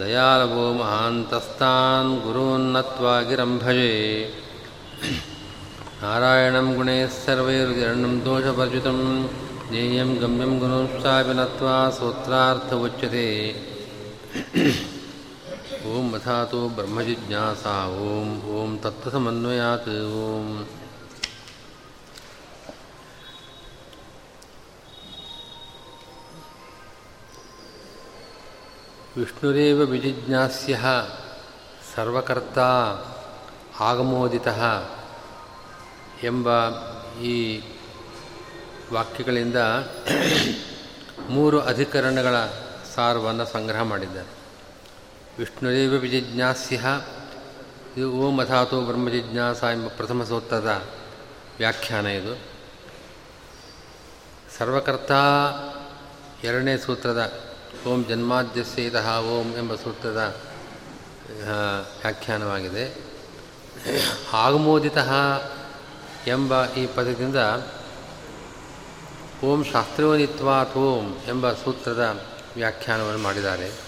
[0.00, 3.94] दयालवो महान्तस्तान् गुरून्नत्वा गिरं भजे
[6.02, 8.98] नारायणं गुणैः सर्वैर्विरण्यं दोषवर्जितं
[9.70, 13.28] ज्ञेयं गम्यं गुणंश्चापि नत्वा सूत्रार्थ उच्यते
[15.97, 20.67] ಓಂ ಮಥಾತೋ ಬ್ರಹ್ಮಜಿಜ್ಞಾಸ ಓಂ ಓಂ ತತ್ಸಮನ್ವಯಾತ್ ಓಂ.
[29.17, 30.79] ವಿಷ್ಣುರೇವ ವಿಜಿಜ್ಞಾಸ್ಯ
[31.95, 32.59] ಸರ್ವಕರ್ತ
[33.79, 34.47] ಆಗಮೋದಿತ
[36.23, 36.49] ಎಂಬ
[37.21, 37.61] ಈ
[38.93, 39.55] ವಾಕ್ಯಗಳಿಂದ
[41.29, 42.35] ಮೂರು ಅಧಿಕರಣಗಳ
[42.95, 44.36] ಸಾರವನ್ನು ಸಂಗ್ರಹ ಮಾಡಿದ್ದಾರೆ.
[45.37, 46.81] ವಿಷ್ಣುರೇವ ವಿಜಿಜ್ಞಾಸ್ಯ.
[47.97, 50.83] ಇದು ಓಂ ಅಥಾತೋ ಬ್ರಹ್ಮಜಿಜ್ಞಾಸ ಎಂಬ ಪ್ರಥಮ ಸೂತ್ರದ
[51.57, 52.37] ವ್ಯಾಖ್ಯಾನ ಇದು.
[54.57, 55.11] ಸರ್ವಕರ್ತ
[56.45, 57.43] ಎರಡನೇ ಸೂತ್ರದ
[57.87, 60.37] ಓಂ ಜನ್ಮಾದ್ಯಸ್ಯತಃ ಓಂ ಎಂಬ ಸೂತ್ರದ
[62.01, 62.95] ವ್ಯಾಖ್ಯಾನವಾಗಿದೆ.
[64.33, 64.97] ಆಗಮೋದಿತ
[66.27, 67.35] ಎಂಬ ಈ ಪದದಿಂದ
[69.43, 72.23] ಓಂ ಶಾಸ್ತ್ರೋನಿತ್ವಾತ್ ಓಂ ಎಂಬ ಸೂತ್ರದ
[72.55, 73.86] ವ್ಯಾಖ್ಯಾನವನ್ನು ಮಾಡಿದ್ದಾರೆ.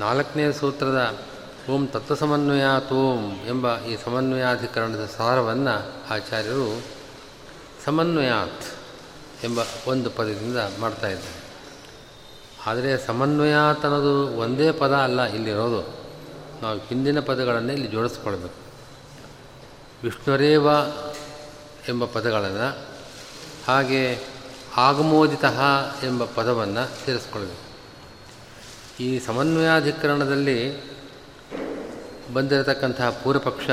[0.00, 1.00] ನಾಲ್ಕನೇ ಸೂತ್ರದ
[1.70, 5.74] ಓಂ ತತ್ವ ಸಮನ್ವಯ ತೋಂ ಎಂಬ ಈ ಸಮನ್ವಯಾಧಿಕರಣದ ಸಾರವನ್ನು
[6.10, 6.82] ಆಚಾರ್ಯರು
[7.84, 8.64] ಸಮನ್ವಯಾತ್
[9.44, 11.40] ಎಂಬ ಒಂದು ಪದದಿಂದ ಮಾಡ್ತಾಯಿದ್ದಾರೆ
[12.66, 15.80] ಆದರೆ ಸಮನ್ವಯಾತ್ ಅನ್ನೋದು ಒಂದೇ ಪದ ಅಲ್ಲ ಇಲ್ಲಿರೋದು
[16.62, 18.58] ನಾವು ಹಿಂದಿನ ಪದಗಳನ್ನು ಇಲ್ಲಿ ಜೋಡಿಸ್ಕೊಳ್ಬೇಕು.
[20.02, 20.68] ವಿಷ್ಣುರೇವ
[21.88, 22.68] ಎಂಬ ಪದಗಳನ್ನು
[23.66, 24.02] ಹಾಗೆ
[24.76, 25.44] ಆಗಮೋದಿತ
[26.02, 27.69] ಎಂಬ ಪದವನ್ನು ಸೇರಿಸ್ಕೊಳ್ಬೇಕು.
[29.00, 30.58] ಈ ಸಮನ್ವಯಾಧಿಕರಣದಲ್ಲಿ
[32.32, 33.70] ಬಂದಿರತಕ್ಕಂತಹ ಪೂರ್ವಪಕ್ಷ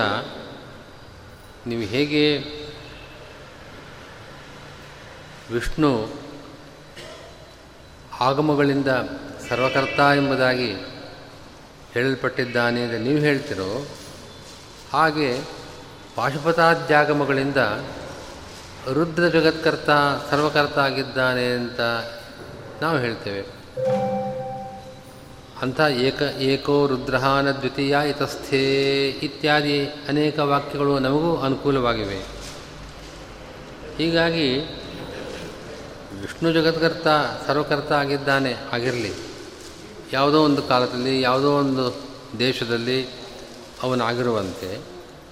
[1.68, 2.24] ನೀವು ಹೇಗೆ
[5.54, 5.92] ವಿಷ್ಣು
[8.20, 8.88] ಆಗಮಗಳಿಂದ
[9.50, 10.72] ಸರ್ವಕರ್ತ ಎಂಬುದಾಗಿ
[11.94, 13.88] ಹೇಳಲ್ಪಟ್ಟಿದ್ದಾನೆ ಅಂತ ನೀವು ಹೇಳ್ತಿರೋ
[14.94, 15.30] ಹಾಗೆ
[16.16, 17.58] ಪಾಶುಪತಾದ್ಯಾಗಮಗಳಿಂದ
[18.94, 19.90] ರುದ್ರ ಜಗತ್ಕರ್ತ
[20.32, 21.82] ಸರ್ವಕರ್ತ ಆಗಿದ್ದಾನೆ ಅಂತ
[22.82, 23.42] ನಾವು ಹೇಳ್ತೇವೆ.
[25.62, 32.20] ಅಂಥ ಏಕ ಏಕೋ ರುದ್ರಹಾನ ದ್ವಿತೀಯ ಇತಸ್ಥೇ ಇತ್ಯಾದಿ ಅನೇಕ ವಾಕ್ಯಗಳು ನಮಗೂ ಅನುಕೂಲವಾಗಿವೆ.
[33.98, 34.58] ಹೀಗಾಗಿ
[36.22, 37.08] ವಿಷ್ಣು ಜಗತ್ಕರ್ತ
[37.48, 39.12] ಸರ್ವಕರ್ತ ಆಗಿದ್ದಾನೆ, ಆಗಿರಲಿ.
[40.14, 41.96] ಯಾವುದೋ ಒಂದು ಕಾಲದಲ್ಲಿ, ಯಾವುದೋ ಒಂದು
[42.40, 43.10] ದೇಶದಲ್ಲಿ
[43.84, 44.82] ಅವನಾಗಿರುವಂತೆ,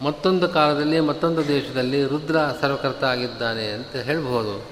[0.02, 4.68] ಮತ್ತೊಂದು ಕಾಲದಲ್ಲಿ, ಮತ್ತೊಂದು ದೇಶದಲ್ಲಿ ರುದ್ರ ಸರ್ವಕರ್ತ ಆಗಿದ್ದಾನೆ ಅಂತ ಹೇಳ್ಬೋದು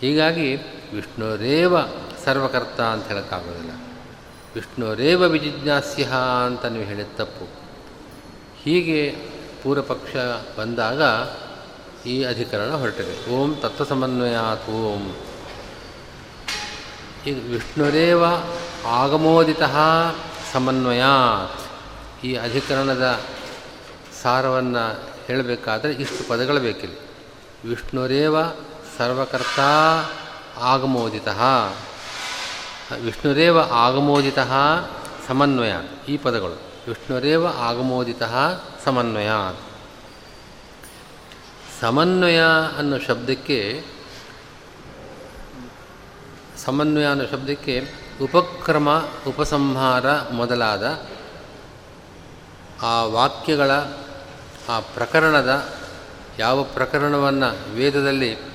[0.00, 0.54] ಹೀಗಾಗಿ
[0.94, 1.76] ವಿಷ್ಣುರೇವ
[2.24, 3.83] ಸರ್ವಕರ್ತ ಅಂತ ಹೇಳೋಕ್ಕಾಗೋದಿಲ್ಲ.
[4.54, 6.08] ವಿಷ್ಣುರೇವ ವಿಜಿಜ್ಞಾಸ್ಯ
[6.46, 7.48] ಅಂತ ನೀವು ಹೇಳಿದ ತಪ್ಪು.
[8.62, 9.16] ಹೀಗೆ
[9.62, 10.16] ಪೂರ್ವಪಕ್ಷ
[10.58, 11.02] ಬಂದಾಗ
[12.06, 13.30] ಈ ಅಧಿಕರಣ ಹೊರಟಿದೆ.
[13.30, 15.16] ಓಂ ತತ್ವ ಸಮನ್ವಯಾತ್ ಓಂ
[17.26, 18.24] ಈಗ ವಿಷ್ಣುರೇವ
[18.86, 19.62] ಆಗಮೋದಿತ
[20.52, 21.60] ಸಮನ್ವಯಾತ್.
[22.24, 23.20] ಈ ಅಧಿಕರಣದ
[24.22, 26.96] ಸಾರವನ್ನು ಹೇಳಬೇಕಾದ್ರೆ ಇಷ್ಟು ಪದಗಳು ಬೇಕಿಲ್ಲ.
[27.68, 28.36] ವಿಷ್ಣುರೇವ
[28.98, 29.60] ಸರ್ವಕರ್ತ
[30.58, 31.28] ಆಗಮೋದಿತ.
[32.92, 34.38] ವಿಷ್ಣುರೇವ ಆಗಮೋದಿತ
[35.28, 35.72] ಸಮನ್ವಯ,
[36.08, 36.60] ಈ ಪದಗಳು.
[36.88, 38.22] ವಿಷ್ಣುರೇವ ಆಗಮೋದಿತ
[38.84, 39.28] ಸಮನ್ವಯ.
[41.80, 42.40] ಸಮನ್ವಯ
[42.78, 43.84] ಅನ್ನೋ ಶಬ್ದಕ್ಕೆ,
[46.64, 51.02] ಸಮನ್ವಯ ಅನ್ನೋ ಶಬ್ದಕ್ಕೆ ಉಪಕ್ರಮ, ಉಪಸಂಹಾರ ಮೊದಲಾದ
[52.82, 53.70] ಆ ವಾಕ್ಯಗಳ,
[54.68, 55.68] ಆ ಪ್ರಕರಣದ
[56.38, 58.53] ಯಾವ ಪ್ರಕರಣವನ್ನು ವೇದದಲ್ಲಿ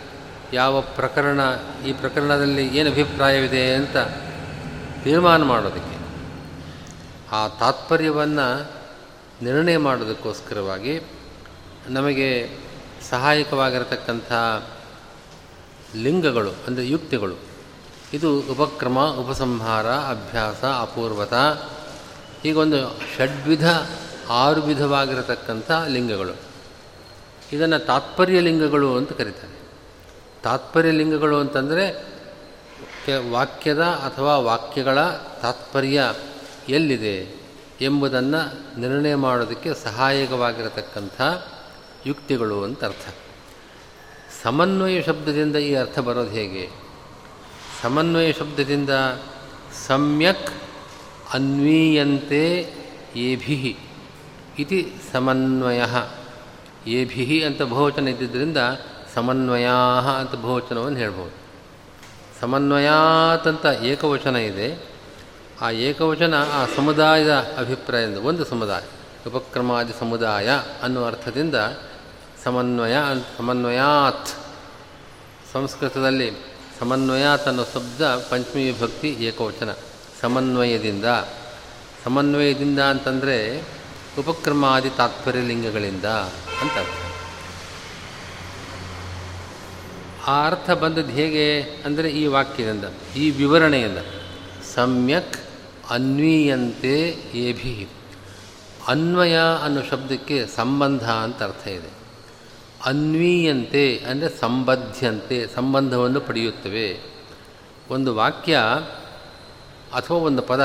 [0.53, 1.39] ಯಾವ ಪ್ರಕರಣ,
[1.87, 3.97] ಈ ಪ್ರಕರಣದಲ್ಲಿ ಏನು ಅಭಿಪ್ರಾಯವಿದೆ ಅಂತ
[5.03, 5.97] ತೀರ್ಮಾನ ಮಾಡೋದಕ್ಕೆ.
[7.31, 8.71] ಆ ತಾತ್ಪರ್ಯವನ್ನು
[9.43, 11.01] ನಿರ್ಣಯ ಮಾಡೋದಕ್ಕೋಸ್ಕರವಾಗಿ
[11.87, 12.49] ನಮಗೆ
[13.09, 14.31] ಸಹಾಯಕವಾಗಿರತಕ್ಕಂಥ
[15.95, 17.35] ಲಿಂಗಗಳು, ಅಂದರೆ ಯುಕ್ತಿಗಳು,
[18.13, 21.33] ಇದು ಉಪಕ್ರಮ, ಉಪಸಂಹಾರ, ಅಭ್ಯಾಸ, ಅಪೂರ್ವತ,
[22.43, 23.69] ಹೀಗೊಂದು ಷಡ್ವಿಧ
[24.29, 26.35] ಆರು ವಿಧವಾಗಿರತಕ್ಕಂಥ ಲಿಂಗಗಳು.
[27.51, 29.58] ಇದನ್ನು ತಾತ್ಪರ್ಯ ಲಿಂಗಗಳು ಅಂತ ಕರೀತಾರೆ.
[30.43, 32.09] ತಾತ್ಪರ್ಯ ಲಿಂಗಗಳು ಅಂತಂದರೆ
[33.31, 35.09] ವಾಕ್ಯದ ಅಥವಾ ವಾಕ್ಯಗಳ
[35.41, 36.13] ತಾತ್ಪರ್ಯ
[36.69, 37.39] ಎಲ್ಲಿದೆ
[37.81, 41.21] ಎಂಬುದನ್ನು ನಿರ್ಣಯ ಮಾಡೋದಕ್ಕೆ ಸಹಾಯಕವಾಗಿರತಕ್ಕಂಥ
[42.05, 43.15] ಯುಕ್ತಿಗಳು ಅಂತ ಅರ್ಥ.
[44.43, 46.69] ಸಮನ್ವಯ ಶಬ್ದದಿಂದ ಈ ಅರ್ಥ ಬರೋದು ಹೇಗೆ?
[47.81, 48.89] ಸಮನ್ವಯ ಶಬ್ದದಿಂದ
[49.87, 50.49] ಸಮ್ಯಕ್
[51.33, 52.73] ಅನ್ವೀಯಂತೆ
[53.15, 53.77] ಏಭಿ
[54.59, 55.81] ಇತಿ ಸಮನ್ವಯ.
[56.87, 58.57] ಏಭಿ ಅಂತ ಬಹುವಚನ ಇದ್ದಿದ್ದರಿಂದ
[59.19, 59.67] ಸಮನ್ವಯ
[60.19, 61.35] ಅಂತ ಬಹುವಚನವನ್ನು ಹೇಳ್ಬೋದು.
[62.41, 64.89] ಸಮನ್ವಯಾತಂತ ಏಕವಚನ ಇದೆ.
[65.61, 68.81] ಆ ಏಕವಚನ, ಆ ಸಮುದಾಯದ ಅಭಿಪ್ರಾಯದಿಂದ ಒಂದು ಸಮುದಾಯ.
[69.27, 70.49] ಉಪಕ್ರಮಾದಿ ಸಮುದಾಯ
[70.83, 71.55] ಅನ್ನುವ ಅರ್ಥದಿಂದ
[72.43, 72.93] ಸಮನ್ವಯ,
[73.37, 74.27] ಸಮನ್ವಯಾತ್.
[75.53, 76.31] ಸಂಸ್ಕೃತದಲ್ಲಿ
[76.79, 79.69] ಸಮನ್ವಯಾತ್ ಅನ್ನೋ ಶಬ್ದ ಪಂಚಮಿ ವಿಭಕ್ತಿ ಏಕವಚನ.
[80.21, 81.05] ಸಮನ್ವಯದಿಂದ.
[82.05, 83.61] ಸಮನ್ವಯದಿಂದ ಅಂತಂದರೆ
[84.19, 86.05] ಉಪಕ್ರಮಾದಿ ತಾತ್ಪರ್ಯ ಲಿಂಗಗಳಿಂದ
[86.61, 87.05] ಅಂತ ಅರ್ಥ
[90.29, 91.45] ಆ ಅರ್ಥ ಬಂದದ್ದು ಹೇಗೆ
[91.85, 92.85] ಅಂದರೆ ಈ ವಾಕ್ಯದಿಂದ,
[93.17, 94.01] ಈ ವಿವರಣೆಯಿಂದ.
[94.73, 95.37] ಸಮ್ಯಕ್
[95.89, 96.95] ಅನ್ವೀಯಂತೆ
[97.39, 97.75] ಏಭಿ.
[98.87, 101.91] ಅನ್ವಯ ಅನ್ನೋ ಶಬ್ದಕ್ಕೆ ಸಂಬಂಧ ಅಂತ ಅರ್ಥ ಇದೆ.
[102.85, 106.87] ಅನ್ವೀಯಂತೆ ಅಂದರೆ ಸಂಬದ್ಧಂತೆ ಸಂಬಂಧವನ್ನು ಪಡೆಯುತ್ತವೆ.
[107.89, 108.55] ಒಂದು ವಾಕ್ಯ
[109.93, 110.63] ಅಥವಾ ಒಂದು ಪದ,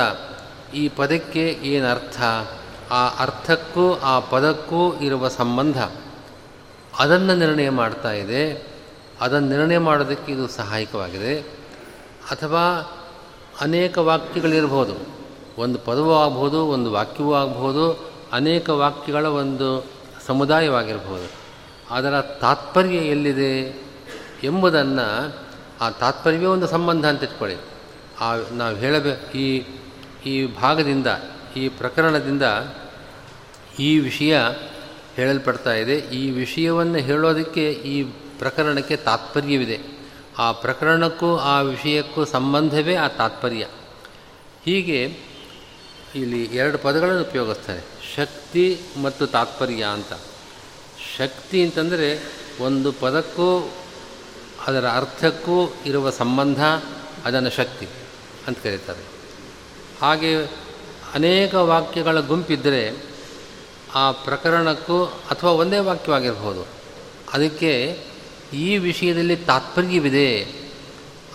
[0.74, 2.20] ಈ ಪದಕ್ಕೆ ಏನು ಅರ್ಥ
[2.90, 5.78] ಆ ಅರ್ಥಕ್ಕೂ, ಆ ಪದಕ್ಕೂ ಇರುವ ಸಂಬಂಧ.
[6.98, 8.73] ಅದನ್ನು ನಿರ್ಣಯ ಮಾಡ್ತಾ ಇದೆ.
[9.20, 11.40] ಅದನ್ನು ನಿರ್ಣಯ ಮಾಡೋದಕ್ಕೆ ಇದು ಸಹಾಯಕವಾಗಿದೆ.
[12.30, 12.78] ಅಥವಾ
[13.60, 14.94] ಅನೇಕ ವಾಕ್ಯಗಳಿರ್ಬೋದು.
[15.58, 19.86] ಒಂದು ಪದವೂ ಆಗ್ಬೋದು, ಒಂದು ವಾಕ್ಯವೂ ಆಗ್ಬೋದು, ಅನೇಕ ವಾಕ್ಯಗಳ ಒಂದು
[20.26, 21.30] ಸಮುದಾಯವಾಗಿರ್ಬೋದು.
[21.90, 23.82] ಅದರ ತಾತ್ಪರ್ಯ ಎಲ್ಲಿದೆ
[24.44, 25.36] ಎಂಬುದನ್ನು
[25.80, 27.56] ಆ ತಾತ್ಪರ್ಯವೇ ಒಂದು ಸಂಬಂಧ ಅಂತ ಇಟ್ಕೊಳ್ಳಿ.
[28.20, 29.66] ಆ ನಾವು ಹೇಳಬೇ, ಈ
[30.26, 31.06] ಈ ಭಾಗದಿಂದ,
[31.56, 32.42] ಈ ಪ್ರಕರಣದಿಂದ
[33.78, 34.38] ಈ ವಿಷಯ
[35.16, 35.94] ಹೇಳಲ್ಪಡ್ತಾ ಇದೆ.
[35.94, 38.12] ಈ ವಿಷಯವನ್ನು ಹೇಳೋದಕ್ಕೆ ಈ
[38.44, 39.78] ಪ್ರಕರಣಕ್ಕೆ ತಾತ್ಪರ್ಯವಿದೆ.
[40.38, 43.66] ಆ ಪ್ರಕರಣಕ್ಕೂ ಆ ವಿಷಯಕ್ಕೂ ಸಂಬಂಧವೇ ಆ ತಾತ್ಪರ್ಯ.
[44.64, 45.18] ಹೀಗೆ
[46.14, 47.80] ಇಲ್ಲಿ ಎರಡು ಪದಗಳನ್ನು ಉಪಯೋಗಿಸ್ತಾರೆ.
[48.16, 50.12] ಶಕ್ತಿ ಮತ್ತು ತಾತ್ಪರ್ಯ ಅಂತ.
[51.18, 53.70] ಶಕ್ತಿ ಅಂತಂದರೆ ಒಂದು ಪದಕ್ಕೂ
[54.66, 56.64] ಅದರ ಅರ್ಥಕ್ಕೂ ಇರುವ ಸಂಬಂಧ,
[57.24, 57.88] ಅದನ್ನು ಶಕ್ತಿ
[58.46, 59.00] ಅಂತ ಕರೀತಾರೆ.
[60.00, 60.44] ಹಾಗೆ
[61.14, 63.04] ಅನೇಕ ವಾಕ್ಯಗಳ ಗುಂಪಿದ್ದರೆ
[63.94, 66.66] ಆ ಪ್ರಕರಣಕ್ಕೂ ಅಥವಾ ಒಂದೇ ವಾಕ್ಯವಾಗಿರ್ಬೋದು.
[67.32, 68.04] ಅದಕ್ಕೆ
[68.54, 70.48] ಈ ವಿಷಯದಲ್ಲಿ ತಾತ್ಪರ್ಯವಿದೆ.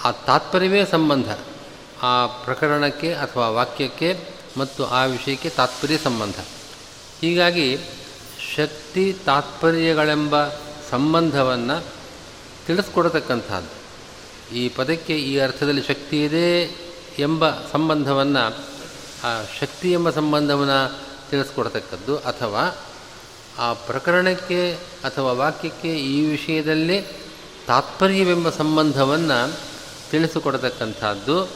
[0.04, 1.38] ಆ ತಾತ್ಪರ್ಯವೇ ಸಂಬಂಧ.
[2.02, 4.20] ಆ ಪ್ರಕರಣಕ್ಕೆ ಅಥವಾ ವಾಕ್ಯಕ್ಕೆ
[4.58, 6.36] ಮತ್ತು ಆ ವಿಷಯಕ್ಕೆ ತಾತ್ಪರ್ಯ ಸಂಬಂಧ.
[7.22, 7.78] ಹೀಗಾಗಿ
[8.56, 10.48] ಶಕ್ತಿ ತಾತ್ಪರ್ಯಗಳೆಂಬ
[10.90, 11.84] ಸಂಬಂಧವನ್ನು
[12.68, 13.80] ತಿಳಿಸ್ಕೊಡತಕ್ಕಂಥದ್ದು.
[14.56, 16.64] ಈ ಪದಕ್ಕೆ ಈ ಅರ್ಥದಲ್ಲಿ ಶಕ್ತಿ ಇದೆ
[17.20, 18.58] ಎಂಬ ಸಂಬಂಧವನ್ನು,
[19.24, 21.00] ಆ ಶಕ್ತಿ ಎಂಬ ಸಂಬಂಧವನ್ನು
[21.30, 22.78] ತಿಳಿಸ್ಕೊಡ್ತಕ್ಕದ್ದು ಅಥವಾ
[23.60, 24.74] ಆ ಪ್ರಕರಣಕ್ಕೆ
[25.04, 27.02] ಅಥವಾ ವಾಕ್ಯಕ್ಕೆ ಈ ವಿಷಯದಲ್ಲಿ
[27.68, 29.56] ತಾತ್ಪರ್ಯವೆಂಬ ಸಂಬಂಧವನ್ನು
[30.12, 31.48] ತಿಳಿಸಿಕೊಡತಕ್ಕಂಥದ್ದು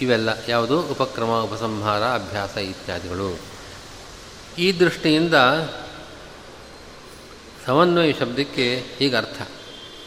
[0.00, 0.28] ಇವೆಲ್ಲ.
[0.48, 0.80] ಯಾವುದು?
[0.80, 3.38] ಉಪಕ್ರಮ, ಉಪಸಂಹಾರ, ಅಭ್ಯಾಸ ಇತ್ಯಾದಿಗಳು.
[4.58, 5.34] ಈ ದೃಷ್ಟಿಯಿಂದ
[7.66, 9.42] ಸಮನ್ವಯ ಶಬ್ದಕ್ಕೆ ಈಗ ಅರ್ಥ.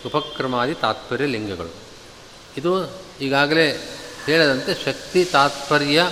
[0.05, 1.73] ಉಪಕ್ರಮಾದಿ ತಾತ್ಪರ್ಯ ಲಿಂಗಗಳು.
[2.57, 2.91] ಇದು
[3.21, 3.89] ಈಗಾಗಲೇ
[4.25, 6.11] ಹೇಳದಂತೆ ಶಕ್ತಿ, ತಾತ್ಪರ್ಯ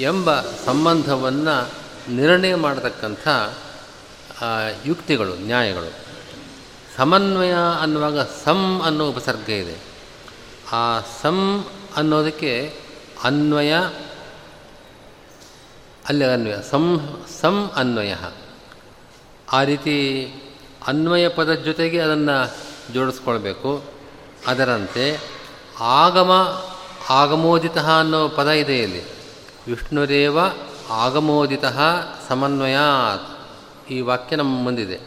[0.00, 1.70] ಎಂಬ ಸಂಬಂಧವನ್ನು
[2.12, 3.28] ನಿರ್ಣಯ ಮಾಡತಕ್ಕಂಥ
[4.86, 5.90] ಯುಕ್ತಿಗಳು, ನ್ಯಾಯಗಳು.
[6.96, 9.76] ಸಮನ್ವಯ ಅನ್ನುವಾಗ ಸಂ ಅನ್ನೋ ಉಪಸರ್ಗ ಇದೆ.
[10.72, 11.64] ಆ ಸಂ
[11.96, 12.80] ಅನ್ನೋದಕ್ಕೆ
[13.24, 13.72] ಅನ್ವಯ,
[16.08, 17.08] ಅಲ್ಲಿ ಅನ್ವಯ, ಸಂ
[17.40, 18.14] ಸಂ ಅನ್ವಯ.
[19.52, 20.26] ಆ ರೀತಿ
[20.86, 22.56] ಅನ್ವಯ ಪದದ ಜೊತೆಗೆ ಅದನ್ನು
[22.94, 23.84] ಜೋಡಿಸ್ಕೊಳ್ಬೇಕು.
[24.46, 25.30] ಅದರಂತೆ
[25.80, 26.62] ಆಗಮ,
[27.10, 29.02] ಆಗಮೋದಿತ ಅನ್ನೋ ಪದ ಇದೆ ಇಲ್ಲಿ.
[29.66, 30.38] ವಿಷ್ಣುರೇವ
[30.90, 31.64] ಆಗಮೋದಿತ
[32.28, 33.31] ಸಮನ್ವಯಾತ್.
[33.94, 34.98] ಈ ವಾಕ್ಯ ನಮ್ಮ ಮುಂದಿದೆ.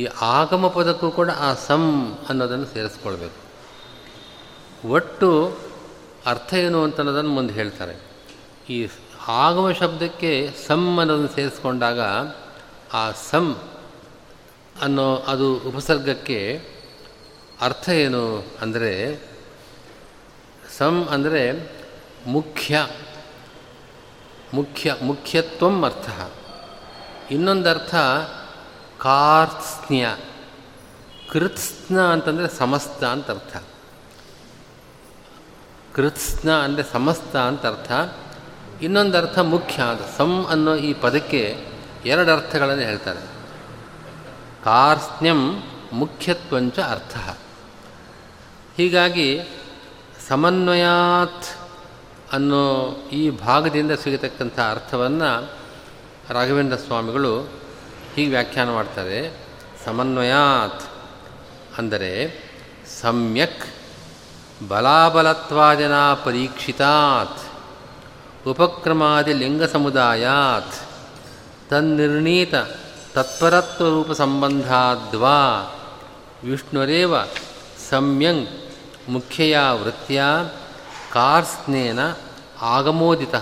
[0.00, 0.04] ಈ
[0.36, 1.84] ಆಗಮ ಪದಕ್ಕೂ ಕೂಡ ಆ ಸಂ
[2.28, 3.38] ಅನ್ನೋದನ್ನು ಸೇರಿಸ್ಕೊಳ್ಬೇಕು.
[4.96, 5.28] ಒಟ್ಟು
[6.32, 7.94] ಅರ್ಥ ಏನು ಅಂತ ಅನ್ನೋದನ್ನು ಮುಂದೆ ಹೇಳ್ತಾರೆ.
[8.74, 8.78] ಈ
[9.44, 10.32] ಆಗಮ ಶಬ್ದಕ್ಕೆ
[10.66, 12.00] ಸಂ ಅನ್ನೋದನ್ನು ಸೇರಿಸ್ಕೊಂಡಾಗ
[13.00, 13.52] ಆ ಸಮ್
[14.82, 16.40] ಅನ್ನೋ ಅದು ಉಪಸರ್ಗಕ್ಕೆ
[17.66, 18.22] ಅರ್ಥ ಏನು
[18.62, 18.92] ಅಂದರೆ
[20.78, 21.42] ಸಂ ಅಂದರೆ
[22.26, 22.74] ಮುಖ್ಯ
[24.58, 26.08] ಮುಖ್ಯ, ಮುಖ್ಯತ್ವಂ ಅರ್ಥ.
[27.30, 27.94] ಇನ್ನೊಂದು ಅರ್ಥ
[28.98, 30.16] ಕಾರ್ತ್ಸ್ನ್ಯ.
[31.32, 33.56] ಕೃತ್ಸ್ನ ಅಂತಂದರೆ ಸಮಸ್ತ ಅಂತ ಅರ್ಥ.
[35.94, 37.92] ಕೃತ್ಸ್ನ ಅಂದರೆ ಸಮಸ್ತ ಅಂತ ಅರ್ಥ.
[38.82, 41.66] ಇನ್ನೊಂದು ಅರ್ಥ ಮುಖ್ಯ ಅಂತ ಸಂ ಅನ್ನೋ ಈ ಪದಕ್ಕೆ
[42.06, 43.20] ಎರಡು ಅರ್ಥಗಳನ್ನು ಹೇಳ್ತಾರೆ.
[44.64, 45.62] ಕಾರ್ಸ್ನ್ಯಂ
[45.92, 47.38] ಮುಖ್ಯತ್ವಂಚ ಅರ್ಥ.
[48.76, 49.40] ಹೀಗಾಗಿ
[50.28, 51.44] ಸಮನ್ವಯಾತ್
[52.32, 55.63] ಅನ್ನೋ ಈ ಭಾಗದಿಂದ ಸಿಗತಕ್ಕಂಥ ಅರ್ಥವನ್ನು
[56.30, 57.40] ರಾಘವೇಂದ್ರ ಸ್ವಾಮಿಗಳು
[58.14, 59.36] ಹೀಗೆ ವ್ಯಾಖ್ಯಾನ ಮಾಡ್ತಾರೆ.
[59.84, 60.82] ಸಮನ್ವಯಾತ್
[61.78, 62.40] ಅಂದರೆ
[63.00, 63.66] ಸಮ್ಯಕ್
[64.68, 67.40] ಬಲಾಬಲತ್ವಾದಿನ ಪರೀಕ್ಷಿತಾತ್
[68.46, 70.74] ಉಪಕ್ರಮಾದಿ ಲಿಂಗ ಸಮುದಾಯಾತ್
[71.70, 72.54] ತನ್ನಿರ್ಣೀತ
[73.14, 75.38] ತತ್ಪರತ್ವರೂಪ ಸಂಬಂಧಾದ್ವಾ
[76.44, 77.14] ವಿಷ್ಣುರೇವ
[77.90, 78.48] ಸಮ್ಯಂಗ್
[79.08, 80.22] ಮುಖ್ಯಯ ವೃತ್ತಿಯ
[81.12, 81.98] ಕಾರ್ಸ್ನೇನ
[82.62, 83.34] ಆಗಮೋದಿತ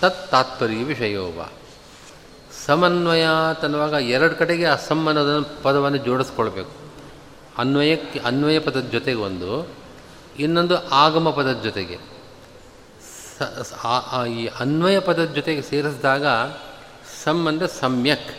[0.00, 1.48] ತತ್ ತಾತ್ಪರ್ಯ ವಿಷಯೋವ
[2.70, 3.24] ಸಮನ್ವಯ
[3.62, 6.70] ತನ್ನುವಾಗ ಎರಡು ಕಡೆಗೆ ಅಸಮ್ಮನದ ಸಮ್ ಪದವನ್ನು ಜೋಡಿಸ್ಕೊಳ್ಬೇಕು.
[7.58, 9.68] ಅನ್ವಯಕ್ಕೆ, ಅನ್ವಯ ಪದದ ಜೊತೆಗೆ ಒಂದು,
[10.38, 11.96] ಇನ್ನೊಂದು ಆಗಮ ಪದದ ಜೊತೆಗೆ.
[14.30, 16.26] ಈ ಅನ್ವಯ ಪದದ ಜೊತೆಗೆ ಸೇರಿಸಿದಾಗ
[17.24, 18.30] ಸಮ್ ಅಂದರೆ ಸಮ್ಯಕ್.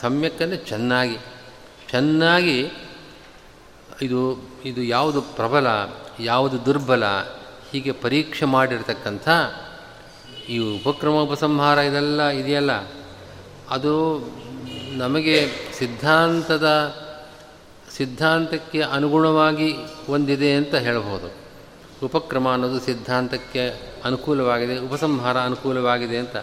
[0.00, 1.18] ಸಮ್ಯಕ್ ಅಂದರೆ ಚೆನ್ನಾಗಿ.
[1.90, 2.58] ಚೆನ್ನಾಗಿ
[4.02, 5.66] ಇದು ಇದು ಯಾವುದು ಪ್ರಬಲ,
[6.20, 7.04] ಯಾವುದು ದುರ್ಬಲ,
[7.70, 9.28] ಹೀಗೆ ಪರೀಕ್ಷೆ ಮಾಡಿರ್ತಕ್ಕಂಥ
[10.48, 12.72] ಈ ಉಪಕ್ರಮ ಉಪಸಂಹಾರ ಇದೆಲ್ಲ ಇದೆಯಲ್ಲ?
[13.70, 13.94] ಅದು
[14.96, 15.46] ನಮಗೆ
[15.78, 16.94] ಸಿದ್ಧಾಂತದ,
[17.96, 19.72] ಸಿದ್ಧಾಂತಕ್ಕೆ ಅನುಗುಣವಾಗಿ
[20.06, 21.44] ಹೊಂದಿದೆ ಅಂತ ಹೇಳ್ಬೋದು
[22.06, 23.68] ಉಪಕ್ರಮ ಅನ್ನೋದು ಸಿದ್ಧಾಂತಕ್ಕೆ
[24.04, 26.36] ಅನುಕೂಲವಾಗಿದೆ, ಉಪಸಂಹಾರ ಅನುಕೂಲವಾಗಿದೆ ಅಂತ.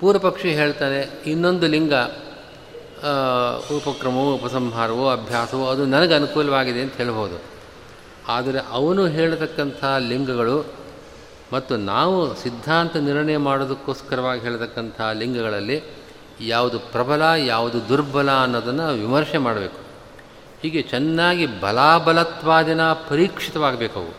[0.00, 1.92] ಪೂರ್ವಪಕ್ಷಿ ಹೇಳ್ತಾನೆ, ಇನ್ನೊಂದು ಲಿಂಗ
[3.76, 7.50] ಉಪಕ್ರಮವೋ, ಉಪಸಂಹಾರವೋ, ಅಭ್ಯಾಸವೋ, ಅದು ನನಗೆ ಅನುಕೂಲವಾಗಿದೆ ಅಂತ ಹೇಳ್ಬೋದು
[8.28, 10.66] ಆದರೆ ಅವನು ಹೇಳತಕ್ಕಂಥ ಲಿಂಗಗಳು
[11.52, 15.99] ಮತ್ತು ನಾವು ಸಿದ್ಧಾಂತ ನಿರ್ಣಯ ಮಾಡೋದಕ್ಕೋಸ್ಕರವಾಗಿ ಹೇಳತಕ್ಕಂಥ ಲಿಂಗಗಳಲ್ಲಿ
[16.40, 19.78] ಯಾವುದು ಪ್ರಬಲ, ಯಾವುದು ದುರ್ಬಲ ಅನ್ನೋದನ್ನು ವಿಮರ್ಶೆ ಮಾಡಬೇಕು.
[20.62, 24.14] ಹೀಗೆ ಚೆನ್ನಾಗಿ ಬಲಾಬಲತ್ವಾದಿನ ಪರೀಕ್ಷಿತವಾಗಬೇಕು ಅವು.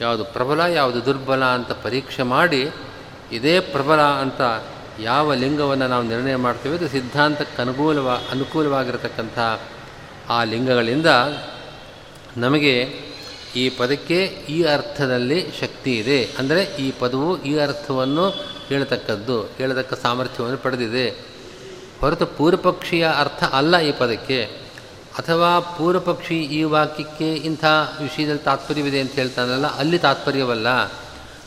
[0.00, 2.70] ಯಾವುದು ಪ್ರಬಲ, ಯಾವುದು ದುರ್ಬಲ ಅಂತ ಪರೀಕ್ಷೆ ಮಾಡಿ
[3.32, 4.40] ಇದೇ ಪ್ರಬಲ ಅಂತ
[5.00, 9.38] ಯಾವ ಲಿಂಗವನ್ನು ನಾವು ನಿರ್ಣಯ ಮಾಡ್ತೇವೆ ಅದು ಸಿದ್ಧಾಂತಕ್ಕೆ ಅನುಕೂಲವ, ಅನುಕೂಲವಾಗಿರತಕ್ಕಂಥ
[10.28, 11.06] ಆ ಲಿಂಗಗಳಿಂದ
[12.36, 13.00] ನಮಗೆ
[13.56, 16.24] ಈ ಪದಕ್ಕೆ ಈ ಅರ್ಥದಲ್ಲಿ ಶಕ್ತಿ ಇದೆ.
[16.38, 18.30] ಅಂದರೆ ಈ ಪದವು ಈ ಅರ್ಥವನ್ನು
[18.68, 21.29] ಹೇಳತಕ್ಕದ್ದು, ಹೇಳತಕ್ಕ ಸಾಮರ್ಥ್ಯವನ್ನು ಪಡೆದಿದೆ.
[22.00, 24.44] ಹೊರತು ಪೂರ್ವಪಕ್ಷಿಯ ಅರ್ಥ ಅಲ್ಲ ಈ ಪದಕ್ಕೆ.
[25.18, 27.64] ಅಥವಾ ಪೂರ್ವಪಕ್ಷಿ ಈ ವಾಕ್ಯಕ್ಕೆ ಇಂಥ
[28.02, 30.66] ವಿಷಯದಲ್ಲಿ ತಾತ್ಪರ್ಯವಿದೆ ಅಂತ ಹೇಳ್ತಾನಲ್ಲ, ಅಲ್ಲಿ ತಾತ್ಪರ್ಯವಲ್ಲ.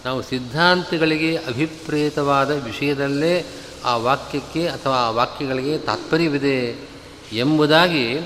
[0.06, 3.46] ನಾವು ಸಿದ್ಧಾಂತಗಳಿಗೆ ಅಭಿಪ್ರೇತವಾದ ವಿಷಯದಲ್ಲೇ
[3.86, 6.88] ಆ ವಾಕ್ಯಕ್ಕೆ ಅಥವಾ ಆ ವಾಕ್ಯಗಳಿಗೆ ತಾತ್ಪರ್ಯವಿದೆ
[7.34, 8.20] ಎಂಬುದಾಗಿ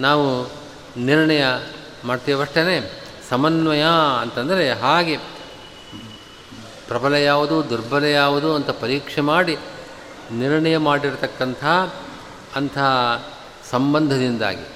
[0.00, 0.50] ನಾವು
[0.96, 1.44] ನಿರ್ಣಯ
[2.04, 3.84] ಮಾಡ್ತೇವಷ್ಟೇ ಸಮನ್ವಯ
[4.20, 5.16] ಅಂತಂದರೆ ಹಾಗೆ
[6.88, 9.56] ಪ್ರಬಲ ಯಾವುದು, ದುರ್ಬಲ ಯಾವುದು ಅಂತ ಪರೀಕ್ಷೆ ಮಾಡಿ
[10.32, 11.64] ನಿರ್ಣಯ ಮಾಡಿರತಕ್ಕಂಥ
[12.56, 12.78] ಅಂಥ
[13.70, 14.66] ಸಂಬಂಧದಿಂದಾಗಿ.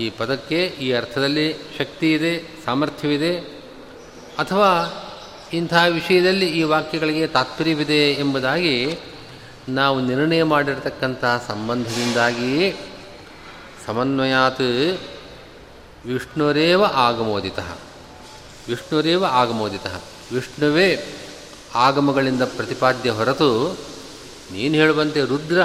[0.00, 3.38] ಈ ಪದಕ್ಕೆ ಈ ಅರ್ಥದಲ್ಲಿ ಶಕ್ತಿ ಇದೆ ಸಾಮರ್ಥ್ಯವಿದೆ,
[4.38, 5.00] ಅಥವಾ
[5.52, 8.98] ಇಂಥ ವಿಷಯದಲ್ಲಿ ಈ ವಾಕ್ಯಗಳಿಗೆ ತಾತ್ಪರ್ಯವಿದೆ ಎಂಬುದಾಗಿ
[9.68, 12.76] ನಾವು ನಿರ್ಣಯ ಮಾಡಿರತಕ್ಕಂಥ ಸಂಬಂಧದಿಂದಾಗಿಯೇ
[13.86, 14.98] ಸಮನ್ವಯಾತ್
[16.06, 17.58] ವಿಷ್ಣುರೇವ ಆಗಮೋದಿತ.
[18.68, 19.86] ವಿಷ್ಣುರೇವ ಆಗಮೋದಿತ.
[20.32, 21.14] ವಿಷ್ಣುವೇ
[21.74, 23.78] ಆಗಮಗಳಿಂದ ಪ್ರತಿಪಾದ್ಯ ಹೊರತು
[24.52, 25.62] ನೀನು ಹೇಳುವಂತೆ ರುದ್ರ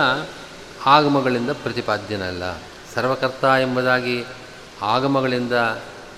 [0.85, 2.43] ಆಗಮಗಳಿಂದ ಪ್ರತಿಪಾದ್ಯನಲ್ಲ.
[2.95, 4.23] ಸರ್ವಕರ್ತ ಎಂಬುದಾಗಿ
[4.81, 5.53] ಆಗಮಗಳಿಂದ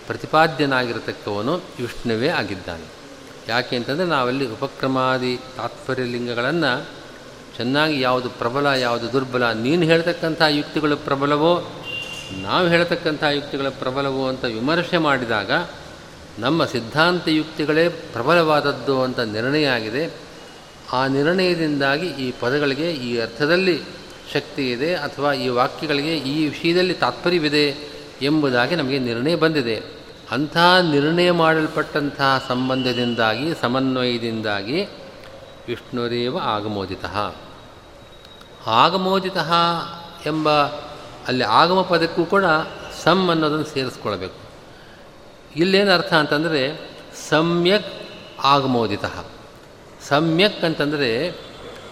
[0.08, 2.84] ಪ್ರತಿಪಾದ್ಯನಾಗಿರತಕ್ಕವನು ವಿಷ್ಣುವೇ ಆಗಿದ್ದಾನೆ.
[3.48, 6.88] ಯಾಕೆ ಅಂತಂದರೆ ನಾವಲ್ಲಿ ಉಪಕ್ರಮಾದಿ ತಾತ್ಪರ್ಯ ಲಿಂಗಗಳನ್ನು
[7.58, 11.72] ಚೆನ್ನಾಗಿ ಯಾವುದು ಪ್ರಬಲ, ಯಾವುದು ದುರ್ಬಲ, ನೀನು ಹೇಳ್ತಕ್ಕಂಥ ಯುಕ್ತಿಗಳು ಪ್ರಬಲವೋ,
[12.32, 15.52] ನಾವು ಹೇಳ್ತಕ್ಕಂಥ ಯುಕ್ತಿಗಳು ಪ್ರಬಲವೋ ಅಂತ ವಿಮರ್ಶೆ ಮಾಡಿದಾಗ
[16.40, 20.31] ನಮ್ಮ ಸಿದ್ಧಾಂತ ಯುಕ್ತಿಗಳೇ ಪ್ರಬಲವಾದದ್ದು ಅಂತ ನಿರ್ಣಯ ಆಗಿದೆ.
[20.92, 23.82] ಆ ನಿರ್ಣಯದಿಂದಾಗಿ ಈ ಪದಗಳಿಗೆ ಈ ಅರ್ಥದಲ್ಲಿ
[24.34, 27.76] ಶಕ್ತಿ ಇದೆ ಅಥವಾ ಈ ವಾಕ್ಯಗಳಿಗೆ ಈ ವಿಷಯದಲ್ಲಿ ತಾತ್ಪರ್ಯವಿದೆ
[28.22, 30.02] ಎಂಬುದಾಗಿ ನಮಗೆ ನಿರ್ಣಯ ಬಂದಿದೆ.
[30.32, 30.58] ಅಂಥ
[30.92, 34.84] ನಿರ್ಣಯ ಮಾಡಲ್ಪಟ್ಟಂತಹ ಸಂಬಂಧದಿಂದಾಗಿ, ಸಮನ್ವಯದಿಂದಾಗಿ
[35.68, 37.06] ವಿಷ್ಣುರೇವ ಆಗಮೋದಿತ.
[38.68, 39.38] ಆಗಮೋದಿತ
[40.26, 40.50] ಎಂಬ
[41.28, 42.46] ಅಲ್ಲಿ ಆಗಮ ಪದಕ್ಕೂ ಕೂಡ
[43.04, 44.36] ಸಮ್ ಅನ್ನೋದನ್ನು ಸೇರಿಸ್ಕೊಳ್ಬೇಕು.
[45.56, 46.92] ಇಲ್ಲೇನು ಅರ್ಥ ಅಂತಂದರೆ,
[47.30, 47.88] ಸಮ್ಯಕ್
[48.44, 49.06] ಆಗಮೋದಿತ.
[50.12, 51.40] ಸಮ್ಯಕ್ ಅಂತಂದರೆ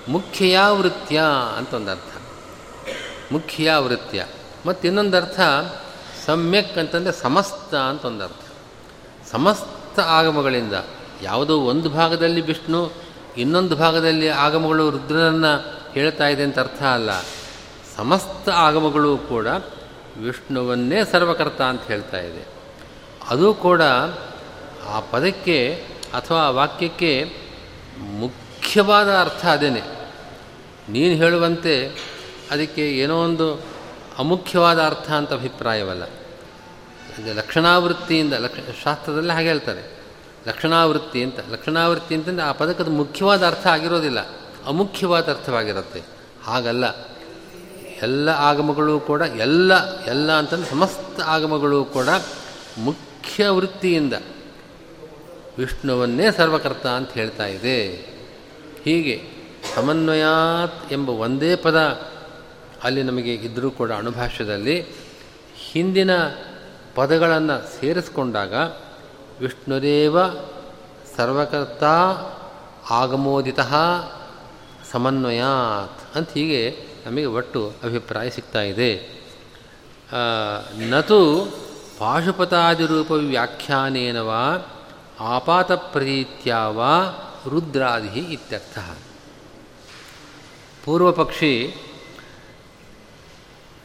[0.07, 1.21] ಮುಖ್ಯ ವೃತ್ಯ
[1.57, 2.21] ಅಂತ ಒಂದು ಅರ್ಥ
[3.31, 4.25] ಮುಖ್ಯ ವೃತ್ಯ
[4.65, 5.39] ಮತ್ತು ಇನ್ನೊಂದು ಅರ್ಥ
[6.25, 8.45] ಸಮ್ಯಕ್ ಅಂತಂದರೆ ಸಮಸ್ತ ಅಂತ ಒಂದು ಅರ್ಥ
[9.31, 10.73] ಸಮಸ್ತ ಆಗಮಗಳಿಂದ
[11.21, 12.91] ಯಾವುದೋ ಒಂದು ಭಾಗದಲ್ಲಿ ವಿಷ್ಣು,
[13.37, 17.09] ಇನ್ನೊಂದು ಭಾಗದಲ್ಲಿ ಆಗಮಗಳು ರುದ್ರನನ್ನು ಹೇಳ್ತಾ ಇದೆ ಅಂತ ಅರ್ಥ ಅಲ್ಲ.
[17.95, 19.47] ಸಮಸ್ತ ಆಗಮಗಳು ಕೂಡ
[20.17, 22.47] ವಿಷ್ಣುವನ್ನೇ ಸರ್ವಕರ್ತ ಅಂತ ಹೇಳ್ತಾ ಇದೆ.
[23.29, 23.81] ಅದು ಕೂಡ
[24.87, 27.11] ಆ ಪದಕ್ಕೆ ಅಥವಾ ಆ ವಾಕ್ಯಕ್ಕೆ
[27.99, 29.81] ಮುಖ್ಯವಾದ ಅರ್ಥ ಅದೇನೆ.
[30.89, 31.87] ನೀನು ಹೇಳುವಂತೆ
[32.51, 33.55] ಅದಕ್ಕೆ ಏನೋ ಒಂದು
[34.17, 36.03] ಅಮುಖ್ಯವಾದ ಅರ್ಥ ಅಂತ ಅಭಿಪ್ರಾಯವಲ್ಲ.
[37.33, 39.99] ಲಕ್ಷಣಾವೃತ್ತಿಯಿಂದ, ಲಕ್ಷ, ಶಾಸ್ತ್ರದಲ್ಲಿ ಹಾಗೆ ಹೇಳ್ತಾರೆ.
[40.47, 44.19] ಲಕ್ಷಣಾವೃತ್ತಿ ಅಂತ, ಲಕ್ಷಣಾವೃತ್ತಿ ಅಂತಂದರೆ ಆ ಪದಕದ ಮುಖ್ಯವಾದ ಅರ್ಥ ಆಗಿರೋದಿಲ್ಲ.
[44.65, 46.01] ಅಮುಖ್ಯವಾದ ಅರ್ಥವಾಗಿರುತ್ತೆ.
[46.43, 46.85] ಹಾಗಲ್ಲ.
[48.01, 52.07] ಎಲ್ಲ ಆಗಮಗಳು ಕೂಡ, ಎಲ್ಲ ಎಲ್ಲ ಅಂತಂದರೆ ಸಮಸ್ತ ಆಗಮಗಳು ಕೂಡ
[52.77, 54.13] ಮುಖ್ಯ ವೃತ್ತಿಯಿಂದ
[55.59, 57.87] ವಿಷ್ಣುವನ್ನೇ ಸರ್ವಕರ್ತ ಅಂತ ಹೇಳ್ತಾ ಇದೆ.
[58.85, 59.15] ಹೀಗೆ
[59.75, 61.75] ಸಮನ್ವಯಾತ್ ಎಂಬ ಒಂದೇ ಪದ
[62.83, 64.85] ಅಲ್ಲಿ ನಮಗೆ ಇದ್ದರೂ ಕೂಡ ಅಣುಭಾಷ್ಯದಲ್ಲಿ
[65.71, 66.11] ಹಿಂದಿನ
[66.95, 68.53] ಪದಗಳನ್ನು ಸೇರಿಸ್ಕೊಂಡಾಗ
[69.39, 70.17] ವಿಷ್ಣುದೇವ
[71.17, 71.83] ಸರ್ವಕರ್ತ
[72.91, 73.59] ಆಗಮೋದಿತ
[74.91, 76.63] ಸಮನ್ವಯಾತ್ ಅಂತ ಹೀಗೆ
[77.05, 78.91] ನಮಗೆ ಒಟ್ಟು ಅಭಿಪ್ರಾಯ ಸಿಗ್ತಾ ಇದೆ.
[80.89, 81.19] ನತು
[81.99, 84.19] ಪಾಶುಪತಾದಿರೂಪ ವ್ಯಾಖ್ಯಾನೇನ
[85.19, 87.03] ಆಪಾತ ಪ್ರೀತ್ಯ ವಾ
[87.49, 88.79] ರುದ್ರಾದಿ ಇತ್ಯರ್ಥ.
[90.85, 91.75] ಪೂರ್ವಪಕ್ಷಿ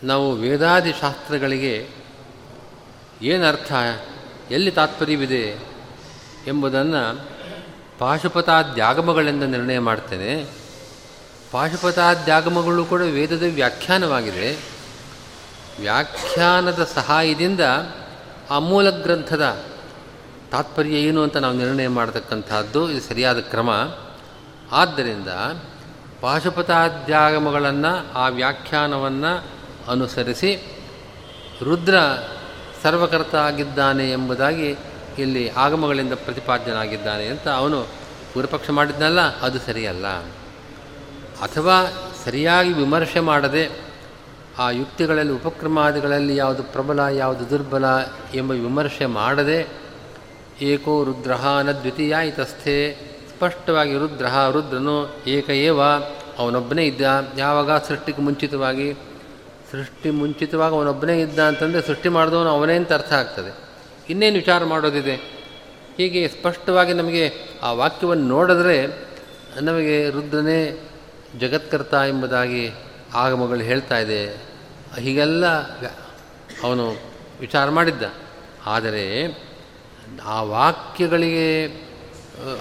[0.03, 1.89] ನಾವು ವೇದಾದಿ ಶಾಸ್ತ್ರಗಳಿಗೆ
[3.23, 3.73] ಏನರ್ಥ,
[4.51, 5.59] ಎಲ್ಲಿ ತಾತ್ಪರ್ಯವಿದೆ
[6.47, 7.29] ಎಂಬುದನ್ನು
[7.99, 10.47] ಪಾಶುಪತಾದ್ಯಾಗಮಗಳೆಂದು ನಿರ್ಣಯ ಮಾಡ್ತೇನೆ.
[11.51, 14.57] ಪಾಶುಪತಾದ್ಯಾಗಮಗಳು ಕೂಡ ವೇದದ ವ್ಯಾಖ್ಯಾನವಾಗಿದೆ.
[15.81, 17.61] ವ್ಯಾಖ್ಯಾನದ ಸಹಾಯದಿಂದ
[18.51, 19.74] ಆ ಮೂಲ ಗ್ರಂಥದ
[20.55, 23.71] ತಾತ್ಪರ್ಯ ಏನು ಅಂತ ನಾವು ನಿರ್ಣಯ ಮಾಡತಕ್ಕಂಥದ್ದು ಇದು ಸರಿಯಾದ ಕ್ರಮ.
[24.73, 25.29] ಆದ್ದರಿಂದ
[26.21, 29.45] ಪಾಶುಪತಾದ್ಯಾಗಮಗಳನ್ನು ಆ ವ್ಯಾಖ್ಯಾನವನ್ನು
[29.91, 30.81] ಅನುಸರಿಸಿ
[31.63, 31.95] ರುದ್ರ
[32.83, 34.77] ಸರ್ವಕರ್ತ ಆಗಿದ್ದಾನೆ ಎಂಬುದಾಗಿ
[35.19, 37.87] ಇಲ್ಲಿ ಆಗಮಗಳಿಂದ ಪ್ರತಿಪಾದ್ಯನಾಗಿದ್ದಾನೆ ಅಂತ ಅವನು
[38.35, 40.07] ಪೂರ್ವಪಕ್ಷ ಮಾಡಿದ್ನಲ್ಲ, ಅದು ಸರಿಯಲ್ಲ.
[41.43, 41.77] ಅಥವಾ
[42.25, 43.71] ಸರಿಯಾಗಿ ವಿಮರ್ಶೆ ಮಾಡದೆ
[44.59, 47.85] ಆ ಯುಕ್ತಿಗಳಲ್ಲಿ, ಉಪಕ್ರಮಾದಿಗಳಲ್ಲಿ ಯಾವುದು ಪ್ರಬಲ, ಯಾವುದು ದುರ್ಬಲ
[48.35, 49.84] ಎಂಬ ವಿಮರ್ಶೆ ಮಾಡದೆ
[50.61, 51.33] ಏಕೋ ರುದ್ರ
[51.63, 52.97] ನ ದ್ವಿತೀಯ ಇತಸ್ಥೆ
[53.29, 55.81] ಸ್ಪಷ್ಟವಾಗಿ ರುದ್ರ ರುದ್ರನು ಏಕ ಏವ,
[56.39, 57.01] ಅವನೊಬ್ಬನೇ ಇದ್ದ.
[57.39, 57.73] ಯಾವಾಗ?
[57.73, 58.93] ಸೃಷ್ಟಿಗೆ ಮುಂಚಿತವಾಗಿ.
[59.73, 63.57] ಸೃಷ್ಟಿ ಮುಂಚಿತವಾಗಿ ಅವನೊಬ್ಬನೇ ಇದ್ದ ಅಂತಂದರೆ ಸೃಷ್ಟಿ ಮಾಡಿದವನು ಅವನೇ ಅಂತ ಅರ್ಥ ಆಗ್ತದೆ.
[64.11, 65.15] ಇನ್ನೇನು ವಿಚಾರ ಮಾಡೋದಿದೆ?
[65.97, 67.33] ಹೀಗೆ ಸ್ಪಷ್ಟವಾಗಿ ನಮಗೆ
[67.63, 69.09] ಆ ವಾಕ್ಯವನ್ನು ನೋಡಿದ್ರೆ
[69.61, 70.89] ನಮಗೆ ರುದ್ರನೇ
[71.41, 72.71] ಜಗತ್ಕರ್ತ ಎಂಬುದಾಗಿ
[73.15, 74.27] ಆಗಮಗಳು ಹೇಳ್ತಾ ಇದೆ.
[74.99, 75.47] ಹೀಗೆಲ್ಲ
[76.63, 76.97] ಅವನು
[77.41, 78.03] ವಿಚಾರ ಮಾಡಿದ್ದ.
[78.67, 79.27] ಆದರೆ
[80.25, 81.67] ಆ ವಾಕ್ಯಗಳಿಗೆ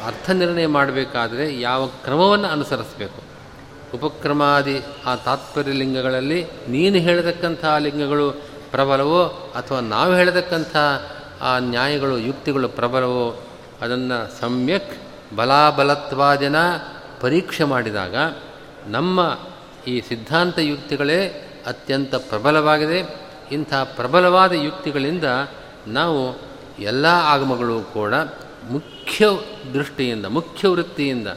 [0.05, 3.23] ಅರ್ಥ ನಿರ್ಣಯ ಮಾಡಬೇಕಾದರೆ ಯಾವ ಕ್ರಮವನ್ನು ಅನುಸರಿಸಬೇಕು.
[3.93, 8.31] ಉಪಕ್ರಮಾದಿ ಆ ತಾತ್ಪರ್ಯ ಲಿಂಗಗಳಲ್ಲಿ ನೀನು ಹೇಳತಕ್ಕಂಥ ಲಿಂಗಗಳು
[8.71, 9.23] ಪ್ರಬಲವೋ
[9.55, 10.77] ಅಥವಾ ನಾವು ಹೇಳತಕ್ಕಂಥ
[11.41, 13.43] ಆ ನ್ಯಾಯಗಳು, ಯುಕ್ತಿಗಳು ಪ್ರಬಲವೋ,
[13.81, 14.97] ಅದನ್ನು ಸಮ್ಯಕ್
[15.35, 16.55] ಬಲಾಬಲತ್ವಾದಿನ
[17.21, 18.15] ಪರೀಕ್ಷೆ ಮಾಡಿದಾಗ
[18.87, 19.39] ನಮ್ಮ
[19.87, 23.23] ಈ ಸಿದ್ಧಾಂತ ಯುಕ್ತಿಗಳೇ ಅತ್ಯಂತ ಪ್ರಬಲವಾಗಿದೆ.
[23.51, 25.23] ಇಂಥ ಪ್ರಬಲವಾದ ಯುಕ್ತಿಗಳಿಂದ
[25.87, 28.13] ನಾವು ಎಲ್ಲ ಆಗಮಗಳು ಕೂಡ
[28.69, 29.25] ಮುಖ್ಯ
[29.73, 31.27] ದೃಷ್ಟಿಯಿಂದ, ಮುಖ್ಯ ವೃತ್ತಿಯಿಂದ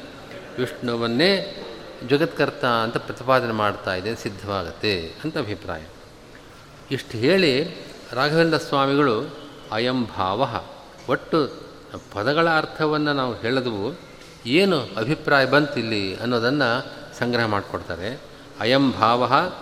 [0.59, 1.63] ವಿಷ್ಣುವನ್ನೇ
[2.09, 5.83] ಜಗತ್ಕರ್ತ ಅಂತ ಪ್ರತಿಪಾದನೆ ಮಾಡ್ತಾ ಇದೆ, ಸಿದ್ಧವಾಗತ್ತೆ ಅಂತ ಅಭಿಪ್ರಾಯ.
[6.91, 7.69] ಇಷ್ಟು ಹೇಳಿ
[8.13, 9.37] ರಾಘವೇಂದ್ರ ಸ್ವಾಮಿಗಳು
[9.73, 10.49] ಅಯಂ ಭಾವ.
[11.09, 11.53] ಒಟ್ಟು
[12.13, 14.01] ಪದಗಳ ಅರ್ಥವನ್ನು ನಾವು ಹೇಳಿದವು,
[14.47, 16.87] ಏನು ಅಭಿಪ್ರಾಯ ಬಂತಿಲ್ಲಿ ಅನ್ನೋದನ್ನು
[17.19, 18.21] ಸಂಗ್ರಹ ಮಾಡಿಕೊಡ್ತಾರೆ.
[18.61, 19.53] ಅಯಂ ಭಾವ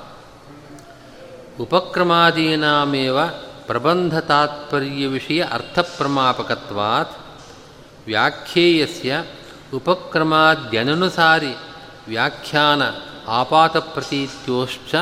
[1.60, 3.18] ಉಪಕ್ರಮಾದೀನಾಮೇವ
[3.66, 7.10] ಪ್ರಬಂಧ ತಾತ್ಪರ್ಯ ವಿಷಯ ಅರ್ಥಪ್ರಮಾಪಕತ್ವಾತ್
[8.06, 9.24] ವ್ಯಾಖ್ಯೇಯಸ್ಯ
[9.74, 11.54] ಉಪಕ್ರಮಾದ್ಯನನುಸಾರಿ
[12.08, 12.82] ವ್ಯಾಖ್ಯಾನ
[13.28, 14.94] ಆಪಾತಪ್ರತೀತ್ಯೋಶ್ಚ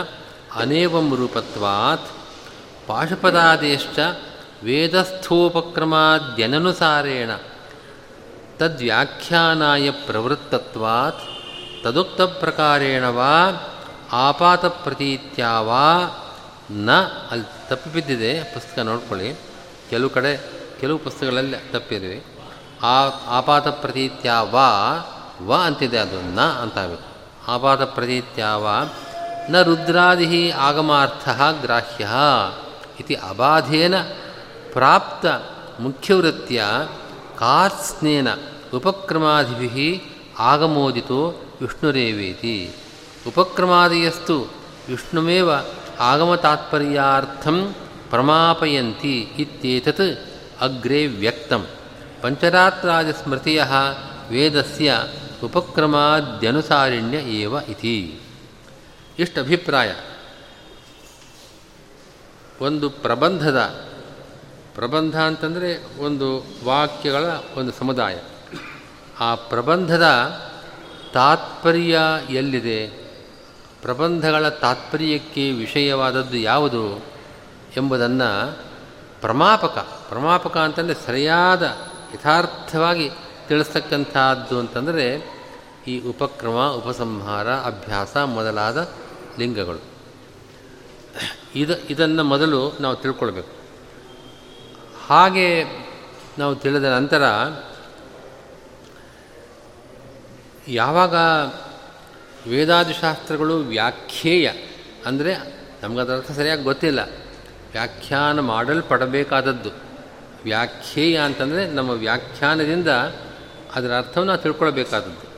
[0.55, 2.09] ಅನೇವಂ ರೂಪತ್ವಾತ್
[2.87, 3.98] ಪಾಶುಪದಾದೇಶ್ಚ
[4.64, 7.31] ವೇದಸ್ಥೋಪಕ್ರಮಾದ್ಯನನುಸಾರೇಣ
[8.57, 11.20] ತದ್ವ್ಯಾಖ್ಯಾನಾಯ ಪ್ರವೃತ್ತತ್ವಾತ್
[11.85, 13.53] ತದುಕ್ತಪ್ರಕಾರೇಣ ವಾ
[14.12, 16.21] ಆಪಾತಪ್ರತೀತ್ಯ ವಾ
[16.72, 16.90] ನ,
[17.30, 19.35] ಅಲ್ಲಿ ತಪ್ಪಿ ಬಿದ್ದಿದೆ, ಪುಸ್ತಕ ನೋಡ್ಕೊಳ್ಳಿ.
[19.90, 22.24] ಕೆಲವು ಕಡೆ, ಕೆಲವು ಪುಸ್ತಕಗಳಲ್ಲಿ ತಪ್ಪಿದ್ವಿ
[22.82, 24.68] ಆ, ಆಪಾತ ಪ್ರತೀತ್ಯ ವಾ,
[25.46, 27.02] ವ ಅಂತಿದೆ ಅದು ನ ಅಂತಾಗಬೇಕು
[27.48, 28.94] ಆಪಾತ ಪ್ರತೀತ್ಯ ವಾ,
[29.50, 31.28] ನ ರುದ್ರಾದಿ ಆಗಮಾರ್ಥ
[31.61, 32.08] ಗ್ರಾಹ್ಯ
[33.00, 34.02] ಇತಿ ಅಬಾಧೇನ
[34.72, 35.26] ಪ್ರಾಪ್ತ
[35.80, 36.64] ಮುಖ್ಯವೃತ್ತಿಯ
[37.38, 38.28] ಕಾರ್ಸ್ನೇನ
[38.74, 40.02] ಉಪಕ್ರಮಾದಿಭಿ
[40.38, 42.74] ಆಗಮೋದಿತೋ ವಿಷ್ಣುರೇವೇತಿ.
[43.26, 44.40] ಉಪಕ್ರಮಾದಿಯಸ್ತು
[44.88, 45.50] ವಿಷ್ಣುಮೇವ
[46.03, 47.75] ಆಗಮತಾತ್ಪರ್ಯಾರ್ಥಂ
[48.11, 50.21] ಪ್ರಮಾಪಯಂತಿ ಇತ್ಯೇತತ್
[50.61, 51.67] ಅಗ್ರೆ ವ್ಯಕ್ತಂ.
[52.23, 53.65] ಪಂಚರಾತ್ರಾದಿಸ್ಮೃತಿಯ
[54.31, 54.95] ವೇದಸ್ಯ
[55.45, 58.21] ಉಪಕ್ರಮಾದ್ಯನುಸಾರಿಣ್ಯ ಏವ ಇತಿ.
[59.19, 59.95] ಇಷ್ಟು ಅಭಿಪ್ರಾಯ.
[62.61, 63.59] ಒಂದು ಪ್ರಬಂಧದ,
[64.75, 67.25] ಪ್ರಬಂಧ ಅಂತಂದರೆ ಒಂದು ವಾಕ್ಯಗಳ
[67.57, 68.19] ಒಂದು ಸಮುದಾಯ.
[69.21, 70.05] ಆ ಪ್ರಬಂಧದ
[71.12, 71.99] ತಾತ್ಪರ್ಯ
[72.31, 73.02] ಎಲ್ಲಿದೆ?
[73.83, 77.05] ಪ್ರಬಂಧಗಳ ತಾತ್ಪರ್ಯಕ್ಕೆ ವಿಷಯವಾದದ್ದು ಯಾವುದು
[77.77, 78.59] ಎಂಬುದನ್ನು
[79.21, 81.62] ಪ್ರಮಾಪಕ ಪ್ರಮಾಪಕ ಅಂತಂದರೆ ಸರಿಯಾದ
[82.14, 83.11] ಯಥಾರ್ಥವಾಗಿ
[83.49, 85.33] ತಿಳಿಸ್ತಕ್ಕಂಥದ್ದು ಅಂತಂದರೆ
[85.87, 88.88] ಈ ಉಪಕ್ರಮ, ಉಪಸಂಹಾರ, ಅಭ್ಯಾಸ ಮೊದಲಾದ
[89.38, 89.79] ಲಿಂಗಗಳು.
[91.55, 93.49] ಇದು, ಇದನ್ನು ಮೊದಲು ನಾವು ತಿಳ್ಕೊಳ್ಬೇಕು.
[95.07, 95.64] ಹಾಗೆ
[96.38, 97.23] ನಾವು ತಿಳಿದ ನಂತರ
[100.68, 101.14] ಯಾವಾಗ
[102.48, 104.50] ವೇದಾದಿಶಾಸ್ತ್ರಗಳು ವ್ಯಾಖ್ಯೇಯ.
[105.07, 105.35] ಅಂದರೆ
[105.83, 107.00] ನಮಗದರ ಅರ್ಥ ಸರಿಯಾಗಿ ಗೊತ್ತಿಲ್ಲ.
[107.72, 109.70] ವ್ಯಾಖ್ಯಾನ ಮಾಡಲ್ಪಡಬೇಕಾದದ್ದು.
[110.44, 112.88] ವ್ಯಾಖ್ಯೇಯ ಅಂತಂದರೆ ನಮ್ಮ ವ್ಯಾಖ್ಯಾನದಿಂದ
[113.74, 115.33] ಅದರ ಅರ್ಥವನ್ನು ನಾವು ತಿಳ್ಕೊಳ್ಬೇಕಾದದ್ದು.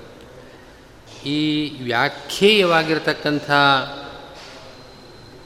[1.28, 3.50] ಈ ವ್ಯಾಖ್ಯೇಯವಾಗಿರತಕ್ಕಂಥ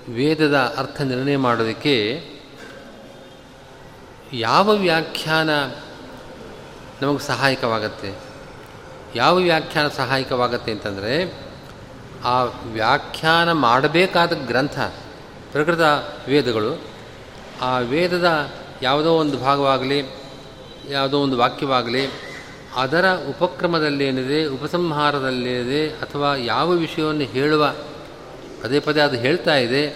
[0.09, 2.25] ವೇದದ ಅರ್ಥ ನಿರ್ಣಯ ಮಾಡೋದಕ್ಕೆ
[4.33, 5.51] ಯಾವ ವ್ಯಾಖ್ಯಾನ
[7.03, 8.15] ನಮಗೆ ಸಹಾಯಕವಾಗತ್ತೆ?
[9.17, 11.48] ಯಾವ ವ್ಯಾಖ್ಯಾನ ಸಹಾಯಕವಾಗತ್ತೆ ಅಂತಂದರೆ
[12.25, 14.79] ಆ ವ್ಯಾಖ್ಯಾನ ಮಾಡಬೇಕಾದ ಗ್ರಂಥ,
[15.53, 15.81] ಪ್ರಕೃತ
[16.29, 16.81] ವೇದಗಳು,
[17.63, 18.51] ಆ ವೇದದ
[18.83, 20.03] ಯಾವುದೋ ಒಂದು ಭಾಗವಾಗಲಿ,
[20.89, 22.07] ಯಾವುದೋ ಒಂದು ವಾಕ್ಯವಾಗಲಿ,
[22.77, 27.75] ಅದರ ಉಪಕ್ರಮದಲ್ಲೇನಿದೆ, ಉಪಸಂಹಾರದಲ್ಲೇನಿದೆ, ಅಥವಾ ಯಾವ ವಿಷಯವನ್ನು ಹೇಳುವ,
[28.63, 29.87] ಪದೇ ಪದೇ ಅದು ಹೇಳ್ತಾ ಇದೆ,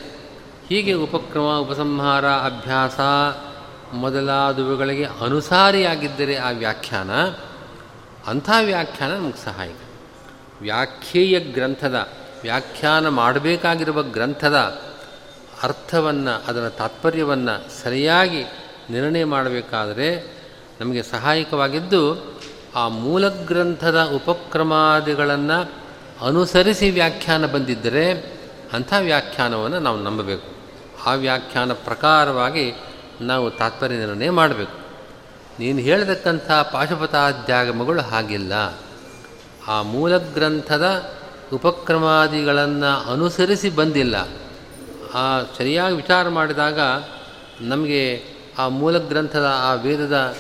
[0.68, 3.00] ಹೀಗೆ ಉಪಕ್ರಮ, ಉಪಸಂಹಾರ, ಅಭ್ಯಾಸ
[3.94, 7.10] ಮೊದಲಾದವುಗಳಿಗೆ ಅನುಸಾರಿಯಾಗಿದ್ದರೆ ಆ ವ್ಯಾಖ್ಯಾನ,
[8.26, 9.81] ಅಂಥ ವ್ಯಾಖ್ಯಾನ ನಮಗೆ ಸಹಾಯಕ.
[10.62, 12.08] ವ್ಯಾಖ್ಯೇಯ ಗ್ರಂಥದ,
[12.42, 14.56] ವ್ಯಾಖ್ಯಾನ ಮಾಡಬೇಕಾಗಿರುವ ಗ್ರಂಥದ
[15.62, 18.44] ಅರ್ಥವನ್ನು, ಅದರ ತಾತ್ಪರ್ಯವನ್ನು ಸರಿಯಾಗಿ
[18.90, 20.36] ನಿರ್ಣಯ ಮಾಡಬೇಕಾದರೆ
[20.80, 22.32] ನಮಗೆ ಸಹಾಯಕವಾಗಿದ್ದು,
[22.74, 25.72] ಆ ಮೂಲ ಗ್ರಂಥದ ಉಪಕ್ರಮಾದಿಗಳನ್ನು
[26.26, 28.12] ಅನುಸರಿಸಿ ವ್ಯಾಖ್ಯಾನ ಬಂದಿದ್ದರೆ
[28.72, 30.48] ಅಂಥ ವ್ಯಾಖ್ಯಾನವನ್ನು ನಾವು ನಂಬಬೇಕು.
[31.06, 32.72] ಆ ವ್ಯಾಖ್ಯಾನ ಪ್ರಕಾರವಾಗಿ
[33.20, 34.78] ನಾವು ತಾತ್ಪರ್ಯ ನಿರ್ಣಯ ಮಾಡಬೇಕು.
[35.58, 38.52] ನೀನು ಹೇಳತಕ್ಕಂಥ ಪಾಶುಪತಾಧ್ಯಾಗಮಗಳು ಹಾಗಿಲ್ಲ.
[39.68, 41.10] ಆ ಮೂಲ ಗ್ರಂಥದ
[41.52, 44.28] ಉಪಕ್ರಮಾದಿಗಳನ್ನು ಅನುಸರಿಸಿ ಬಂದಿಲ್ಲ.
[45.14, 46.80] ಆ ಸರಿಯಾಗಿ ವಿಚಾರ ಮಾಡಿದಾಗ
[47.60, 48.24] ನಮಗೆ
[48.58, 50.36] ಆ ಮೂಲ ಗ್ರಂಥದ ಆ ವೇದದ,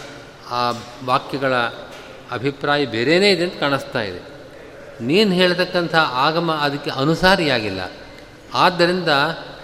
[0.50, 0.72] ಆ
[1.04, 1.54] ವಾಕ್ಯಗಳ
[2.32, 4.22] ಅಭಿಪ್ರಾಯ ಬೇರೆಯೇ ಇದೆ ಅಂತ ಕಾಣಿಸ್ತಾ ಇದೆ.
[5.00, 7.80] ನೀನು ಹೇಳ್ತಕ್ಕಂಥ ಆಗಮ ಅದಕ್ಕೆ ಅನುಸಾರಿಯಾಗಿಲ್ಲ.
[8.54, 9.08] ಆದ್ದರಿಂದ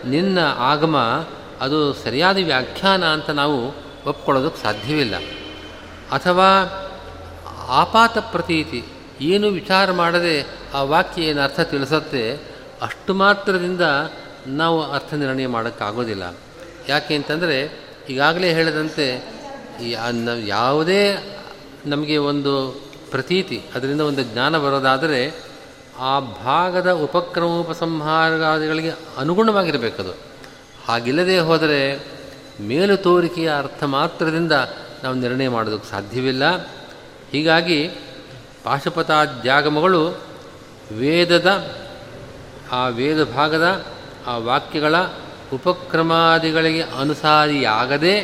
[0.04, 1.26] ನಿನ್ನ ಆಗಮ
[1.60, 3.74] ಅದು ಸರಿಯಾದ ವ್ಯಾಖ್ಯಾನ ಅಂತ ನಾವು
[4.08, 5.14] ಒಪ್ಕೊಳ್ಳೋದಕ್ಕೆ ಸಾಧ್ಯವಿಲ್ಲ.
[6.12, 6.46] ಅಥವಾ
[7.68, 8.84] ಆಪಾತ ಪ್ರತೀತಿ
[9.20, 12.40] ಏನು ವಿಚಾರ ಮಾಡದೆ ಆ ವಾಕ್ಯ ಏನು ಅರ್ಥ ತಿಳಿಸುತ್ತೆ,
[12.82, 13.80] ಅಷ್ಟು ಮಾತ್ರದಿಂದ
[14.46, 16.36] ನಾವು ಅರ್ಥ ನಿರ್ಣಯ ಮಾಡೋಕ್ಕಾಗೋದಿಲ್ಲ.
[16.88, 19.24] ಯಾಕೆ ಅಂತಂದರೆ, ಈಗಾಗಲೇ ಹೇಳಿದಂತೆ
[20.46, 21.34] ಯಾವುದೇ
[21.86, 25.48] ನಮಗೆ ಒಂದು ಪ್ರತೀತಿ, ಅದರಿಂದ ಒಂದು ಜ್ಞಾನ ಬರೋದಾದರೆ,
[25.98, 30.16] ಆ ಭಾಗದ ಉಪಕ್ರಮೋಪಸಂಹಾರಗಳಿಗೆ ಅನುಗುಣವಾಗಿರಬೇಕದು.
[30.86, 32.06] ಹಾಗಿಲ್ಲದೆ ಹೋದರೆ
[32.60, 34.52] ಮೇಲು ತೋರಿಕೆಯ ಅರ್ಥ ಮಾತ್ರದಿಂದ
[35.02, 36.56] ನಾವು ನಿರ್ಣಯ ಮಾಡೋದಕ್ಕೆ ಸಾಧ್ಯವಿಲ್ಲ.
[37.32, 37.90] ಹೀಗಾಗಿ
[38.68, 40.08] ಪಾಶುಪತಾಧ್ಯಾಗಮಗಳು
[40.92, 41.74] ವೇದದ,
[42.72, 43.86] ಆ ವೇದ ಭಾಗದ,
[44.26, 44.94] ಆ ವಾಕ್ಯಗಳ
[45.52, 48.20] ಉಪಕ್ರಮಾದಿಗಳಿಗೆ ಅನುಸಾರಿಯಾಗದೆ,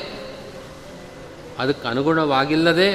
[1.59, 2.95] ಅದಕ್ಕೆ ಅನುಗುಣವಾಗಿಲ್ಲದೆ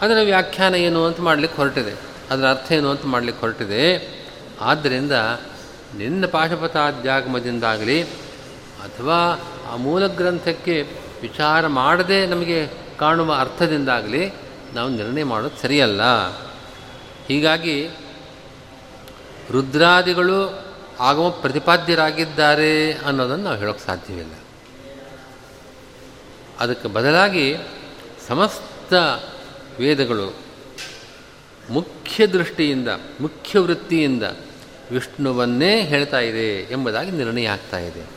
[0.00, 1.94] ಅದರ ವ್ಯಾಖ್ಯಾನ ಏನು ಅಂತ ಮಾಡಲಿಕ್ಕೆ ಹೊರಟಿದೆ.
[2.30, 3.84] ಅದರ ಅರ್ಥ ಏನು ಅಂತ ಮಾಡಲಿಕ್ಕೆ ಹೊರಟಿದೆ.
[4.60, 5.12] ಆದ್ದರಿಂದ
[5.98, 8.02] ನಿನ್ನ ಪಾಶುಪತಾಧ್ಯಾಗಮದಿಂದಾಗಲಿ
[8.84, 9.40] ಅಥವಾ
[9.72, 10.82] ಆ ಮೂಲ ಗ್ರಂಥಕ್ಕೆ
[11.22, 12.66] ವಿಚಾರ ಮಾಡದೆ ನಮಗೆ
[12.98, 14.32] ಕಾಣುವ ಅರ್ಥದಿಂದಾಗಲಿ
[14.74, 16.00] ನಾವು ನಿರ್ಣಯ ಮಾಡೋದು ಸರಿಯಲ್ಲ.
[17.28, 17.88] ಹೀಗಾಗಿ
[19.50, 20.66] ರುದ್ರಾದಿಗಳು
[21.00, 24.32] ಆಗಮ ಪ್ರತಿಪಾದ್ಯರಾಗಿದ್ದಾರೆ ಅನ್ನೋದನ್ನು ನಾವು ಹೇಳೋಕ್ಕೆ ಸಾಧ್ಯವಿಲ್ಲ.
[26.60, 27.56] ಅದಕ್ಕೆ ಬದಲಾಗಿ
[28.28, 28.94] ಸಮಸ್ತ
[29.78, 30.34] ವೇದಗಳು
[31.70, 32.88] ಮುಖ್ಯ ದೃಷ್ಟಿಯಿಂದ,
[33.20, 34.22] ಮುಖ್ಯ ವೃತ್ತಿಯಿಂದ
[34.90, 38.16] ವಿಷ್ಣುವನ್ನೇ ಹೇಳ್ತಾ ಇದೆ ಎಂಬುದಾಗಿ ನಿರ್ಣಯ ಆಗ್ತಾ ಇದೆ.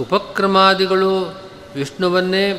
[0.00, 1.40] ಉಪಕ್ರಮಾದಿಗಳು
[1.74, 2.52] ವಿಷ್ಣುವನ್ನೇ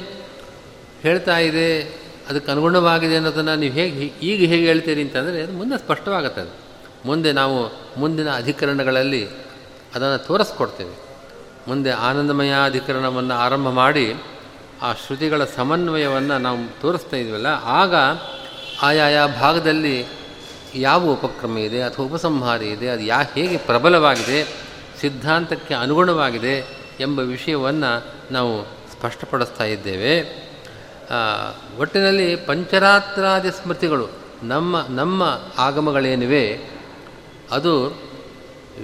[1.02, 6.52] ಹೇಳ್ತಾ ಇದೆ ಅದಕ್ಕೆ ಅನುಗುಣವಾಗಿದೆ ಅನ್ನೋದನ್ನು ನೀವು ಹೇಗೆ ಈಗ ಹೇಗೆ ಹೇಳ್ತೀರಿ ಅಂತಂದರೆ ಅದು ಮುಂದೆ ಸ್ಪಷ್ಟವಾಗುತ್ತೆ ಅದು.
[7.06, 9.28] ಮುಂದೆ ನಾವು ಮುಂದಿನ ಅಧಿಕರಣಗಳಲ್ಲಿ
[9.96, 10.96] ಅದನ್ನು ತೋರಿಸ್ಕೊಡ್ತೇವೆ.
[11.68, 14.14] ಮುಂದೆ ಆನಂದಮಯ ಅಧಿಕರಣವನ್ನು ಆರಂಭ ಮಾಡಿ
[14.82, 17.96] ಆ ಶ್ರುತಿಗಳ ಸಮನ್ವಯವನ್ನು ನಾವು ತೋರಿಸ್ತಾ ಇದ್ವಲ್ಲ, ಆಗ
[18.82, 20.06] ಆಯಾಯ ಭಾಗದಲ್ಲಿ
[20.76, 24.44] ಯಾವ ಉಪಕ್ರಮ ಇದೆ, ಅಥವಾ ಉಪಸಂಹಾರ ಇದೆ, ಅದು ಯಾ, ಹೇಗೆ ಪ್ರಬಲವಾಗಿದೆ,
[25.02, 26.68] ಸಿದ್ಧಾಂತಕ್ಕೆ ಅನುಗುಣವಾಗಿದೆ
[27.00, 30.49] ಎಂಬ ವಿಷಯವನ್ನು ನಾವು ಸ್ಪಷ್ಟಪಡಿಸ್ತಾ ಇದ್ದೇವೆ.
[31.80, 34.08] ಒಟ್ಟಿನಲ್ಲಿ ಪಂಚರಾತ್ರಾದಿ ಸ್ಮೃತಿಗಳು
[34.44, 36.70] ನಮ್ಮ ನಮ್ಮ ಆಗಮಗಳೇನಿವೆ,
[37.52, 37.88] ಅದು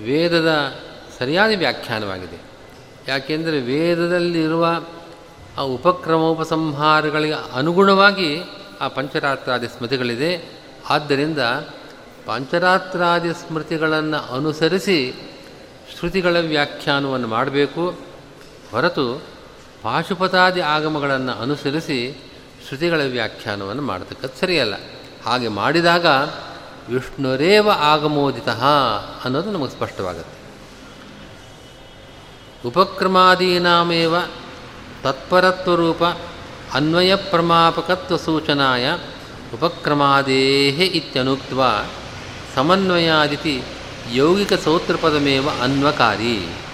[0.03, 0.75] ವೇದದ
[1.19, 2.41] ಸರಿಯಾದ ವ್ಯಾಖ್ಯಾನವಾಗಿದೆ.
[3.07, 4.83] ಯಾಕೆಂದರೆ ವೇದದಲ್ಲಿರುವ
[5.57, 8.41] ಆ ಉಪಕ್ರಮೋಪಸಂಹಾರಗಳಿಗೆ ಅನುಗುಣವಾಗಿ
[8.81, 10.61] ಆ ಪಂಚರಾತ್ರಾದಿ ಸ್ಮೃತಿಗಳಿದೆ.
[10.89, 11.39] ಆದ್ದರಿಂದ
[12.25, 15.13] ಪಂಚರಾತ್ರಾದಿ ಸ್ಮೃತಿಗಳನ್ನು ಅನುಸರಿಸಿ
[15.97, 17.99] ಶ್ರುತಿಗಳ ವ್ಯಾಖ್ಯಾನವನ್ನು ಮಾಡಬೇಕು.
[18.71, 19.35] ಹೊರತು
[19.86, 22.17] ಪಾಶುಪತಾದಿ ಆಗಮಗಳನ್ನು ಅನುಸರಿಸಿ
[22.67, 24.74] ಶ್ರುತಿಗಳ ವ್ಯಾಖ್ಯಾನವನ್ನು ಮಾಡತಕ್ಕದ್ದು ಸರಿಯಲ್ಲ.
[25.26, 26.06] ಹಾಗೆ ಮಾಡಿದಾಗ
[26.89, 28.50] ವಿಷ್ಣುರೇವ ಆಗಮೋದಿತ
[29.24, 30.38] ಅನ್ನೋದು ನಮಗೆ ಸ್ಪಷ್ಟವಾಗುತ್ತೆ.
[32.67, 34.15] ಉಪಕ್ರಮಾದೀನಾಮೇವ
[35.04, 36.04] ತತ್ಪರತ್ವರೂಪ
[36.74, 38.98] ಅನ್ವಯ ಪ್ರಮಾಪಕತ್ವ ಸೂಚನಾಯ
[39.54, 41.54] ಉಪಕ್ರಮಾದೇಹೆ ಇತ್ಯನುಕ್ತ
[42.56, 43.63] ಸಮನ್ವಯಾದಿತಿ
[44.13, 46.64] ಯೌಗಿಕ ಸೌತ್ರಪದಮೇವ ಅನ್ವಕಾರಿ.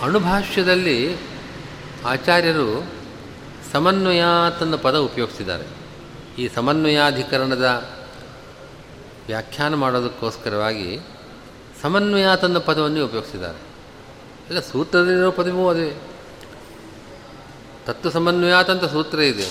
[0.00, 1.16] ಅಣುಭಾಷ್ಯದಲ್ಲಿ
[2.04, 2.92] ಆಚಾರ್ಯರು
[3.72, 5.64] ಸಮನ್ವಯಾತ್ ಅನ್ನೋ ಪದ ಉಪಯೋಗಿಸಿದ್ದಾರೆ
[6.38, 7.88] ಈ ಸಮನ್ವಯಾಧಿಕರಣದ
[9.26, 10.98] ವ್ಯಾಖ್ಯಾನ ಮಾಡೋದಕ್ಕೋಸ್ಕರವಾಗಿ
[11.82, 13.58] ಸಮನ್ವಯಾತ್ ಅನ್ನೋ ಪದವನ್ನೇ ಉಪಯೋಗಿಸಿದ್ದಾರೆ
[14.48, 16.02] ಇಲ್ಲ, ಸೂತ್ರದಲ್ಲಿರೋ ಪದವೂ ಅದೇ.
[17.86, 19.46] ತತ್ವ ಸಮನ್ವಯಾತ್ ಅಂತ ಸೂತ್ರ ಇದೆ.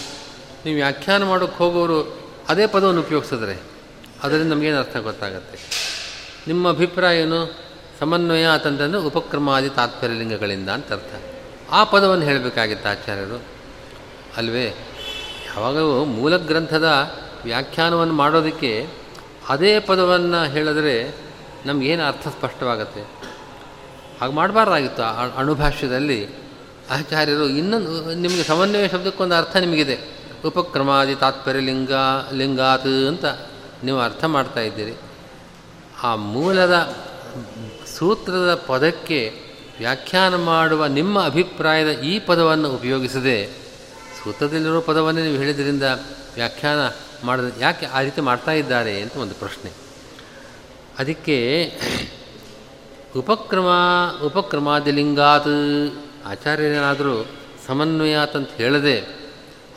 [0.66, 3.62] ನೀವು ವ್ಯಾಖ್ಯಾನ ಮಾಡೋಕ್ಕೆ ಹೋಗೋರು ಅದೇ ಪದವನ್ನು ಉಪಯೋಗಿಸಿದ್ರೆ,
[4.24, 5.60] ಅದರಿಂದ ನಮಗೇನು ಅರ್ಥ ಗೊತ್ತಾಗತ್ತೆ?
[6.48, 7.69] ನಿಮ್ಮ ಅಭಿಪ್ರಾಯ ಏನು?
[8.00, 11.24] ಸಮನ್ವಯ ಅಂತಂದ್ರೆ ಉಪಕ್ರಮಾದಿ ತಾತ್ಪರ್ಯಲಿಂಗಗಳಿಂದ ಅಂತ ಅರ್ಥ.
[11.72, 13.42] ಆ ಪದವನ್ನು ಹೇಳಬೇಕಾಗಿತ್ತು ಆಚಾರ್ಯರು.
[14.38, 14.66] ಅಲ್ವೇ,
[15.46, 16.88] ಯಾವಾಗಲೂ ಮೂಲ ಗ್ರಂಥದ
[17.44, 18.88] ವ್ಯಾಖ್ಯಾನವನ್ನು ಮಾಡೋದಕ್ಕೆ
[19.50, 21.16] ಅದೇ ಪದವನ್ನು ಹೇಳಿದ್ರೆ
[21.66, 23.02] ನಮಗೇನು ಅರ್ಥ ಸ್ಪಷ್ಟವಾಗತ್ತೆ?
[24.22, 25.04] ಹಾಗೆ ಮಾಡಬಾರ್ದಾಗಿತ್ತು
[25.38, 26.28] ಅಣುಭಾಷ್ಯದಲ್ಲಿ.
[26.90, 29.98] ಆಚಾರ್ಯರು ಇನ್ನೊಂದು, ನಿಮಗೆ ಸಮನ್ವಯ ಶಬ್ದಕ್ಕೊಂದು ಅರ್ಥ ನಿಮಗಿದೆ.
[30.46, 31.92] ಉಪಕ್ರಮಾದಿ ತಾತ್ಪರ್ಯ ಲಿಂಗ
[32.34, 33.26] ಲಿಂಗಾತ್ ಅಂತ
[33.84, 34.94] ನೀವು ಅರ್ಥ ಮಾಡ್ತಾ ಇದ್ದೀರಿ.
[36.04, 36.96] ಆ ಮೂಲದ
[38.00, 39.32] ಸೂತ್ರದ ಪದಕ್ಕೆ
[39.78, 43.48] ವ್ಯಾಖ್ಯಾನ ಮಾಡುವ ನಿಮ್ಮ ಅಭಿಪ್ರಾಯದ ಈ ಪದವನ್ನು ಉಪಯೋಗಿಸದೆ
[44.24, 45.84] ಸೂತ್ರದಲ್ಲಿರುವ ಪದವನ್ನೇ ನೀವು ಹೇಳಿದ್ರಿಂದ
[46.36, 46.78] ವ್ಯಾಖ್ಯಾನ
[47.24, 49.72] ಮಾಡಿದ ಯಾಕೆ ಆ ರೀತಿ ಮಾಡ್ತಾ ಇದ್ದಾರೆ ಅಂತ ಒಂದು ಪ್ರಶ್ನೆ.
[51.00, 51.38] ಅದಕ್ಕೆ
[53.18, 53.68] ಉಪಕ್ರಮ,
[54.26, 55.48] ಉಪಕ್ರಮಾದಿಲಿಂಗಾತ್
[56.26, 57.26] ಆಚಾರ್ಯರೇನಾದರೂ
[57.68, 59.04] ಸಮನ್ವಯಾತ್ ಅಂತ ಹೇಳದೆ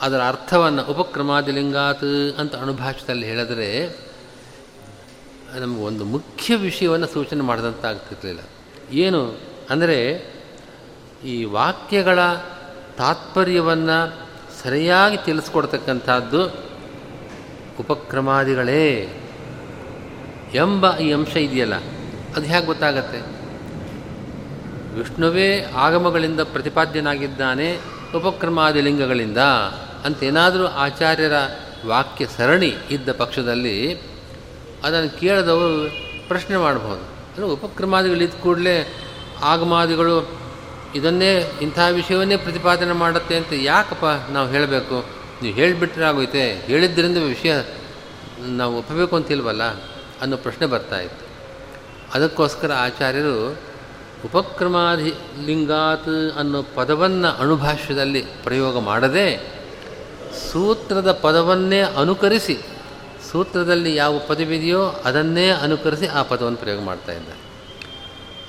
[0.00, 3.96] ಅದರ ಅರ್ಥವನ್ನು ಉಪಕ್ರಮಾದಿಲಿಂಗಾತ್ ಅಂತ ಅನುಭಾಷದಲ್ಲಿ ಹೇಳಿದರೆ
[5.60, 8.40] ನಮಗೆ ಒಂದು ಮುಖ್ಯ ವಿಷಯವನ್ನು ಸೂಚನೆ ಮಾಡಿದಂತ ಆಗ್ತಿರ್ಲಿಲ್ಲ
[8.92, 9.38] ಏನು
[9.70, 9.98] ಅಂದರೆ,
[11.24, 12.18] ಈ ವಾಕ್ಯಗಳ
[12.98, 13.98] ತಾತ್ಪರ್ಯವನ್ನು
[14.62, 16.46] ಸರಿಯಾಗಿ ತಿಳಿಸ್ಕೊಡ್ತಕ್ಕಂಥದ್ದು
[17.80, 19.12] ಉಪಕ್ರಮಾದಿಗಳೇ
[20.54, 21.74] ಎಂಬ ಈ ಅಂಶ ಇದೆಯಲ್ಲ,
[22.36, 23.18] ಅದು ಹೇಗೆ ಗೊತ್ತಾಗತ್ತೆ?
[24.98, 27.78] ವಿಷ್ಣುವೇ ಆಗಮಗಳಿಂದ ಪ್ರತಿಪಾದ್ಯನಾಗಿದ್ದಾನೆ
[28.16, 29.38] ಉಪಕ್ರಮಾದಿ ಲಿಂಗಗಳಿಂದ
[30.04, 31.32] ಅಂತೇನಾದರೂ ಆಚಾರ್ಯರ
[31.86, 33.94] ವಾಕ್ಯ ಸರಣಿ ಇದ್ದ ಪಕ್ಷದಲ್ಲಿ
[34.84, 35.90] ಅದನ್ನು ಕೇಳಿದವರು
[36.28, 37.00] ಪ್ರಶ್ನೆ ಮಾಡಬಹುದು.
[37.00, 38.94] ಅಂದರೆ ಉಪಕ್ರಮಾದಿಗಳಿದ್ದ ಕೂಡಲೇ
[39.42, 40.42] ಆಗಮಾದಿಗಳು
[40.94, 45.04] ಇದನ್ನೇ, ಇಂಥ ವಿಷಯವನ್ನೇ ಪ್ರತಿಪಾದನೆ ಮಾಡುತ್ತೆ ಅಂತ ಯಾಕಪ್ಪ ನಾವು ಹೇಳಬೇಕು?
[45.42, 46.54] ನೀವು ಹೇಳಿಬಿಟ್ರೆ ಆಗೋಯ್ತೆ?
[46.54, 47.54] ಹೇಳಿದ್ದರಿಂದ ವಿಷಯ
[48.46, 49.62] ನಾವು ಒಪ್ಪಬೇಕು ಅಂತಿಲ್ವಲ್ಲ
[50.22, 51.26] ಅನ್ನೋ ಪ್ರಶ್ನೆ ಬರ್ತಾ ಇತ್ತು.
[52.14, 53.58] ಅದಕ್ಕೋಸ್ಕರ ಆಚಾರ್ಯರು
[54.24, 55.14] ಉಪಕ್ರಮಾಧಿ
[55.46, 59.52] ಲಿಂಗಾತ್ ಅನ್ನೋ ಪದವನ್ನು ಅಣುಭಾಷ್ಯದಲ್ಲಿ ಪ್ರಯೋಗ ಮಾಡದೆ
[60.52, 62.58] ಸೂತ್ರದ ಪದವನ್ನೇ ಅನುಕರಿಸಿ
[63.32, 67.52] ಸೂತ್ರದಲ್ಲಿ ಯಾವ ಪದವಿದೆಯೋ ಅದನ್ನೇ ಅನುಕರಿಸಿ ಆ ಪದವನ್ನು ಪ್ರಯೋಗ ಮಾಡ್ತಾ ಇದ್ದಾರೆ.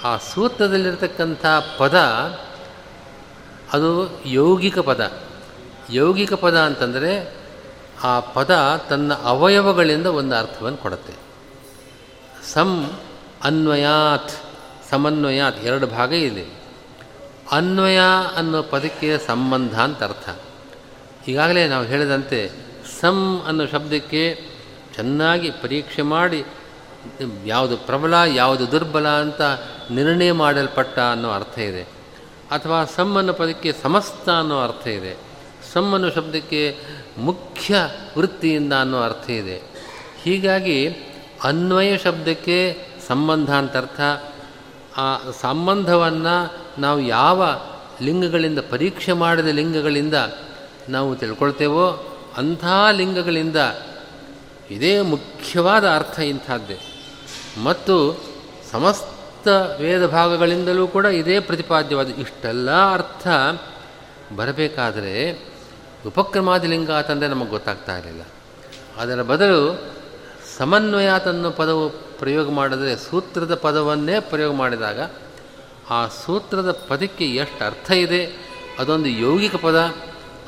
[0.04, 1.46] ಆ ಸೂತ್ರದಲ್ಲಿರ್ತಕ್ಕಂಥ
[1.78, 1.96] ಪದ,
[3.74, 5.22] ಅದು ಯೌಗಿಕ ಪದ.
[5.92, 7.34] ಯೌಗಿಕ ಪದ ಅಂತಂದರೆ
[8.04, 11.14] ಆ ಪದ ತನ್ನ ಅವಯವಗಳಿಂದ ಒಂದು ಅರ್ಥವನ್ನು ಕೊಡುತ್ತೆ.
[12.54, 12.92] ಸಂ
[13.44, 14.32] ಅನ್ವಯಾತ್,
[14.90, 16.46] ಸಮನ್ವಯಾತ್ ಎರಡು ಭಾಗ ಇದೆ.
[17.52, 18.00] ಅನ್ವಯ
[18.36, 20.30] ಅನ್ನೋ ಪದಕ್ಕೆ ಸಂಬಂಧ ಅಂತ ಅರ್ಥ.
[21.28, 22.52] ಈಗಾಗಲೇ ನಾವು ಹೇಳಿದಂತೆ
[23.02, 24.53] ಸಂ ಅನ್ನೋ ಶಬ್ದಕ್ಕೆ
[24.96, 26.46] ಚೆನ್ನಾಗಿ ಪರೀಕ್ಷೆ ಮಾಡಿ,
[27.46, 29.42] ಯಾವುದು ಪ್ರಬಲ, ಯಾವುದು ದುರ್ಬಲ ಅಂತ
[29.92, 31.84] ನಿರ್ಣಯ ಮಾಡಲ್ಪಟ್ಟ ಅನ್ನೋ ಅರ್ಥ ಇದೆ.
[32.52, 35.18] ಅಥವಾ ಸಮ್ ಅನ್ನೋ ಪದಕ್ಕೆ ಸಮಸ್ತ ಅನ್ನೋ ಅರ್ಥ ಇದೆ.
[35.74, 36.78] ಸಮ್ ಅನ್ನೋ ಶಬ್ದಕ್ಕೆ
[37.18, 37.76] ಮುಖ್ಯ
[38.18, 39.62] ವೃತ್ತಿಯಿಂದ ಅನ್ನೋ ಅರ್ಥ ಇದೆ.
[40.24, 40.88] ಹೀಗಾಗಿ
[41.44, 44.02] ಅನ್ವಯ ಶಬ್ದಕ್ಕೆ ಸಂಬಂಧ ಅಂತ ಅರ್ಥ.
[44.98, 47.62] ಆ ಸಂಬಂಧವನ್ನು ನಾವು ಯಾವ
[48.02, 50.14] ಲಿಂಗಗಳಿಂದ, ಪರೀಕ್ಷೆ ಮಾಡಿದ ಲಿಂಗಗಳಿಂದ
[50.90, 51.88] ನಾವು ತಿಳ್ಕೊಳ್ತೇವೋ
[52.38, 53.58] ಅಂಥ ಲಿಂಗಗಳಿಂದ
[54.74, 56.78] ಇದೇ ಮುಖ್ಯವಾದ ಅರ್ಥ ಇಂಥದ್ದೇ.
[57.64, 57.96] ಮತ್ತು
[58.72, 59.48] ಸಮಸ್ತ
[59.80, 63.28] ವೇದ ಭಾಗಗಳಿಂದಲೂ ಕೂಡ ಇದೇ ಪ್ರತಿಪಾದ್ಯವಾದ ಇಷ್ಟೆಲ್ಲ ಅರ್ಥ
[64.36, 65.14] ಬರಬೇಕಾದರೆ
[66.06, 68.22] ಉಪಕ್ರಮಾದಿಲಿಂಗ ಅಂತಂದರೆ ನಮಗೆ ಗೊತ್ತಾಗ್ತಾ ಇರಲಿಲ್ಲ.
[68.98, 69.60] ಅದರ ಬದಲು
[70.58, 75.00] ಸಮನ್ವಯಾತನ್ನು ಪದವು ಪ್ರಯೋಗ ಮಾಡಿದರೆ ಸೂತ್ರದ ಪದವನ್ನೇ ಪ್ರಯೋಗ ಮಾಡಿದಾಗ
[75.90, 78.22] ಆ ಸೂತ್ರದ ಪದಕ್ಕೆ ಎಷ್ಟು ಅರ್ಥ ಇದೆ,
[78.80, 79.96] ಅದೊಂದು ಯೌಗಿಕ ಪದ,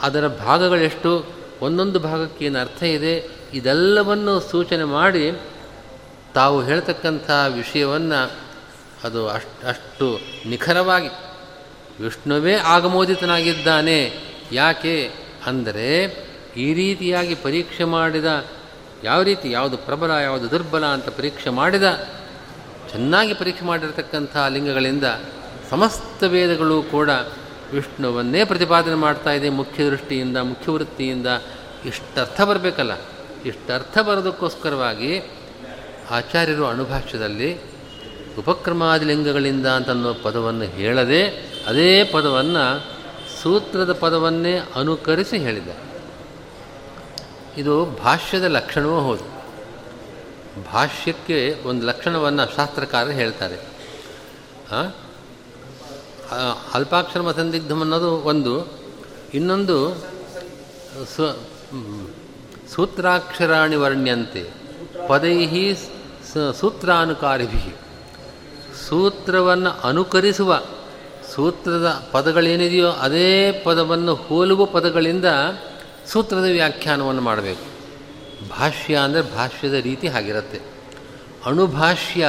[0.01, 1.25] ಅದರ ಭಾಗಗಳೆಷ್ಟು,
[1.61, 3.13] ಒಂದೊಂದು ಭಾಗಕ್ಕೆ ಏನು ಅರ್ಥ ಇದೆ
[3.53, 5.41] ಇದೆಲ್ಲವನ್ನು ಸೂಚನೆ ಮಾಡಿ
[6.34, 8.31] ತಾವು ಹೇಳ್ತಕ್ಕಂಥ ವಿಷಯವನ್ನು
[9.03, 11.08] ಅದು ಅಷ್ಟು ಅಷ್ಟು ನಿಖರವಾಗಿ
[12.03, 14.13] ವಿಷ್ಣುವೇ ಆಗಮೋದಿತನಾಗಿದ್ದಾನೆ.
[14.51, 15.12] ಯಾಕೆ
[15.45, 16.03] ಅಂದರೆ
[16.58, 18.45] ಈ ರೀತಿಯಾಗಿ ಪರೀಕ್ಷೆ ಮಾಡಿದ,
[19.03, 21.84] ಯಾವ ರೀತಿ, ಯಾವುದು ಪ್ರಬಲ, ಯಾವುದು ದುರ್ಬಲ ಅಂತ ಪರೀಕ್ಷೆ ಮಾಡಿದ,
[22.91, 25.03] ಚೆನ್ನಾಗಿ ಪರೀಕ್ಷೆ ಮಾಡಿರತಕ್ಕಂಥ ಲಿಂಗಗಳಿಂದ
[25.69, 27.10] ಸಮಸ್ತ ವೇದಗಳು ಕೂಡ
[27.73, 31.27] ವಿಷ್ಣುವನ್ನೇ ಪ್ರತಿಪಾದನೆ ಮಾಡ್ತಾ ಇದೆ ಮುಖ್ಯ ದೃಷ್ಟಿಯಿಂದ, ಮುಖ್ಯ ವೃತ್ತಿಯಿಂದ.
[31.86, 32.91] ಇಷ್ಟರ್ಥ ಬರಬೇಕಲ್ಲ.
[33.45, 35.21] ಇಷ್ಟರ್ಥ ಬರೋದಕ್ಕೋಸ್ಕರವಾಗಿ
[36.12, 37.58] ಆಚಾರ್ಯರು ಅಣುಭಾಷ್ಯದಲ್ಲಿ
[38.38, 41.27] ಉಪಕ್ರಮಾದಿಲಿಂಗಗಳಿಂದ ಅಂತನ್ನೋ ಪದವನ್ನು ಹೇಳದೆ
[41.67, 42.95] ಅದೇ ಪದವನ್ನು
[43.41, 45.67] ಸೂತ್ರದ ಪದವನ್ನೇ ಅನುಕರಿಸಿ ಹೇಳಿದ.
[47.58, 49.23] ಇದು ಭಾಷ್ಯದ ಲಕ್ಷಣವೂ ಹೌದು.
[50.73, 53.55] ಭಾಷ್ಯಕ್ಕೆ ಒಂದು ಲಕ್ಷಣವನ್ನು ಶಾಸ್ತ್ರಕಾರರು ಹೇಳ್ತಾರೆ.
[56.73, 58.67] ಅಲ್ಪಾಕ್ಷರ ಸಂದಿಗ್ಧಮ್ ಅನ್ನೋದು ಒಂದು.
[59.34, 59.95] ಇನ್ನೊಂದು
[61.15, 61.27] ಸ್ವ
[62.75, 64.49] ಸೂತ್ರಾಕ್ಷರಾಣಿ ವರ್ಣ್ಯಂತೆ
[65.07, 65.73] ಪದೈ
[66.59, 67.75] ಸೂತ್ರಾನುಕಾರಿಭಿ
[68.88, 70.61] ಸೂತ್ರವನ್ನು ಅನುಕರಿಸುವ
[71.35, 75.25] ಸೂತ್ರದ ಪದಗಳೇನಿದೆಯೋ ಅದೇ ಪದವನ್ನು ಹೋಲುವ ಪದಗಳಿಂದ
[76.07, 77.65] ಸೂತ್ರದ ವ್ಯಾಖ್ಯಾನವನ್ನು ಮಾಡಬೇಕು.
[78.49, 80.61] ಭಾಷ್ಯ ಅಂದರೆ ಭಾಷ್ಯದ ರೀತಿ ಹಾಗಿರುತ್ತೆ.
[81.45, 82.27] ಅಣುಭಾಷ್ಯ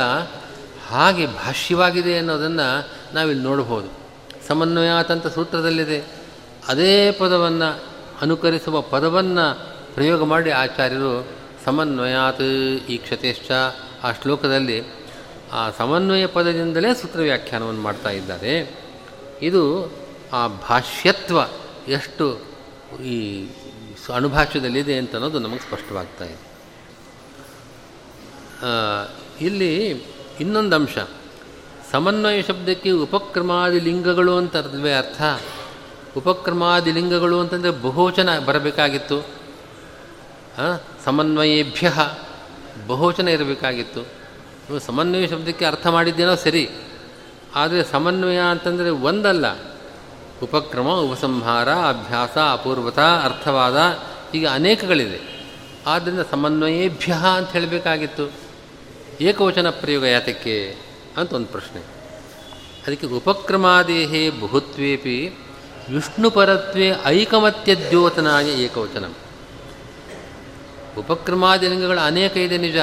[0.89, 3.89] ಹಾಗೆ ಭಾಷ್ಯವಾಗಿದೆ ಅನ್ನೋದನ್ನು ನಾವಿಲ್ಲಿ ನೋಡ್ಬೋದು.
[4.49, 6.05] ಸಮನ್ವಯಾತಂತ ಸೂತ್ರದಲ್ಲಿದೆ.
[6.69, 7.83] ಅದೇ ಪದವನ್ನು
[8.23, 11.29] ಅನುಕರಿಸುವ ಪದವನ್ನು ಪ್ರಯೋಗ ಮಾಡಿ ಆಚಾರ್ಯರು,
[11.65, 12.43] ಸಮನ್ವಯಾತ್
[12.89, 13.51] ಈಕ್ಷತೆಶ್ಚ,
[14.03, 14.83] ಆ ಶ್ಲೋಕದಲ್ಲಿ
[15.53, 18.81] ಆ ಸಮನ್ವಯ ಪದದಿಂದಲೇ ಸೂತ್ರ ವ್ಯಾಖ್ಯಾನವನ್ನು ಮಾಡ್ತಾ ಇದ್ದಾರೆ.
[19.43, 19.93] ಇದು
[20.33, 21.39] ಆ ಭಾಷ್ಯತ್ವ
[21.89, 22.41] ಎಷ್ಟು
[23.05, 23.47] ಈ
[24.15, 26.39] ಅಣುಭಾಷ್ಯದಲ್ಲಿದೆ ಅಂತ ಅನ್ನೋದು ನಮಗೆ ಸ್ಪಷ್ಟವಾಗ್ತಾ ಇದೆ.
[29.41, 29.91] ಇಲ್ಲಿ
[30.41, 30.99] ಇನ್ನೊಂದು ಅಂಶ.
[31.93, 35.23] ಸಮನ್ವಯ ಶಬ್ದಕ್ಕೆ ಉಪಕ್ರಮಾದಿ ಲಿಂಗಗಳು ಅಂತ ಅರ್ಥ.
[36.17, 39.46] ಉಪಕ್ರಮಾದಿ ಲಿಂಗಗಳು ಅಂತಂದರೆ ಬಹುವಚನ ಬರಬೇಕಾಗಿತ್ತು.
[41.05, 41.93] ಸಮನ್ವಯೇಭ್ಯ.
[42.87, 44.07] ಬಹುವಚನ ಇರಬೇಕಾಗಿತ್ತು.
[44.81, 46.71] ಸಮನ್ವಯ ಶಬ್ದಕ್ಕೆ ಅರ್ಥ ಮಾಡಿದ್ದೇನೋ ಸರಿ.
[47.55, 49.77] ಆದರೆ ಸಮನ್ವಯ ಅಂತಂದರೆ ಒಂದಲ್ಲ.
[50.43, 53.77] ಉಪಕ್ರಮ, ಉಪಸಂಹಾರ, ಅಭ್ಯಾಸ, ಅಪೂರ್ವತ, ಅರ್ಥವಾದ
[54.35, 55.51] ಈಗ ಅನೇಕಗಳಿದೆ.
[55.87, 58.33] ಆದ್ದರಿಂದ ಸಮನ್ವಯೇಭ್ಯ ಅಂತ ಹೇಳಬೇಕಾಗಿತ್ತು.
[59.21, 60.77] ಏಕವಚನ ಪ್ರಯೋಗ ಯಾತಕ್ಕೆ
[61.17, 61.81] ಅಂತ ಒಂದು ಪ್ರಶ್ನೆ.
[62.87, 65.39] ಅದಕ್ಕೆ ಉಪಕ್ರಮಾದೇಹೇ ಬಹುತ್ವೇಪಿ
[65.95, 69.05] ವಿಷ್ಣುಪರತ್ವೇ ಐಕಮತ್ಯದ್ಯೋತನಾಯ ಏಕವಚನ.
[70.99, 72.77] ಉಪಕ್ರಮಾದಿ ಲಿಂಗಗಳ ಅನೇಕ ಇದೆ ನಿಜ.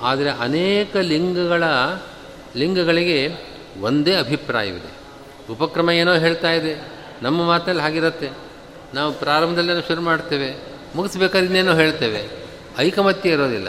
[0.00, 1.64] ಆದರೆ ಅನೇಕ ಲಿಂಗಗಳ,
[2.56, 3.28] ಲಿಂಗಗಳಿಗೆ
[3.80, 4.90] ಒಂದೇ ಅಭಿಪ್ರಾಯವಿದೆ.
[5.52, 6.74] ಉಪಕ್ರಮ ಏನೋ ಹೇಳ್ತಾ ಇದೆ.
[7.22, 8.30] ನಮ್ಮ ಮಾತಲ್ಲಿ ಹಾಗಿರುತ್ತೆ.
[8.94, 10.54] ನಾವು ಪ್ರಾರಂಭದಲ್ಲೇನೋ ಶುರು ಮಾಡ್ತೇವೆ,
[10.96, 12.28] ಮುಗಿಸ್ಬೇಕಾದ್ರೆ ಇನ್ನೇನೋ ಹೇಳ್ತೇವೆ.
[12.78, 13.68] ಐಕಮತ್ಯ ಇರೋದಿಲ್ಲ.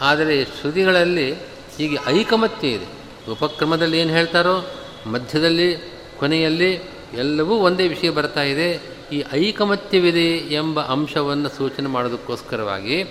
[0.00, 1.32] ಆದರೆ ಶ್ರುತಿಗಳಲ್ಲಿ
[1.78, 2.86] ಹೀಗೆ ಐಕಮತ್ಯ ಇದೆ.
[3.30, 4.66] ಉಪಕ್ರಮದಲ್ಲಿ ಏನು ಹೇಳ್ತಾರೋ,
[5.06, 5.76] ಮಧ್ಯದಲ್ಲಿ,
[6.18, 6.80] ಕೊನೆಯಲ್ಲಿ
[7.18, 8.80] ಎಲ್ಲವೂ ಒಂದೇ ವಿಷಯ ಬರ್ತಾ ಇದೆ.
[9.12, 13.04] ಈ ಐಕಮತ್ಯವಿದೆ ಎಂಬ ಅಂಶವನ್ನು ಸೂಚನೆ ಮಾಡೋದಕ್ಕೋಸ್ಕರವಾಗಿ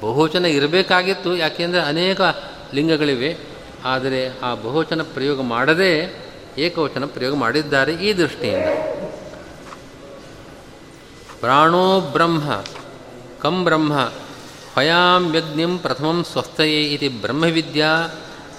[0.00, 1.36] ಬಹುಚನ ಇರಬೇಕಾಗಿತ್ತು.
[1.36, 2.20] ಯಾಕೆಂದರೆ ಅನೇಕ
[2.74, 3.38] ಲಿಂಗಗಳಿವೆ.
[3.84, 6.24] ಆದರೆ ಆ ಬಹುವಚನ ಪ್ರಯೋಗ ಮಾಡದೇ
[6.58, 8.64] ಏಕವಚನ ಪ್ರಯೋಗ ಮಾಡಿದ್ದಾರೆ ಈ ದೃಷ್ಟಿಯಿಂದ.
[11.40, 12.64] ಪ್ರಾಣೋ ಬ್ರಹ್ಮ,
[13.40, 14.12] ಕಂ ಬ್ರಹ್ಮ,
[14.76, 18.08] ಹಯಾಂ ಯಜ್ಞಂ ಪ್ರಥಮಂ ಸ್ವಸ್ಥಯೇ ಇತಿ ಬ್ರಹ್ಮವಿದ್ಯಾ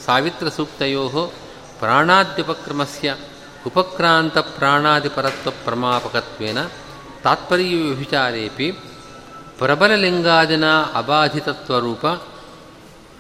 [0.06, 1.32] ಸಾವಿತ್ರಸೂಕ್ತಯೋ
[1.80, 3.16] ಪ್ರಾಣಾದ್ಯುಪಕ್ರಮಸ್ಯ
[3.68, 6.58] ಉಪಕ್ರಾಂತ ಪ್ರಾಣಾದಿಪರತ್ವ ಪ್ರಮಾಪಕತ್ವೇನ
[7.24, 8.72] ತಾತ್ಪರ್ಯ ವಿಚಾರೇಪಿ
[9.58, 12.06] ಪ್ರಬಲಲಿಂಗಾದಿನ ಅಬಾಧಿತತ್ವರೂಪ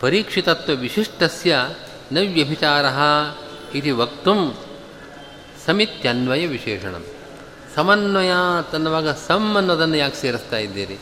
[0.01, 1.55] ಪರೀಕ್ಷಿತತ್ವವಿಶಿಷ್ಟಸ್ಯ
[2.11, 2.85] ನ ವ್ಯಭಿಚಾರ
[3.77, 4.59] ಇದು ವಕ್ತು
[5.65, 6.95] ಸಮಿತ್ಯನ್ವಯ ವಿಶೇಷಣ
[7.75, 8.31] ಸಮನ್ವಯ
[8.71, 10.99] ತನ್ನುವಾಗ ಸಮ್ ಅನ್ನೋದನ್ನು ಯಾಕೆ ಸೇರಿಸ್ತಾ ಇದ್ದೀರಿ?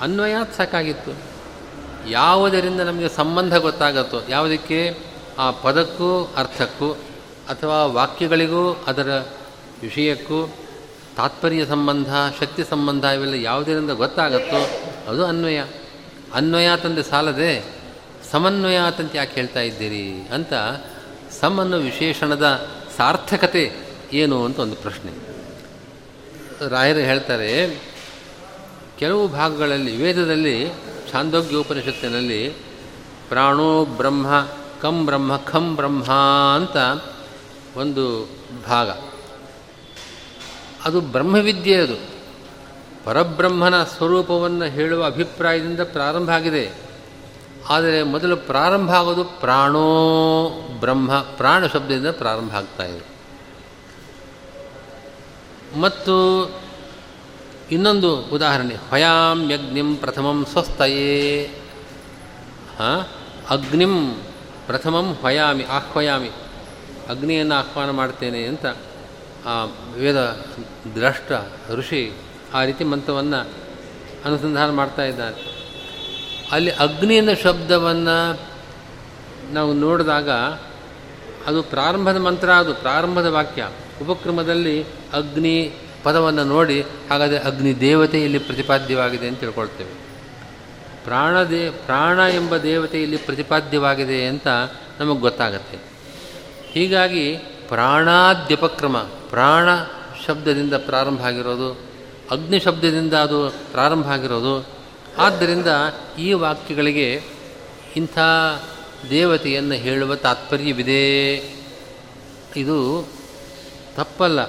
[0.00, 1.10] ಅನ್ವಯ ಸಾಕಾಗಿತ್ತು.
[2.10, 4.98] ಯಾವುದರಿಂದ ನಮಗೆ ಸಂಬಂಧ ಗೊತ್ತಾಗುತ್ತೋ, ಯಾವುದಕ್ಕೆ?
[5.38, 6.96] ಆ ಪದಕ್ಕೂ ಅರ್ಥಕ್ಕೂ
[7.50, 9.08] ಅಥವಾ ವಾಕ್ಯಗಳಿಗೂ ಅದರ
[9.82, 10.38] ವಿಷಯಕ್ಕೂ
[11.16, 12.10] ತಾತ್ಪರ್ಯ ಸಂಬಂಧ,
[12.40, 14.60] ಶಕ್ತಿ ಸಂಬಂಧ ಇವೆಲ್ಲ ಯಾವುದರಿಂದ ಗೊತ್ತಾಗುತ್ತೋ
[15.10, 15.60] ಅದು ಅನ್ವಯ.
[16.34, 17.52] ಅನ್ವಯ ತಂದೆ ಸಾಲದೆ
[18.30, 20.52] ಸಮನ್ವಯ ಅಂತ ಯಾಕೆ ಹೇಳ್ತಾ ಇದ್ದೀರಿ ಅಂತ
[21.40, 22.46] ಸಮ್ ಅನ್ನೋ ವಿಶೇಷಣದ
[22.96, 23.64] ಸಾರ್ಥಕತೆ
[24.12, 25.12] ಏನು ಅಂತ ಒಂದು ಪ್ರಶ್ನೆ.
[26.68, 27.50] ರಾಯರು ಹೇಳ್ತಾರೆ,
[28.98, 30.56] ಕೆಲವು ಭಾಗಗಳಲ್ಲಿ, ವೇದದಲ್ಲಿ
[31.12, 32.48] ಛಾಂದೋಗ್ಯ ಉಪನಿಷತ್ತಿನಲ್ಲಿ
[33.28, 34.26] ಪ್ರಾಣೋ ಬ್ರಹ್ಮ
[34.80, 36.04] ಕಂ ಬ್ರಹ್ಮ ಖಂ ಬ್ರಹ್ಮ
[36.54, 36.76] ಅಂತ
[37.76, 38.28] ಒಂದು
[38.68, 38.88] ಭಾಗ.
[40.84, 42.20] ಅದು ಬ್ರಹ್ಮವಿದ್ಯೆ ಅದು.
[43.04, 46.70] ಪರಬ್ರಹ್ಮನ ಸ್ವರೂಪವನ್ನು ಹೇಳುವ ಅಭಿಪ್ರಾಯದಿಂದ ಪ್ರಾರಂಭ ಆಗಿದೆ.
[47.68, 53.20] ಆದರೆ ಮೊದಲು ಪ್ರಾರಂಭ ಆಗೋದು ಪ್ರಾಣೋ ಬ್ರಹ್ಮ, ಪ್ರಾಣ ಶಬ್ದದಿಂದ ಪ್ರಾರಂಭ ಆಗ್ತಾ ಇದೆ.
[55.80, 56.50] ಮತ್ತು
[57.70, 61.46] ಇನ್ನೊಂದು ಉದಾಹರಣೆ ಹಯಾಂ ಯಜ್ಞಂ ಪ್ರಥಮಂ ಸ್ವಸ್ಥಯೇ.
[62.78, 63.06] ಹಾಂ?
[63.50, 64.14] ಅಗ್ನಿಂ
[64.66, 66.30] ಪ್ರಥಮಂ ಹಯಾಮಿ ಆಹ್ವಯಾಮಿ.
[67.10, 68.66] ಅಗ್ನಿಯನ್ನು ಆಹ್ವಾನ ಮಾಡ್ತೇನೆ ಅಂತ
[69.46, 70.16] ಆ ವೇದ
[70.94, 71.32] ದ್ರಷ್ಟ
[71.70, 72.12] ಋಷಿ
[72.54, 73.48] ಆ ರೀತಿ ಮಂತ್ರವನ್ನು
[74.24, 75.60] ಅನುಸಂಧಾನ ಮಾಡ್ತಾ ಇದ್ದಾರೆ.
[76.52, 78.40] ಅಲ್ಲಿ ಅಗ್ನಿ ಅನ್ನೋ ಶಬ್ದವನ್ನು
[79.52, 80.30] ನಾವು ನೋಡಿದಾಗ
[81.46, 83.68] ಅದು ಪ್ರಾರಂಭದ ಮಂತ್ರ, ಅದು ಪ್ರಾರಂಭದ ವಾಕ್ಯ.
[84.02, 89.90] ಉಪಕ್ರಮದಲ್ಲಿ ಅಗ್ನಿ ಪದವನ್ನು ನೋಡಿ, ಹಾಗಾದರೆ ಅಗ್ನಿ ದೇವತೆ ಇಲ್ಲಿ ಪ್ರತಿಪಾದ್ಯವಾಗಿದೆ ಅಂತ ತಿಳ್ಕೊಳ್ತೇವೆ.
[91.04, 94.46] ಪ್ರಾಣ ದೇ ಪ್ರಾಣ ಎಂಬ ದೇವತೆ ಇಲ್ಲಿ ಪ್ರತಿಪಾದ್ಯವಾಗಿದೆ ಅಂತ
[95.00, 95.89] ನಮಗೆ ಗೊತ್ತಾಗತ್ತೆ.
[96.72, 97.36] ಹೀಗಾಗಿ
[97.68, 98.98] ಪ್ರಾಣಾದ್ಯಪಕ್ರಮ,
[99.30, 99.68] ಪ್ರಾಣ
[100.26, 101.72] ಶಬ್ದದಿಂದ ಪ್ರಾರಂಭ ಆಗಿರೋದು,
[102.30, 104.68] ಅಗ್ನಿ ಶಬ್ದದಿಂದ ಅದು ಪ್ರಾರಂಭ ಆಗಿರೋದು.
[105.18, 105.66] ಆದ್ದರಿಂದ
[106.18, 107.22] ಈ ವಾಕ್ಯಗಳಿಗೆ
[107.96, 108.18] ಇಂಥ
[109.10, 111.34] ದೇವತೆಯನ್ನು ಹೇಳುವ ತಾತ್ಪರ್ಯವಿದೆ.
[112.56, 113.08] ಇದು
[113.96, 114.40] ತಪ್ಪಲ್ಲ.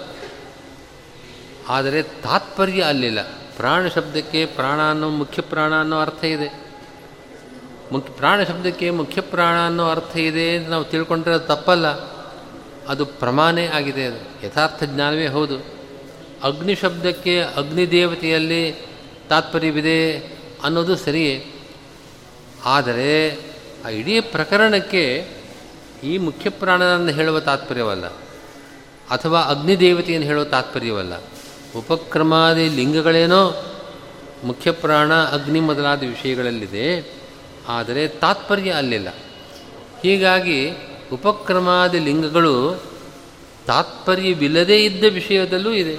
[1.69, 3.19] ಆದರೆ ತಾತ್ಪರ್ಯ ಅಲ್ಲಿಲ್ಲ.
[3.57, 6.70] ಪ್ರಾಣ ಶಬ್ದಕ್ಕೆ ಪ್ರಾಣ ಅನ್ನೋ ಮುಖ್ಯ ಪ್ರಾಣ ಅನ್ನೋ ಅರ್ಥ ಇದೆ.
[7.91, 11.87] ಮುಖ್ಯ ಪ್ರಾಣ ಶಬ್ದಕ್ಕೆ ಮುಖ್ಯ ಪ್ರಾಣ ಅನ್ನೋ ಅರ್ಥ ಇದೆ ಅಂತ ನಾವು ತಿಳ್ಕೊಂಡ್ರೆ ಅದು ತಪ್ಪಲ್ಲ.
[12.87, 14.45] ಅದು ಪ್ರಮಾಣೇ ಆಗಿದೆ ಅದು.
[14.45, 15.57] ಯಥಾರ್ಥ ಜ್ಞಾನವೇ ಹೌದು.
[16.43, 18.87] ಅಗ್ನಿ ಶಬ್ದಕ್ಕೆ ಅಗ್ನಿ ದೇವತೆಯಲ್ಲಿ
[19.29, 20.17] ತಾತ್ಪರ್ಯವಿದೆ
[20.63, 21.45] ಅನ್ನೋದು ಸರಿಯೇ.
[22.65, 23.39] ಆದರೆ
[23.85, 25.27] ಆ ಇಡೀ ಪ್ರಕರಣಕ್ಕೆ
[26.03, 28.07] ಈ ಮುಖ್ಯ ಪ್ರಾಣನನ್ನು ಹೇಳುವ ತಾತ್ಪರ್ಯವಲ್ಲ.
[29.09, 31.13] ಅಥವಾ ಅಗ್ನಿದೇವತೆಯನ್ನು ಹೇಳುವ ತಾತ್ಪರ್ಯವಲ್ಲ.
[31.75, 33.73] ಉಪಕ್ರಮಾದಿ ಲಿಂಗಗಳೇನೋ
[34.43, 37.20] ಮುಖ್ಯ ಪ್ರಾಣ ಅಗ್ನಿ ಮೊದಲಾದ ವಿಷಯಗಳಲ್ಲಿದೆ.
[37.67, 39.09] ಆದರೆ ತಾತ್ಪರ್ಯ ಅಲ್ಲಿಲ್ಲ.
[40.03, 40.71] ಹೀಗಾಗಿ
[41.13, 42.83] ಉಪಕ್ರಮಾದಿ ಲಿಂಗಗಳು
[43.67, 45.97] ತಾತ್ಪರ್ಯವಿಲ್ಲದೇ ಇದ್ದ ವಿಷಯದಲ್ಲೂ ಇದೆ.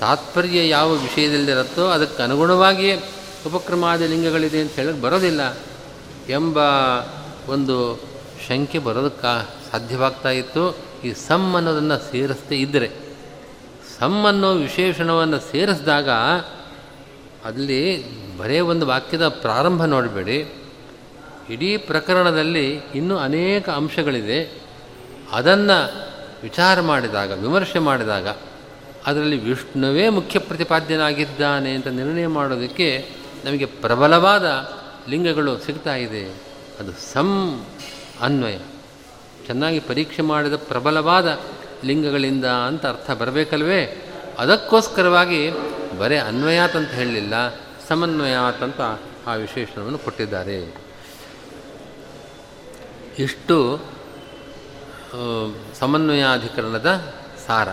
[0.00, 3.02] ತಾತ್ಪರ್ಯ ಯಾವ ವಿಷಯದಲ್ಲಿರುತ್ತೋ ಅದಕ್ಕೆ ಅನುಗುಣವಾಗಿಯೇ
[3.46, 5.56] ಉಪಕ್ರಮಾದಿ ಲಿಂಗಗಳಿದೆ ಅಂತ ಹೇಳಕ್ಕೆ ಬರೋದಿಲ್ಲ.
[6.28, 6.58] ಎಂಬ
[7.48, 8.00] ಒಂದು
[8.48, 10.78] ಶಂಕೆ ಬರೋದಕ್ಕೆ ಸಾಧ್ಯವಾಗ್ತಾ ಇತ್ತು.
[11.04, 12.90] ಈ ಸಮ್ ಅನ್ನೋದನ್ನು ಸೇರಿಸದೇ ಇದ್ದರೆ
[14.00, 16.08] ಸಮ್ ಅನ್ನೋ ವಿಶೇಷಣವನ್ನು ಸೇರಿಸಿದಾಗ
[17.46, 18.04] ಅಲ್ಲಿ
[18.38, 20.54] ಬರೇ ಒಂದು ವಾಕ್ಯದ ಪ್ರಾರಂಭ ನೋಡಬೇಡಿ.
[21.50, 24.62] ಇಡೀ ಪ್ರಕರಣದಲ್ಲಿ ಇನ್ನೂ ಅನೇಕ ಅಂಶಗಳಿದೆ.
[25.32, 26.08] ಅದನ್ನು
[26.42, 28.28] ವಿಚಾರ ಮಾಡಿದಾಗ, ವಿಮರ್ಶೆ ಮಾಡಿದಾಗ
[29.06, 33.08] ಅದರಲ್ಲಿ ವಿಷ್ಣುವೇ ಮುಖ್ಯ ಪ್ರತಿಪಾದ್ಯನಾಗಿದ್ದಾನೆ ಅಂತ ನಿರ್ಣಯ ಮಾಡೋದಕ್ಕೆ
[33.44, 34.72] ನಮಗೆ ಪ್ರಬಲವಾದ
[35.08, 36.24] ಲಿಂಗಗಳು ಸಿಗ್ತಾ ಇದೆ.
[36.80, 37.64] ಅದು ಸಂ
[38.20, 38.58] ಅನ್ವಯ.
[39.46, 41.40] ಚೆನ್ನಾಗಿ ಪರೀಕ್ಷೆ ಮಾಡಿದ ಪ್ರಬಲವಾದ
[41.84, 44.10] ಲಿಂಗಗಳಿಂದ ಅಂತ ಅರ್ಥ ಬರಬೇಕಲ್ವೇ?
[44.38, 45.50] ಅದಕ್ಕೋಸ್ಕರವಾಗಿ
[45.98, 47.34] ಬರೇ ಅನ್ವಯಾತ್ ಅಂತ ಹೇಳಲಿಲ್ಲ,
[47.88, 48.80] ಸಮನ್ವಯಾತ್ ಅಂತ
[49.26, 50.58] ಆ ವಿಶೇಷಣವನ್ನು ಕೊಟ್ಟಿದ್ದಾರೆ.
[53.18, 53.80] ಇಷ್ಟು
[55.80, 57.14] ಸಮನ್ವಯಾಧಿಕರಣದ
[57.46, 57.68] ಸಾರ.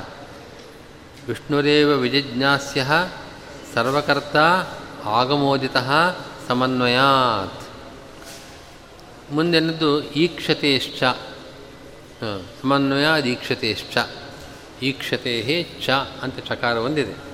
[1.27, 2.87] ವಿಷ್ಣುರೇವ ವಿಜಿಜ್ಞಾಸ್ಯ
[3.73, 4.35] ಸರ್ವಕರ್ತ
[5.05, 5.77] ಆಗಮೋದಿತ
[6.47, 7.61] ಸಮನ್ವಯಾತ್.
[9.31, 11.03] ಮುಂದೆನದ್ದು ಈಕ್ಷತೆಶ್ಚ.
[12.61, 13.97] ಸಮನ್ವಯಾ ಈಕ್ಷತೆಶ್ಚ
[14.83, 15.89] ಈಕ್ಷತೆ ಚ
[16.21, 17.32] ಅಂತ ಚಕಾರ ಒಂದಿದೆ.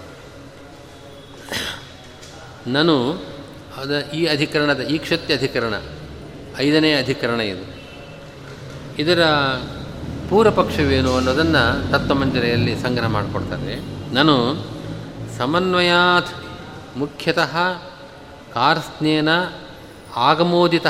[2.68, 3.14] ನಾನು
[3.78, 5.74] ಅದ ಈ ಅಧಿಕರಣದ, ಈ ಕ್ಷತ್ಯ ಅಧಿಕರಣ,
[6.58, 7.80] ಐದನೇ ಅಧಿಕರಣ ಇದು.
[9.02, 9.24] ಇದರ
[10.30, 13.80] ಪೂರ್ವಪಕ್ಷವೇನು ಅನ್ನೋದನ್ನು ತತ್ವಮಂಜರೆಯಲ್ಲಿ ಸಂಗ್ರಹ ಮಾಡಿಕೊಡ್ತಾರೆ.
[14.14, 14.66] ನಾನು
[15.38, 16.28] ಸಮನ್ವಯಾತ್
[16.98, 17.58] ಮುಖ್ಯತಃ
[18.54, 19.30] ಕಾರ್ಸ್ನೇನ
[20.16, 20.86] ಆಗಮೋದಿತ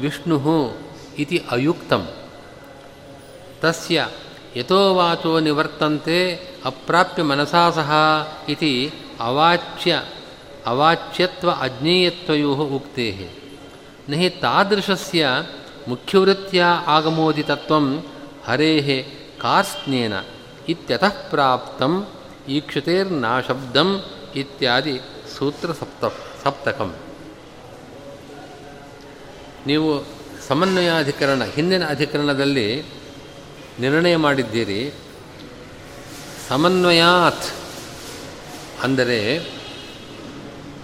[0.00, 0.72] ವಿಷ್ಣು
[1.18, 2.08] ಇತಿ ಅಯುಕ್ತಂ.
[3.60, 4.08] ತಸ್ಯ
[4.56, 7.92] ಯಥೋವಾಚೋ ನಿವರ್ತಂತೆ ಅಪ್ರಾಪ್ಯ ಮನಸಾ ಸಹ
[8.48, 10.02] ಇತಿ ಅವಾಚ್ಯ,
[10.66, 13.30] ಅವಾಚ್ಯತ್ವ ಅಜ್ಞೇಯತ್ವಯೋ ಉಕ್ತೆ
[14.08, 15.26] ನಹಿ ತಾದೃಶಸ್ಯ
[15.88, 18.04] ಮುಖ್ಯವೃತ್ತಿಯ ಆಗಮೋದಿತತ್ವಂ
[18.44, 19.06] ಹರೇ
[19.40, 20.12] ಕಾರ್ಸ್ನೇನ
[20.68, 22.06] ಇತ್ಯತಃ ಪ್ರಾಪ್ತಂ
[22.48, 24.04] ಈಕ್ಷತೆರ್ನಾಶಬ್ದಂ
[24.34, 25.00] ಇತ್ಯಾದಿ
[25.38, 26.04] ಸೂತ್ರ ಸಪ್ತ
[26.44, 26.94] ಸಪ್ತಕಂ.
[29.66, 30.04] ನೀವು
[30.48, 32.82] ಸಮನ್ವಯಾಧಿಕರಣ, ಹಿಂದಿನ ಅಧಿಕರಣದಲ್ಲಿ
[33.80, 34.92] ನಿರ್ಣಯ ಮಾಡಿದ್ದೀರಿ.
[36.48, 37.59] ಸಮನ್ವಯಾತ್
[38.82, 39.50] ಅಂದರೆ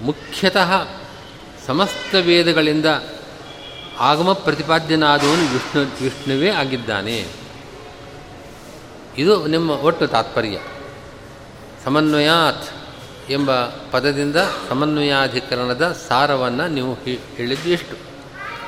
[0.00, 0.88] ಮುಖ್ಯತಃ
[1.66, 2.86] ಸಮಸ್ತ ವೇದಗಳಿಂದ
[3.98, 7.24] ಆಗಮ ಪ್ರತಿಪಾದ್ಯನಾದವನು ವಿಷ್ಣು, ವಿಷ್ಣುವೇ ಆಗಿದ್ದಾನೆ.
[9.18, 10.58] ಇದು ನಿಮ್ಮ ಒಟ್ಟು ತಾತ್ಪರ್ಯ.
[11.84, 12.64] ಸಮನ್ವಯಾತ್
[13.30, 14.36] ಎಂಬ ಪದದಿಂದ
[14.68, 16.94] ಸಮನ್ವಯಾಧಿಕರಣದ ಸಾರವನ್ನು ನೀವು
[17.36, 17.96] ಹೇಳಿದ್ದು ಎಷ್ಟು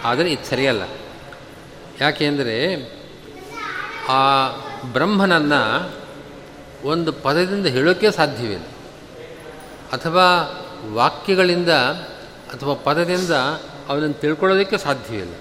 [0.04, 0.82] ಆದರೆ ಇದು ಸರಿಯಲ್ಲ.
[2.00, 2.84] ಯಾಕೆಂದರೆ
[4.08, 4.48] ಆ
[4.92, 5.92] ಬ್ರಹ್ಮನನ್ನು
[6.84, 8.64] ಒಂದು ಪದದಿಂದ ಹೇಳೋಕ್ಕೆ ಸಾಧ್ಯವಿಲ್ಲ.
[9.92, 10.60] ಅಥವಾ
[10.92, 11.68] ವಾಕ್ಯಗಳಿಂದ
[12.54, 13.30] ಅಥವಾ ಪದದಿಂದ
[13.88, 15.34] ಅವನನ್ನು ತಿಳ್ಕೊಳ್ಳೋದಕ್ಕೆ ಸಾಧ್ಯವಿಲ್ಲ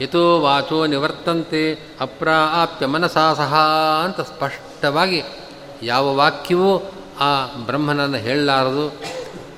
[0.00, 3.54] ಯಥೋ ವಾಚೋ ನಿವರ್ತಂತೆ ಅಪ್ರಾಪ್ಯ ಮನಸಾ ಸಹ
[4.04, 5.22] ಅಂತ ಸ್ಪಷ್ಟವಾಗಿ
[5.82, 6.78] ಯಾವ ವಾಕ್ಯವೂ
[7.20, 8.88] ಆ ಬ್ರಹ್ಮನನ್ನು ಹೇಳಲಾರದು.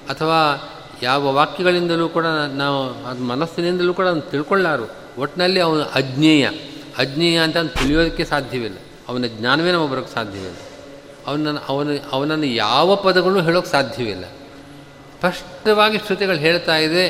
[0.09, 0.69] ಅಥವಾ
[1.03, 4.85] ಯಾವ ವಾಕ್ಯಗಳಿಂದಲೂ ಕೂಡ ನಾವು ಅದು ಮನಸ್ಸಿನಿಂದಲೂ ಕೂಡ ಅದನ್ನು ತಿಳ್ಕೊಳ್ಳಾರು
[5.19, 6.51] ಒಟ್ಟಿನಲ್ಲಿ ಅವನು ಅಜ್ಞೇಯ.
[6.99, 8.77] ಅಜ್ಞೇಯ ಅಂತ ತಿಳಿಯೋದಕ್ಕೆ ಸಾಧ್ಯವಿಲ್ಲ.
[9.09, 10.57] ಅವನ ಜ್ಞಾನವೇ ನಮಗೆ ಬರೋಕ್ಕೆ ಸಾಧ್ಯವಿಲ್ಲ.
[11.31, 14.25] ಅವನನ್ನು, ಅವನು, ಅವನನ್ನು ಯಾವ ಪದಗಳು ಹೇಳೋಕ್ಕೆ ಸಾಧ್ಯವಿಲ್ಲ.
[15.15, 17.05] ಸ್ಪಷ್ಟವಾಗಿ ಶ್ರುತಿಗಳು ಹೇಳ್ತಾ ಇದೆ,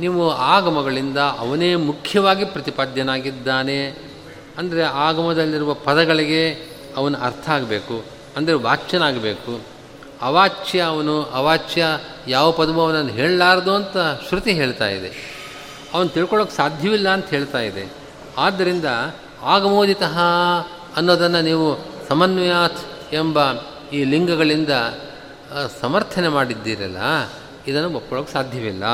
[0.00, 0.22] ನೀವು
[0.54, 3.80] ಆಗಮಗಳಿಂದ ಅವನೇ ಮುಖ್ಯವಾಗಿ ಪ್ರತಿಪಾದ್ಯನಾಗಿದ್ದಾನೆ.
[4.58, 6.42] ಅಂದರೆ ಆಗಮದಲ್ಲಿರುವ ಪದಗಳಿಗೆ
[6.96, 7.96] ಅವನ ಅರ್ಥ ಆಗಬೇಕು,
[8.36, 9.52] ಅಂದರೆ ವಾಚ್ಯನಾಗಬೇಕು.
[10.22, 11.82] ಅವಾಚ್ಯ ಅವನು, ಅವಾಚ್ಯ
[12.28, 13.96] ಯಾವ ಪದವೂ ಅವನನ್ನು ಹೇಳಲಾರ್ದು ಅಂತ
[14.28, 15.10] ಶ್ರುತಿ ಹೇಳ್ತಾ ಇದೆ.
[15.94, 17.84] ಅವನು ತಿಳ್ಕೊಳ್ಳೋಕೆ ಸಾಧ್ಯವಿಲ್ಲ ಅಂತ ಹೇಳ್ತಾ ಇದೆ.
[18.38, 18.88] ಆದ್ದರಿಂದ
[19.54, 20.04] ಆಗಮೋದಿತ
[20.96, 21.68] ಅನ್ನೋದನ್ನು ನೀವು
[22.08, 22.80] ಸಮನ್ವಯಾತ್
[23.12, 23.38] ಎಂಬ
[23.92, 24.68] ಈ ಲಿಂಗಗಳಿಂದ
[25.80, 26.98] ಸಮರ್ಥನೆ ಮಾಡಿದ್ದೀರಲ್ಲ,
[27.66, 28.84] ಇದನ್ನು ಒಪ್ಪಿಕೊಳ್ಳೋಕೆ ಸಾಧ್ಯವಿಲ್ಲ.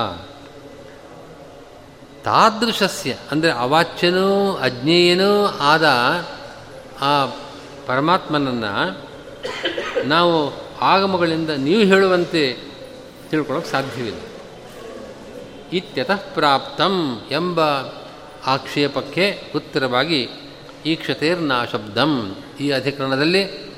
[2.25, 5.87] ತಾದೃಶಸ್ಯ, ಅಂದರೆ ಅವಾಚ್ಯನೂ ಅಜ್ಞೇಯನೂ ಆದ
[7.01, 7.27] ಆ
[7.87, 8.73] ಪರಮಾತ್ಮನನ್ನು
[10.05, 10.35] ನಾವು
[10.81, 12.57] ಆಗಮಗಳಿಂದ ನೀವು ಹೇಳುವಂತೆ
[13.31, 14.21] ತಿಳ್ಕೊಳ್ಳೋಕೆ ಸಾಧ್ಯವಿಲ್ಲ.
[15.73, 16.95] ಇತ್ಯತಃ ಪ್ರಾಪ್ತಂ
[17.31, 17.61] ಎಂಬ
[18.47, 20.29] ಆಕ್ಷೇಪಕ್ಕೆ ಉತ್ತರವಾಗಿ
[20.87, 20.95] ಈ
[21.71, 23.74] ಶಬ್ದಂ ಈ ಅಧಿಕರಣದಲ್ಲಿ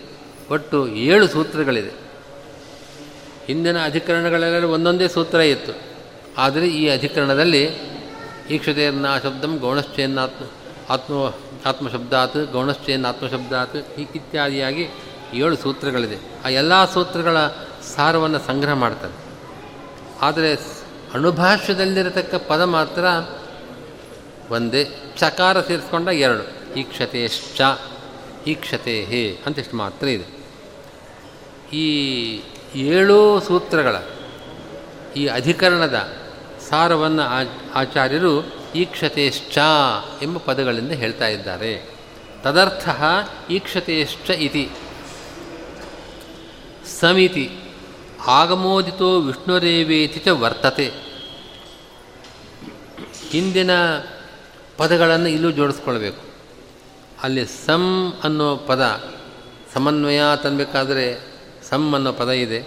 [0.51, 1.91] ಒಟ್ಟು ಏಳು ಸೂತ್ರಗಳಿದೆ.
[3.47, 5.73] ಹಿಂದಿನ ಅಧಿಕರಣಗಳೆಲ್ಲ ಒಂದೊಂದೇ ಸೂತ್ರ ಇತ್ತು.
[6.39, 7.71] ಆದರೆ ಈ ಅಧಿಕರಣದಲ್ಲಿ
[8.51, 10.45] ಈಕ್ಷತೆಯನ್ನ ಶಬ್ದಂ ಗೌಣಶ್ಚೇನ್ನಾತ್ಮ,
[10.91, 11.15] ಆತ್ಮ,
[11.67, 14.89] ಆತ್ಮಶಬ್ದಾತ್, ಗೌಣಶ್ಚೇನ್ ಆತ್ಮಶಬ್ದಾತ್ ಹೀಗಿತ್ಯಾದಿಯಾಗಿ
[15.35, 16.17] ಏಳು ಸೂತ್ರಗಳಿದೆ.
[16.45, 17.37] ಆ ಎಲ್ಲ ಸೂತ್ರಗಳ
[17.97, 19.15] ಸಾರವನ್ನು ಸಂಗ್ರಹ ಮಾಡ್ತಾರೆ.
[20.21, 20.55] ಆದರೆ
[21.15, 23.05] ಅಣುಭಾಷ್ಯದಲ್ಲಿರತಕ್ಕ ಪದ ಮಾತ್ರ
[24.51, 24.89] ಒಂದೇ.
[25.19, 26.75] ಚಕಾರ ಸೇರಿಸ್ಕೊಂಡ ಎರಡು.
[26.75, 27.61] ಈಕ್ಷತೆಯಶ್ಚ
[28.47, 30.36] ಈಕ್ಷತೆ ಹೇ ಅಂತಿಷ್ಟು ಮಾತ್ರ ಇದೆ.
[31.73, 32.41] ಈ
[32.75, 33.97] ಏಳು ಸೂತ್ರಗಳ,
[35.17, 36.13] ಈ ಅಧಿಕರಣದ
[36.69, 37.23] ಸಾರವನ್ನು
[37.75, 39.59] ಆಚಾರ್ಯರು ಈಕ್ಷತೇಶ್ಚ
[40.23, 41.97] ಎಂಬ ಪದಗಳಿಂದ ಹೇಳ್ತಾ ಇದ್ದಾರೆ.
[42.43, 42.89] ತದರ್ಥ
[43.51, 44.71] ಈಕ್ಷತೇಶ್ಚ ಇತಿ.
[47.01, 47.51] ಸಮಿತಿ,
[48.27, 50.93] ಆಗಮೋದಿತೋ ವಿಷ್ಣುರೇವೇತಿ ಚ ವರ್ತತೆ.
[53.31, 53.71] ಹಿಂದಿನ
[54.77, 56.23] ಪದಗಳನ್ನು ಇಲ್ಲೂ ಜೋಡಿಸ್ಕೊಳ್ಬೇಕು.
[57.23, 59.13] ಅಲ್ಲಿ ಸಂ ಅನ್ನೋ ಪದ
[59.75, 61.36] ಸಮನ್ವಯ ತನ್ನಬೇಕಾದರೆ
[61.71, 62.61] ಸಮ್ ಅನ್ನೋ ಪದ ಇದೆ,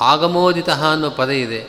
[0.00, 1.60] ಆಗಮೋದಿತ ಅನ್ನೋ ಪದ ಇದೆ,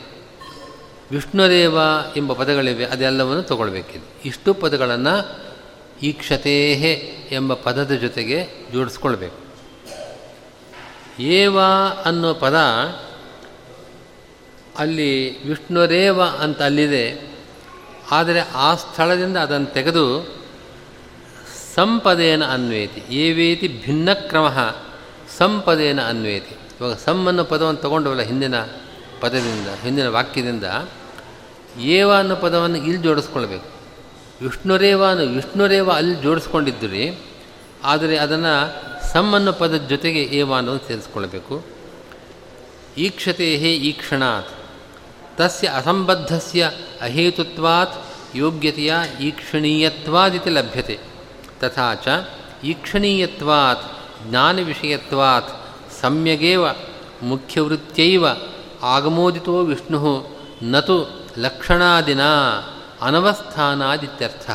[1.11, 1.77] ವಿಷ್ಣುದೇವ
[2.17, 4.05] ಎಂಬ ಪದಗಳಿವೆ, ಅದೆಲ್ಲವನ್ನು ತಗೊಳ್ಬೇಕಿದೆ.
[4.25, 5.15] ಇಷ್ಟು ಪದಗಳನ್ನು
[6.03, 6.93] ಈಕ್ಷತೇಹೆ
[7.31, 8.37] ಎಂಬ ಪದದ ಜೊತೆಗೆ
[8.73, 9.39] ಜೋಡಿಸ್ಕೊಳ್ಬೇಕು.
[11.19, 11.59] ಏವ
[12.05, 12.57] ಅನ್ನೋ ಪದ
[14.77, 15.11] ಅಲ್ಲಿ
[15.47, 17.05] ವಿಷ್ಣುರೇವ ಅಂತ ಅಲ್ಲಿದೆ,
[18.11, 20.05] ಆದರೆ ಆ ಸ್ಥಳದಿಂದ ಅದನ್ನು ತೆಗೆದು
[21.75, 24.47] ಸಂಪದೇನ ಅನ್ವೇತಿ, ಏವೇತಿ ಭಿನ್ನ ಕ್ರಮ
[25.43, 26.55] ಸಂಪದೇನ ಅನ್ವೇತಿ.
[26.79, 28.55] ಇವಾಗ ಸಮ್ ಅನ್ನೋ ಪದವನ್ನು ತಗೊಂಡವಲ್ಲ ಹಿಂದಿನ
[29.19, 30.63] ಪದದಿಂದ, ಹಿಂದಿನ ವಾಕ್ಯದಿಂದ
[31.79, 33.67] ಏವ ಅನ್ನೋ ಪದವನ್ನು ಇಲ್ಲಿ ಜೋಡಿಸ್ಕೊಳ್ಬೇಕು.
[34.41, 37.19] ವಿಷ್ಣುರೇವಾನು ವಿಷ್ಣುರೇವ ಅಲ್ಲಿ ಜೋಡಿಸ್ಕೊಂಡಿದ್ದುರಿ,
[37.83, 38.53] ಆದರೆ ಅದನ್ನು
[39.13, 41.65] ಸಮ್ ಅನ್ನೋ ಪದದ ಜೊತೆಗೆ ಏವ ಅನ್ನೋದು ಸೇರಿಸ್ಕೊಳ್ಬೇಕು.
[42.97, 43.53] ಈಕ್ಷತೆ
[43.89, 44.49] ಈಕ್ಷಣಾತ್.
[45.37, 46.71] ತಸ್ಯ ಅಸಂಬದ್ಧಸ್ಯ
[47.01, 47.95] ಅಹೇತುತ್ವಾತ್
[48.35, 50.99] ಯೋಗ್ಯತೆಯ ಈಕ್ಷಣೀಯತ್ವಾದಿತಿ ಲಭ್ಯತೆ.
[51.59, 52.07] ತಥಾಚ
[52.63, 55.49] ಈಕ್ಷಣೀಯತ್ವಾತ್ ಜ್ಞಾನವಿಷಯತ್ವಾತ್
[56.01, 56.65] ಸಮ್ಯಗೇವ
[57.21, 58.25] ಮುಖ್ಯವೃತ್ತೈವ
[58.83, 60.27] ಆಗಮೋದಿತೋ ವಿಷ್ಣು
[60.63, 62.21] ನತು ಲಕ್ಷಣಾದಿನ
[63.01, 64.51] ಅನವಸ್ಥಾನಾದಿತ್ಯರ್ಥ.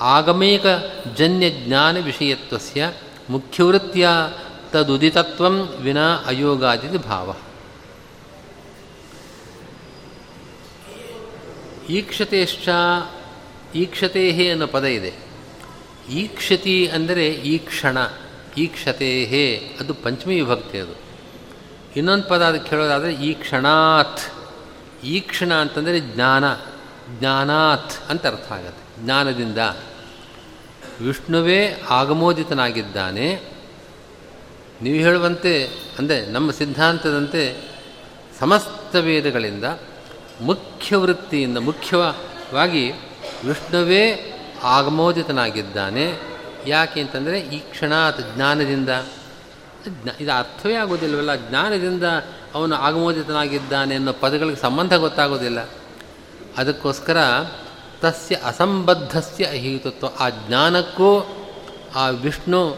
[0.00, 2.92] ಆಗಮೇಕಜನ್ಯಜ್ಞಾನವಿಷಯತ್ವಸ್ಯ
[3.30, 4.08] ಮುಖ್ಯವೃತ್ತಿಯ
[4.72, 7.34] ತದುದಿತತ್ವಂ ವಿನಾ ಅಯೋಗಾದಿತಿ ಭಾವ.
[11.90, 12.68] ಈಕ್ಷತೆಶ್ಚ
[13.74, 15.14] ಈಕ್ಷತೆ ಅನ್ನೋ ಪದ ಇದೆ.
[16.10, 17.98] ಈಕ್ಷತಿ ಅಂದರೆ ಈಕ್ಷಣ
[18.58, 20.94] ಈಕ್ಷತೆ ಅದು ಪಂಚಮಿ ವಿಭಕ್ತಿ ಅದು.
[21.96, 24.20] ಇನ್ನೊಂದು ಪದ ಅದಕ್ಕೆ ಹೇಳೋದಾದರೆ ಈ ಕ್ಷಣಾತ್
[25.04, 26.44] ಈ ಕ್ಷಣ ಅಂತಂದರೆ ಜ್ಞಾನ,
[27.18, 29.04] ಜ್ಞಾನಾತ್ ಅಂತ ಅರ್ಥ ಆಗುತ್ತೆ.
[29.04, 29.58] ಜ್ಞಾನದಿಂದ.
[31.06, 33.28] ವಿಷ್ಣುವೇ ಆಗಮೋದಿತನಾಗಿದ್ದಾನೆ.
[34.82, 37.68] ನೀವು ಹೇಳುವಂತೆ, ಅಂದರೆ ನಮ್ಮ ಸಿದ್ಧಾಂತದಂತೆ
[38.38, 39.64] ಸಮಸ್ತ ವೇದಗಳಿಂದ
[40.40, 42.90] ಮುಖ್ಯ ವೃತ್ತಿಯಿಂದ ಮುಖ್ಯವಾಗಿ
[43.44, 44.04] ವಿಷ್ಣುವೇ
[44.64, 46.37] ಆಗಮೋದಿತನಾಗಿದ್ದಾನೆ.
[46.68, 48.88] ಯಾಕೆ ಅಂತಂದರೆ ಈ ಕ್ಷಣಾತ್ ಜ್ಞಾನದಿಂದ.
[49.88, 52.02] ಜ್ಞಾ ಇದು ಅರ್ಥವೇ ಆಗೋದಿಲ್ಲವಲ್ಲ ಜ್ಞಾನದಿಂದ
[52.54, 55.68] ಅವನು ಆಗಮೋದಿತನಾಗಿದ್ದಾನೆ ಅನ್ನೋ ಪದಗಳಿಗೆ ಸಂಬಂಧ ಗೊತ್ತಾಗೋದಿಲ್ಲ.
[56.56, 57.16] ಅದಕ್ಕೋಸ್ಕರ
[58.00, 60.06] ತಸ್ಯ ಅಸಂಬದ್ಧಸ್ಯ ಅಹಿತತ್ವ.
[60.20, 61.36] ಆ ಜ್ಞಾನಕ್ಕೂ,
[61.94, 62.76] ಆ ವಿಷ್ಣು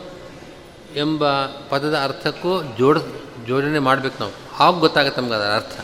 [0.97, 2.99] ಎಂಬ ಪದದ ಅರ್ಥಕ್ಕೂ ಜೋಡ
[3.47, 4.33] ಜೋಡಣೆ ಮಾಡಬೇಕು ನಾವು.
[4.63, 5.81] ಆಗ ಗೊತ್ತಾಗುತ್ತೆ ನಮ್ಗೆ ಅದರ ಅರ್ಥ.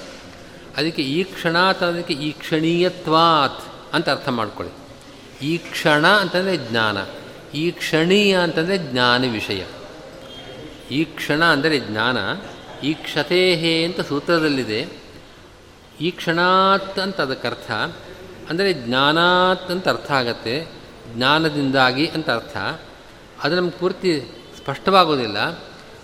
[0.76, 3.60] ಅದಕ್ಕೆ ಈ ಕ್ಷಣಾತ್ ಅದಕ್ಕೆ ಈ ಕ್ಷಣೀಯತ್ವಾತ್
[3.94, 4.74] ಅಂತ ಅರ್ಥ ಮಾಡ್ಕೊಳ್ಳಿ.
[5.46, 6.96] ಈ ಕ್ಷಣ ಅಂತಂದರೆ ಜ್ಞಾನ.
[7.56, 9.64] ಈ ಕ್ಷಣೀಯ ಅಂತಂದರೆ ಜ್ಞಾನ ವಿಷಯ.
[10.90, 12.16] ಈ ಕ್ಷಣ ಅಂದರೆ ಜ್ಞಾನ,
[12.82, 14.88] ಈ ಕ್ಷತೇಹೇ ಅಂತ ಸೂತ್ರದಲ್ಲಿದೆ.
[16.00, 17.70] ಈ ಕ್ಷಣಾತ್ ಅಂತ ಅದಕ್ಕರ್ಥ
[18.50, 20.66] ಅಂದರೆ ಜ್ಞಾನಾತ್ ಅಂತ ಅರ್ಥ ಆಗತ್ತೆ.
[21.14, 22.56] ಜ್ಞಾನದಿಂದಾಗಿ ಅಂತ ಅರ್ಥ.
[23.42, 24.20] ಅದು ನಮ್ಗೆ ಪೂರ್ತಿ
[24.56, 25.38] ಸ್ಪಷ್ಟವಾಗೋದಿಲ್ಲ.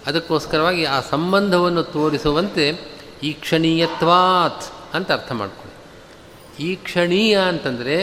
[0.06, 2.78] ಅದಕ್ಕೋಸ್ಕರವಾಗಿ ಆ ಸಂಬಂಧವನ್ನು ತೋರಿಸುವಂತೆ
[3.22, 5.72] ಈ ಕ್ಷಣೀಯತ್ವಾತ್ ಅಂತ ಅರ್ಥ ಮಾಡಿಕೊಳ್ಳಿ.
[6.64, 7.96] ಈ ಕ್ಷಣೀಯ ಅಂತಂದರೆ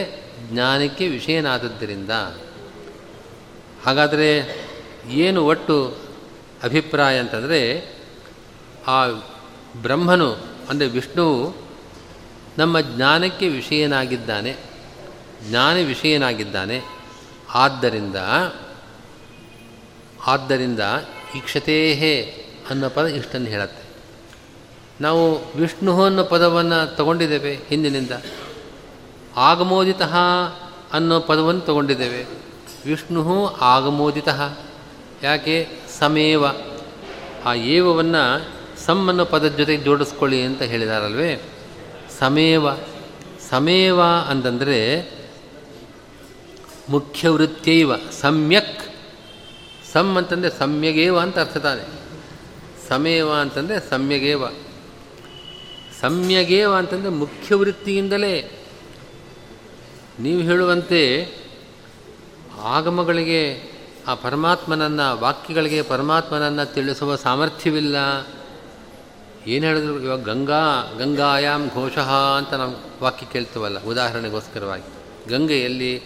[0.51, 2.11] ಜ್ಞಾನಕ್ಕೆ ವಿಷಯನಾದದ್ದರಿಂದ.
[3.85, 4.29] ಹಾಗಾದರೆ
[5.09, 5.95] ಏನು ಒಟ್ಟು
[6.63, 7.59] ಅಭಿಪ್ರಾಯ ಅಂತಂದರೆ
[8.87, 9.07] ಆ
[9.81, 10.37] ಬ್ರಹ್ಮನು,
[10.69, 11.55] ಅಂದರೆ ವಿಷ್ಣುವು
[12.57, 14.57] ನಮ್ಮ ಜ್ಞಾನಕ್ಕೆ ವಿಷಯನಾಗಿದ್ದಾನೆ,
[15.49, 16.81] ಜ್ಞಾನ ವಿಷಯನಾಗಿದ್ದಾನೆ,
[17.53, 18.15] ಆದ್ದರಿಂದ
[20.27, 20.79] ಆದ್ದರಿಂದ
[21.35, 23.83] ಈಕ್ಷತೇಹೇ ಅನ್ನೋ ಪದ ಇಷ್ಟನ್ನು ಹೇಳುತ್ತೆ.
[25.01, 28.11] ನಾವು ವಿಷ್ಣು ಅನ್ನೋ ಪದವನ್ನು ತಗೊಂಡಿದ್ದೇವೆ ಹಿಂದಿನಿಂದ.
[29.37, 30.01] ಆಗಮೋದಿತ
[30.93, 32.48] ಅನ್ನೋ ಪದವನ್ನು ತಗೊಂಡಿದ್ದೇವೆ.
[32.85, 34.27] ವಿಷ್ಣು ಆಗಮೋದಿತ.
[35.23, 35.67] ಯಾಕೆ?
[35.99, 36.45] ಸಮೇವ.
[37.45, 38.47] ಆ ಏವವನ್ನು
[38.85, 41.41] ಸಮ್ಮನ್ನು ಪದದ ಜೊತೆಗೆ ಜೋಡಿಸ್ಕೊಳ್ಳಿ ಅಂತ ಹೇಳಿದಾರಲ್ವೇ?
[42.19, 42.73] ಸಮೇವ.
[43.49, 45.11] ಸಮೇವ ಅಂತಂದರೆ
[46.89, 48.79] ಮುಖ್ಯವೃತ್ತಿಯೈವ ಸಮ್ಯಕ್.
[49.93, 51.83] ಸಮ್ ಅಂತಂದರೆ ಸಮ್ಯಗೇವ ಅಂತ ಅರ್ಥ ತಾನೆ.
[52.89, 54.47] ಸಮೇವ ಅಂತಂದರೆ ಸಮ್ಯಗೇವ.
[56.01, 58.59] ಸಮ್ಯಗೇವ ಅಂತಂದರೆ ಮುಖ್ಯವೃತ್ತಿಯಿಂದಲೇ.
[60.19, 61.31] ನೀವು ಹೇಳುವಂತೆ
[62.61, 63.63] ಆಗಮಗಳಿಗೆ
[64.07, 67.95] ಆ ಪರಮಾತ್ಮನನ್ನು, ವಾಕ್ಯಗಳಿಗೆ ಪರಮಾತ್ಮನನ್ನು ತಿಳಿಸುವ ಸಾಮರ್ಥ್ಯವಿಲ್ಲ.
[69.47, 74.83] ಏನು ಹೇಳಿದ್ರು ಇವಾಗ ಗಂಗಾ ಗಂಗಾಯಾಮ್ ಘೋಷಃ ಅಂತ ನಾವು ವಾಕ್ಯ ಕೇಳ್ತೀವಲ್ಲ, ಉದಾಹರಣೆಗೋಸ್ಕರವಾಗಿ.
[75.29, 76.01] ಗಂಗೆಯಲ್ಲಿ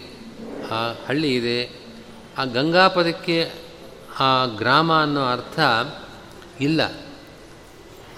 [0.70, 1.84] ಆ ಹಳ್ಳಿ ಇದೆ.
[2.38, 3.52] ಆ ಗಂಗಾಪದಕ್ಕೆ
[4.20, 5.60] ಆ ಗ್ರಾಮ ಅನ್ನೋ ಅರ್ಥ
[6.60, 6.80] ಇಲ್ಲ.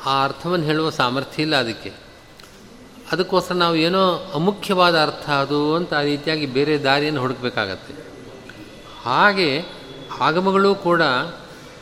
[0.07, 1.93] ಆ ಅರ್ಥವನ್ನು ಹೇಳುವ ಸಾಮರ್ಥ್ಯ ಇಲ್ಲ ಅದಕ್ಕೆ.
[3.12, 8.05] ಅದಕ್ಕೋಸ್ಕರ ನಾವು ಏನೋ ಅಮುಖ್ಯವಾದ ಅರ್ಥ ಅದು ಅಂತ ಆ ರೀತಿಯಾಗಿ ಬೇರೆ ದಾರಿಯನ್ನು ಹುಡುಕಬೇಕಾಗತ್ತೆ.
[9.07, 9.50] ಹಾಗೆ
[10.20, 11.02] ಆಗಮಗಳು ಕೂಡ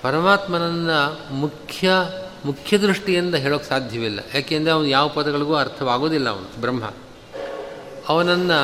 [0.02, 0.98] ಪರಮಾತ್ಮನನ್ನು
[1.34, 1.90] ಮುಖ್ಯ
[2.44, 4.20] ಮುಖ್ಯ ದೃಷ್ಟಿಯಿಂದ ಹೇಳೋಕ್ಕೆ ಸಾಧ್ಯವಿಲ್ಲ.
[4.34, 6.84] ಯಾಕೆಂದರೆ ಅವನು ಯಾವ ಪದಗಳಿಗೂ ಅರ್ಥವಾಗೋದಿಲ್ಲ ಅವನು, ಬ್ರಹ್ಮ.
[8.08, 8.58] ಅವನನ್ನು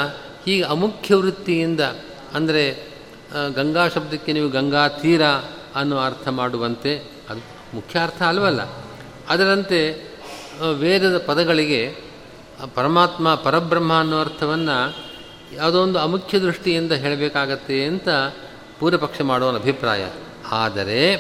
[0.44, 1.82] ಹೀಗೆ ಅಮುಖ್ಯ ವೃತ್ತಿಯಿಂದ,
[2.34, 2.64] ಅಂದರೆ
[3.54, 5.24] ಗಂಗಾ ಶಬ್ದಕ್ಕೆ ನೀವು ಗಂಗಾ ತೀರ
[5.74, 6.92] ಅನ್ನೋ ಅರ್ಥ ಮಾಡುವಂತೆ,
[7.28, 7.42] ಅದು
[7.74, 8.62] ಮುಖ್ಯ ಅರ್ಥ ಅಲ್ವಲ್ಲ.
[9.28, 9.80] ಅದರಂತೆ
[10.78, 11.82] ವೇದದ ಪದಗಳಿಗೆ
[12.74, 14.78] ಪರಮಾತ್ಮ ಪರಬ್ರಹ್ಮ ಅನ್ನೋ ಅರ್ಥವನ್ನು
[15.54, 18.08] ಯಾವುದೋ ಒಂದು ಅಮುಖ್ಯ ದೃಷ್ಟಿಯಿಂದ ಹೇಳಬೇಕಾಗತ್ತೆ ಅಂತ
[18.80, 20.08] ಪೂರ್ವಪಕ್ಷ ಮಾಡುವ ಅಭಿಪ್ರಾಯ.
[20.50, 21.16] ಆದರೆ,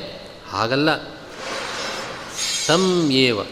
[0.50, 1.02] ಹಾಗಲ್ಲ.
[2.66, 3.44] ಸಂಯೇವ ಏವ.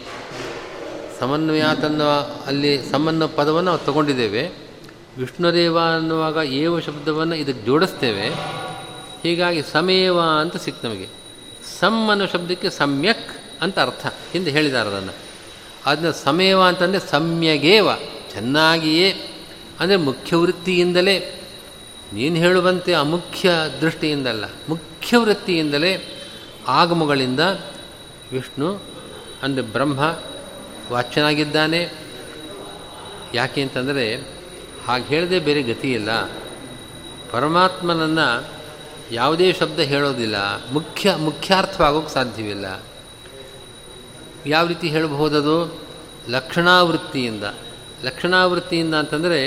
[1.81, 4.47] ತನ್ನುವ ಅಲ್ಲಿ ಸಮನ್ನು ಪದವನ್ನು ನಾವು ತಗೊಂಡಿದ್ದೇವೆ.
[5.17, 8.29] ವಿಷ್ಣುದೇವ ಅನ್ನುವಾಗ ಏವ ಶಬ್ದವನ್ನು ಇದಕ್ಕೆ ಜೋಡಿಸ್ತೇವೆ.
[9.23, 11.07] ಹೀಗಾಗಿ ಸಮೇವ ಅಂತ ಸಿಕ್ತು ನಮಗೆ.
[11.79, 13.27] ಸಮ್ ಅನ್ನೋ ಶಬ್ದಕ್ಕೆ ಸಮ್ಯಕ್
[13.61, 14.07] ಅಂತ ಅರ್ಥ.
[14.31, 15.11] ಹಿಂದೆ ಹೇಳಿದ್ದಾರೆ ಅದನ್ನು.
[15.85, 17.95] ಅದನ್ನ ಸಮೇವ ಅಂತಂದರೆ ಸಮ್ಯಗೇವ.
[18.31, 19.11] ಚೆನ್ನಾಗಿಯೇ.
[19.79, 21.38] ಅಂದರೆ ಮುಖ್ಯವೃತ್ತಿಯಿಂದಲೇ
[22.13, 23.51] ನೀನು ಹೇಳುವಂತೆ ಅಮುಖ್ಯ
[23.81, 25.91] ದೃಷ್ಟಿಯಿಂದಲ್ಲ, ಮುಖ್ಯ ವೃತ್ತಿಯಿಂದಲೇ
[26.67, 27.39] ಆಗಮಗಳಿಂದ
[28.31, 28.69] ವಿಷ್ಣು
[29.43, 29.99] ಅಂದರೆ ಬ್ರಹ್ಮ
[30.91, 31.81] ವಾಚ್ಯನಾಗಿದ್ದಾನೆ.
[33.33, 34.05] ಯಾಕೆ ಅಂತಂದರೆ
[34.87, 36.11] ಹಾಗೆ ಹೇಳದೆ ಬೇರೆ ಗತಿಯಿಲ್ಲ
[37.31, 38.27] ಪರಮಾತ್ಮನನ್ನು
[39.11, 40.37] ಯಾವುದೇ ಶಬ್ದ ಹೇಳೋದಿಲ್ಲ,
[40.71, 42.67] ಮುಖ್ಯ ಮುಖ್ಯಾರ್ಥವಾಗೋಕ್ಕೆ ಸಾಧ್ಯವಿಲ್ಲ.
[44.45, 45.55] ಯಾವ ರೀತಿ ಹೇಳಬಹುದದು?
[46.29, 47.45] ಲಕ್ಷಣಾವೃತ್ತಿಯಿಂದ.
[48.03, 49.39] ಲಕ್ಷಣಾವೃತ್ತಿಯಿಂದ ಅಂತಂದರೆ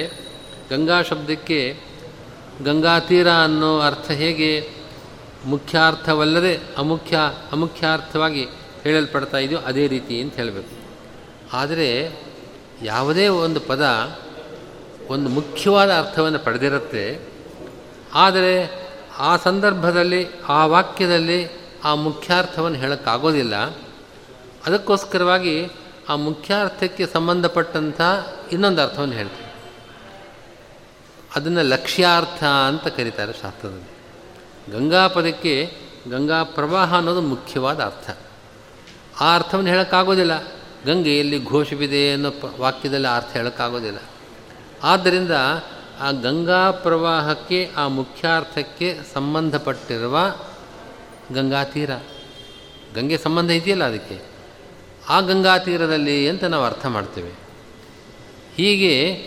[0.71, 1.59] ಗಂಗಾ ಶಬ್ದಕ್ಕೆ
[2.65, 4.71] ಗಂಗಾ ತೀರ ಅನ್ನೋ ಅರ್ಥ ಹೇಗೆ?
[5.45, 7.19] ಮುಖ್ಯಾರ್ಥವಲ್ಲದೆ ಅಮುಖ್ಯ,
[7.53, 8.47] ಅಮುಖ್ಯಾರ್ಥವಾಗಿ
[8.83, 10.83] ಹೇಳಲ್ಪಡ್ತಾ ಇದೆಯೋ ಅದೇ ರೀತಿ ಅಂತ ಹೇಳಬೇಕು.
[11.53, 12.21] ಆದರೆ
[12.83, 13.87] ಯಾವುದೇ ಒಂದು ಪದ
[15.09, 17.33] ಒಂದು ಮುಖ್ಯವಾದ ಅರ್ಥವನ್ನು ಪಡೆದಿರುತ್ತೆ.
[18.15, 18.83] ಆದರೆ
[19.19, 21.49] ಆ ಸಂದರ್ಭದಲ್ಲಿ, ಆ ವಾಕ್ಯದಲ್ಲಿ
[21.85, 23.57] ಆ ಮುಖ್ಯಾರ್ಥವನ್ನು ಹೇಳೋಕ್ಕಾಗೋದಿಲ್ಲ.
[24.67, 25.69] ಅದಕ್ಕೋಸ್ಕರವಾಗಿ
[26.09, 28.01] ಆ ಮುಖ್ಯಾರ್ಥಕ್ಕೆ ಸಂಬಂಧಪಟ್ಟಂಥ
[28.53, 29.42] ಇನ್ನೊಂದು ಅರ್ಥವನ್ನು ಹೇಳ್ತೀವಿ
[31.37, 33.93] ಅದನ್ನು ಲಕ್ಷ್ಯಾರ್ಥ ಅಂತ ಕರೀತಾರೆ ಶಾಸ್ತ್ರದಲ್ಲಿ.
[34.73, 35.77] ಗಂಗಾ ಪದಕ್ಕೆ
[36.11, 38.17] ಗಂಗಾ ಪ್ರವಾಹ ಅನ್ನೋದು ಮುಖ್ಯವಾದ ಅರ್ಥ.
[39.21, 40.45] ಆ ಅರ್ಥವನ್ನು ಹೇಳೋಕ್ಕಾಗೋದಿಲ್ಲ.
[40.87, 43.99] ಗಂಗೆಯಲ್ಲಿ ಘೋಷವಿದೆ ಅನ್ನೋ ವಾಕ್ಯದಲ್ಲಿ ಅರ್ಥ ಹೇಳೋಕ್ಕಾಗೋದಿಲ್ಲ.
[44.83, 45.31] ಆದ್ದರಿಂದ
[46.01, 50.19] ಆ ಗಂಗಾ ಪ್ರವಾಹಕ್ಕೆ, ಆ ಮುಖ್ಯಾರ್ಥಕ್ಕೆ ಸಂಬಂಧಪಟ್ಟಿರುವ
[51.33, 51.91] ಗಂಗಾ ತೀರ.
[52.95, 54.21] ಗಂಗೆ ಸಂಬಂಧ ಇದೆಯಲ್ಲ ಅದಕ್ಕೆ?
[55.09, 57.33] ಆ ಗಂಗಾ ತೀರದಲ್ಲಿ ಅಂತ ನಾವು ಅರ್ಥ ಮಾಡ್ತೇವೆ.
[58.57, 59.27] ಹೀಗೆ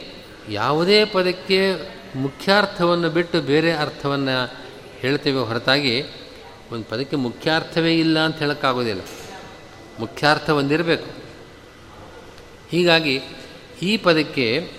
[0.50, 4.54] ಯಾವುದೇ ಪದಕ್ಕೆ ಮುಖ್ಯಾರ್ಥವನ್ನು ಬಿಟ್ಟು ಬೇರೆ ಅರ್ಥವನ್ನು
[5.00, 6.04] ಹೇಳ್ತೇವೆ ಹೊರತಾಗಿ
[6.72, 9.02] ಒಂದು ಪದಕ್ಕೆ ಮುಖ್ಯಾರ್ಥವೇ ಇಲ್ಲ ಅಂತ ಹೇಳೋಕ್ಕಾಗೋದಿಲ್ಲ.
[10.00, 11.06] ಮುಖ್ಯಾರ್ಥ ಒಂದಿರಬೇಕು
[12.72, 13.22] ಹೀಗಾಗಿ
[13.82, 14.72] ಈ ಪದಕ್ಕೆ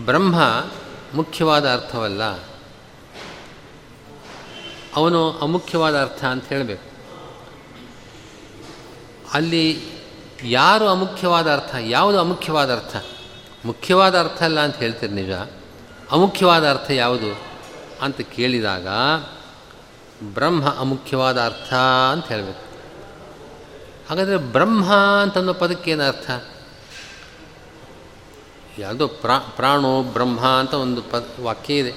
[0.00, 0.64] ಬ್ರಹ್ಮ
[1.14, 2.22] ಮುಖ್ಯವಾದ ಅರ್ಥವಲ್ಲ.
[4.96, 6.90] ಅವನು ಅಮುಖ್ಯವಾದ ಅರ್ಥ ಅಂತ ಹೇಳಬೇಕು.
[9.32, 9.82] ಅಲ್ಲಿ
[10.44, 12.96] ಯಾರು ಅಮುಖ್ಯವಾದ ಅರ್ಥ, ಯಾವುದು ಅಮುಖ್ಯವಾದ ಅರ್ಥ?
[13.64, 15.59] ಮುಖ್ಯವಾದ ಅರ್ಥ ಅಲ್ಲ ಅಂತ ಹೇಳ್ತೀರಿ ನಿಜ.
[16.12, 17.40] ಅಮುಖ್ಯವಾದ ಅರ್ಥ ಯಾವುದು
[18.02, 18.88] ಅಂತ ಕೇಳಿದಾಗ
[20.34, 21.74] ಬ್ರಹ್ಮ ಅಮುಖ್ಯವಾದ ಅರ್ಥ
[22.12, 22.64] ಅಂತ ಹೇಳಬೇಕು.
[24.08, 26.30] ಹಾಗಾದರೆ ಬ್ರಹ್ಮ ಅಂತನ್ನೋ ಪದಕ್ಕೇನು ಅರ್ಥ?
[28.78, 31.92] ಯಾವುದೋ ಪ್ರಾ, ಪ್ರಾಣೋ ಬ್ರಹ್ಮ ಅಂತ ಒಂದು ಪದ, ವಾಕ್ಯ ಇದೆ.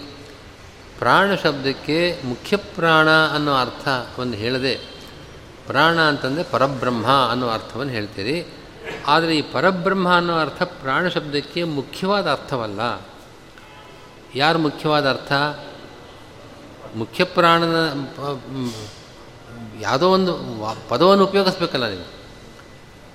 [1.00, 3.88] ಪ್ರಾಣ ಶಬ್ದಕ್ಕೆ ಮುಖ್ಯ ಪ್ರಾಣ ಅನ್ನೋ ಅರ್ಥ
[4.20, 4.76] ಒಂದು ಹೇಳದೆ,
[5.68, 8.38] ಪ್ರಾಣ ಅಂತಂದರೆ ಪರಬ್ರಹ್ಮ ಅನ್ನೋ ಅರ್ಥವನ್ನು ಹೇಳ್ತೀರಿ.
[9.08, 12.82] ಆದರೆ ಈ ಪರಬ್ರಹ್ಮ ಅನ್ನೋ ಅರ್ಥ ಪ್ರಾಣ ಶಬ್ದಕ್ಕೆ ಮುಖ್ಯವಾದ ಅರ್ಥವಲ್ಲ.
[14.36, 15.34] ಯಾರು ಮುಖ್ಯವಾದ ಅರ್ಥ?
[16.96, 18.06] ಮುಖ್ಯ ಪ್ರಾಣನ
[19.82, 20.34] ಯಾವುದೋ ಒಂದು
[20.90, 22.24] ಪದವನ್ನು ಉಪಯೋಗಿಸ್ಬೇಕಲ್ಲ ನೀವು.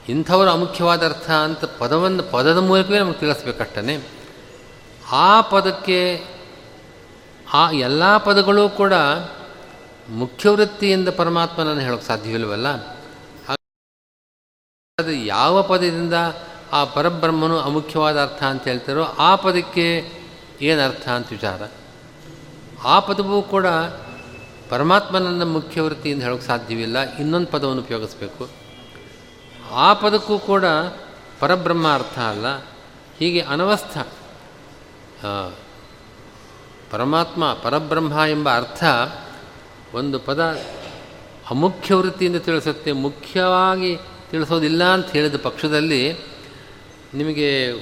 [0.08, 4.06] ಇಂಥವರು ಅಮುಖ್ಯವಾದ ಅರ್ಥ ಅಂತ ಪದವನ್ನು, ಪದದ ಮೂಲಕವೇ ನಮಗೆ ತಿಳಿಸ್ಬೇಕಷ್ಟೇ
[5.10, 6.24] ಆ ಪದಕ್ಕೆ,
[7.52, 8.92] ಆ ಎಲ್ಲ ಪದಗಳು ಕೂಡ
[10.08, 12.68] ಮುಖ್ಯ ವೃತ್ತಿಯಿಂದ ಪರಮಾತ್ಮನನ್ನು ಹೇಳೋಕ್ಕೆ ಸಾಧ್ಯವಿಲ್ಲವಲ್ಲ?
[14.98, 16.14] ಅದು ಯಾವ ಪದದಿಂದ
[16.72, 20.17] ಆ ಪರಬ್ರಹ್ಮನು ಅಮುಖ್ಯವಾದ ಅರ್ಥ ಅಂತ ಹೇಳ್ತಾರೋ ಆ ಪದಕ್ಕೆ
[20.60, 21.62] ಏನು ಅರ್ಥ ಅಂತ ವಿಚಾರ?
[22.84, 23.66] ಆ ಪದವೂ ಕೂಡ
[24.68, 28.48] ಪರಮಾತ್ಮನನ್ನು ಮುಖ್ಯ ವೃತ್ತಿಯಿಂದ ಹೇಳೋಕ್ಕೆ ಸಾಧ್ಯವಿಲ್ಲ, ಇನ್ನೊಂದು ಪದವನ್ನು ಉಪಯೋಗಿಸ್ಬೇಕು.
[29.70, 30.64] ಆ ಪದಕ್ಕೂ ಕೂಡ
[31.40, 32.46] ಪರಬ್ರಹ್ಮ ಅರ್ಥ ಅಲ್ಲ,
[33.18, 33.98] ಹೀಗೆ ಅನವಸ್ಥ.
[36.90, 38.84] ಪರಮಾತ್ಮ ಪರಬ್ರಹ್ಮ ಎಂಬ ಅರ್ಥ
[39.94, 40.60] ಒಂದು ಪದ
[41.50, 43.96] ಅಮುಖ್ಯ ವೃತ್ತಿಯಿಂದ ತಿಳಿಸುತ್ತೆ, ಮುಖ್ಯವಾಗಿ
[44.30, 46.12] ತಿಳಿಸೋದಿಲ್ಲ ಅಂತ ಹೇಳಿದ ಪಕ್ಷದಲ್ಲಿ
[47.14, 47.72] ನಿಮಗೆ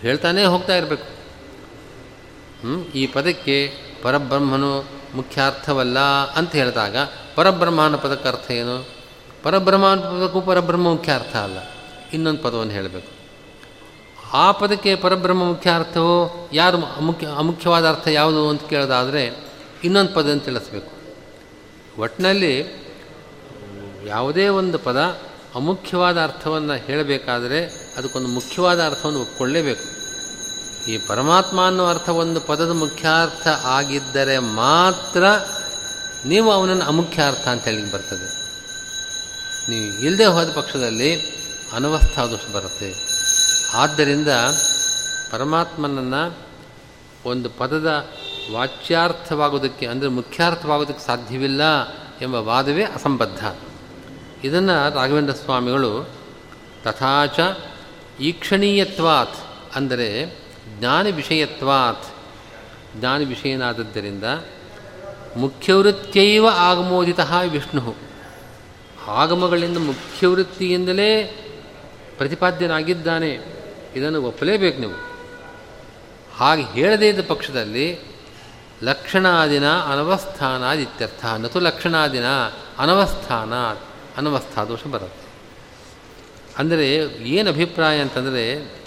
[0.00, 1.17] ಹೇಳ್ತಾನೇ ಹೋಗ್ತಾ ಇರಬೇಕು.
[2.94, 4.84] ಈ ಪದಕ್ಕೆ ಪರಬ್ರಹ್ಮನು
[5.14, 5.98] ಮುಖ್ಯ ಅರ್ಥವಲ್ಲ
[6.30, 6.96] ಅಂತ ಹೇಳಿದಾಗ
[7.34, 8.88] ಪರಬ್ರಹ್ಮನ ಪದಕ್ಕೆ ಅರ್ಥ ಏನು?
[9.42, 11.58] ಪರಬ್ರಹ್ಮನ ಪದಕ್ಕೂ ಪರಬ್ರಹ್ಮ ಮುಖ್ಯ ಅರ್ಥ ಅಲ್ಲ.
[12.12, 13.18] ಇನ್ನೊಂದು ಪದವನ್ನು ಹೇಳಬೇಕು.
[14.32, 19.48] ಆ ಪದಕ್ಕೆ ಪರಬ್ರಹ್ಮ ಮುಖ್ಯ ಅರ್ಥವು ಯಾರು ಅಮುಖ್ಯ ಅಮುಖ್ಯವಾದ ಅರ್ಥ ಯಾವುದು ಅಂತ ಕೇಳೋದಾದರೆ
[19.84, 20.90] ಇನ್ನೊಂದು ಪದ ಅಂತ ತಿಳಿಸ್ಬೇಕು.
[22.00, 22.78] ಒಟ್ಟಿನಲ್ಲಿ
[24.06, 25.18] ಯಾವುದೇ ಒಂದು ಪದ
[25.54, 27.64] ಅಮುಖ್ಯವಾದ ಅರ್ಥವನ್ನು ಹೇಳಬೇಕಾದರೆ
[27.96, 29.97] ಅದಕ್ಕೊಂದು ಮುಖ್ಯವಾದ ಅರ್ಥವನ್ನು ಒಪ್ಕೊಳ್ಳೇಬೇಕು.
[30.88, 35.24] ಈ ಪರಮಾತ್ಮ ಅನ್ನೋ ಅರ್ಥ ಒಂದು ಪದದ ಮುಖ್ಯಾರ್ಥ ಆಗಿದ್ದರೆ ಮಾತ್ರ
[36.26, 38.28] ನೀವು ಅವನನ್ನು ಅಮುಖ್ಯ ಅರ್ಥ ಅಂತ ಹೇಳಿ ಬರ್ತದೆ.
[39.70, 41.20] ನೀವು ಇಲ್ಲದೆ ಹೋದ ಪಕ್ಷದಲ್ಲಿ
[41.72, 42.94] ಅನವಸ್ಥಾ ಬರುತ್ತೆ.
[43.74, 44.28] ಆದ್ದರಿಂದ
[45.30, 46.36] ಪರಮಾತ್ಮನನ್ನು
[47.24, 48.08] ಒಂದು ಪದದ
[48.52, 51.62] ವಾಚ್ಯಾರ್ಥವಾಗೋದಕ್ಕೆ ಅಂದರೆ ಮುಖ್ಯಾರ್ಥವಾಗೋದಕ್ಕೆ ಸಾಧ್ಯವಿಲ್ಲ
[52.20, 53.56] ಎಂಬ ವಾದವೇ ಅಸಂಬದ್ಧ.
[54.44, 56.10] ಇದನ್ನು ರಾಘವೇಂದ್ರ ಸ್ವಾಮಿಗಳು
[56.84, 57.40] ತಥಾಚ
[58.20, 59.36] ಈಕ್ಷಣೀಯತ್ವಾತ್
[59.74, 60.38] ಅಂದರೆ
[60.78, 62.04] ಜ್ಞಾನ ವಿಷಯತ್ವಾತ್
[63.00, 64.24] ಜ್ಞಾನ ವಿಷಯನಾದದ್ದರಿಂದ
[65.36, 67.20] ಮುಖ್ಯವೃತ್ತಿಯೈವ ಆಗಮೋದಿತ
[67.50, 67.96] ವಿಷ್ಣು.
[69.08, 71.24] ಆಗಮಗಳಿಂದ ಮುಖ್ಯವೃತ್ತಿಯಿಂದಲೇ
[72.18, 73.38] ಪ್ರತಿಪಾದ್ಯನಾಗಿದ್ದಾನೆ.
[73.96, 74.92] ಇದನ್ನು ಒಪ್ಪಲೇಬೇಕು ನೀವು.
[76.36, 77.98] ಹಾಗೆ ಹೇಳದೇ ಇದ್ದ ಪಕ್ಷದಲ್ಲಿ
[78.82, 81.24] ಲಕ್ಷಣಾದಿನ ಅನವಸ್ಥಾನಾದಿತ್ಯರ್ಥ.
[81.24, 82.24] ನತು ಲಕ್ಷಣಾದಿನ
[82.78, 83.54] ಅನವಸ್ಥಾನ
[84.16, 85.28] ಅನವಸ್ಥಾ ದೋಷ ಬರುತ್ತೆ.
[86.58, 86.94] ಅಂದರೆ
[87.28, 88.77] ಏನು ಅಭಿಪ್ರಾಯ ಅಂತಂದರೆ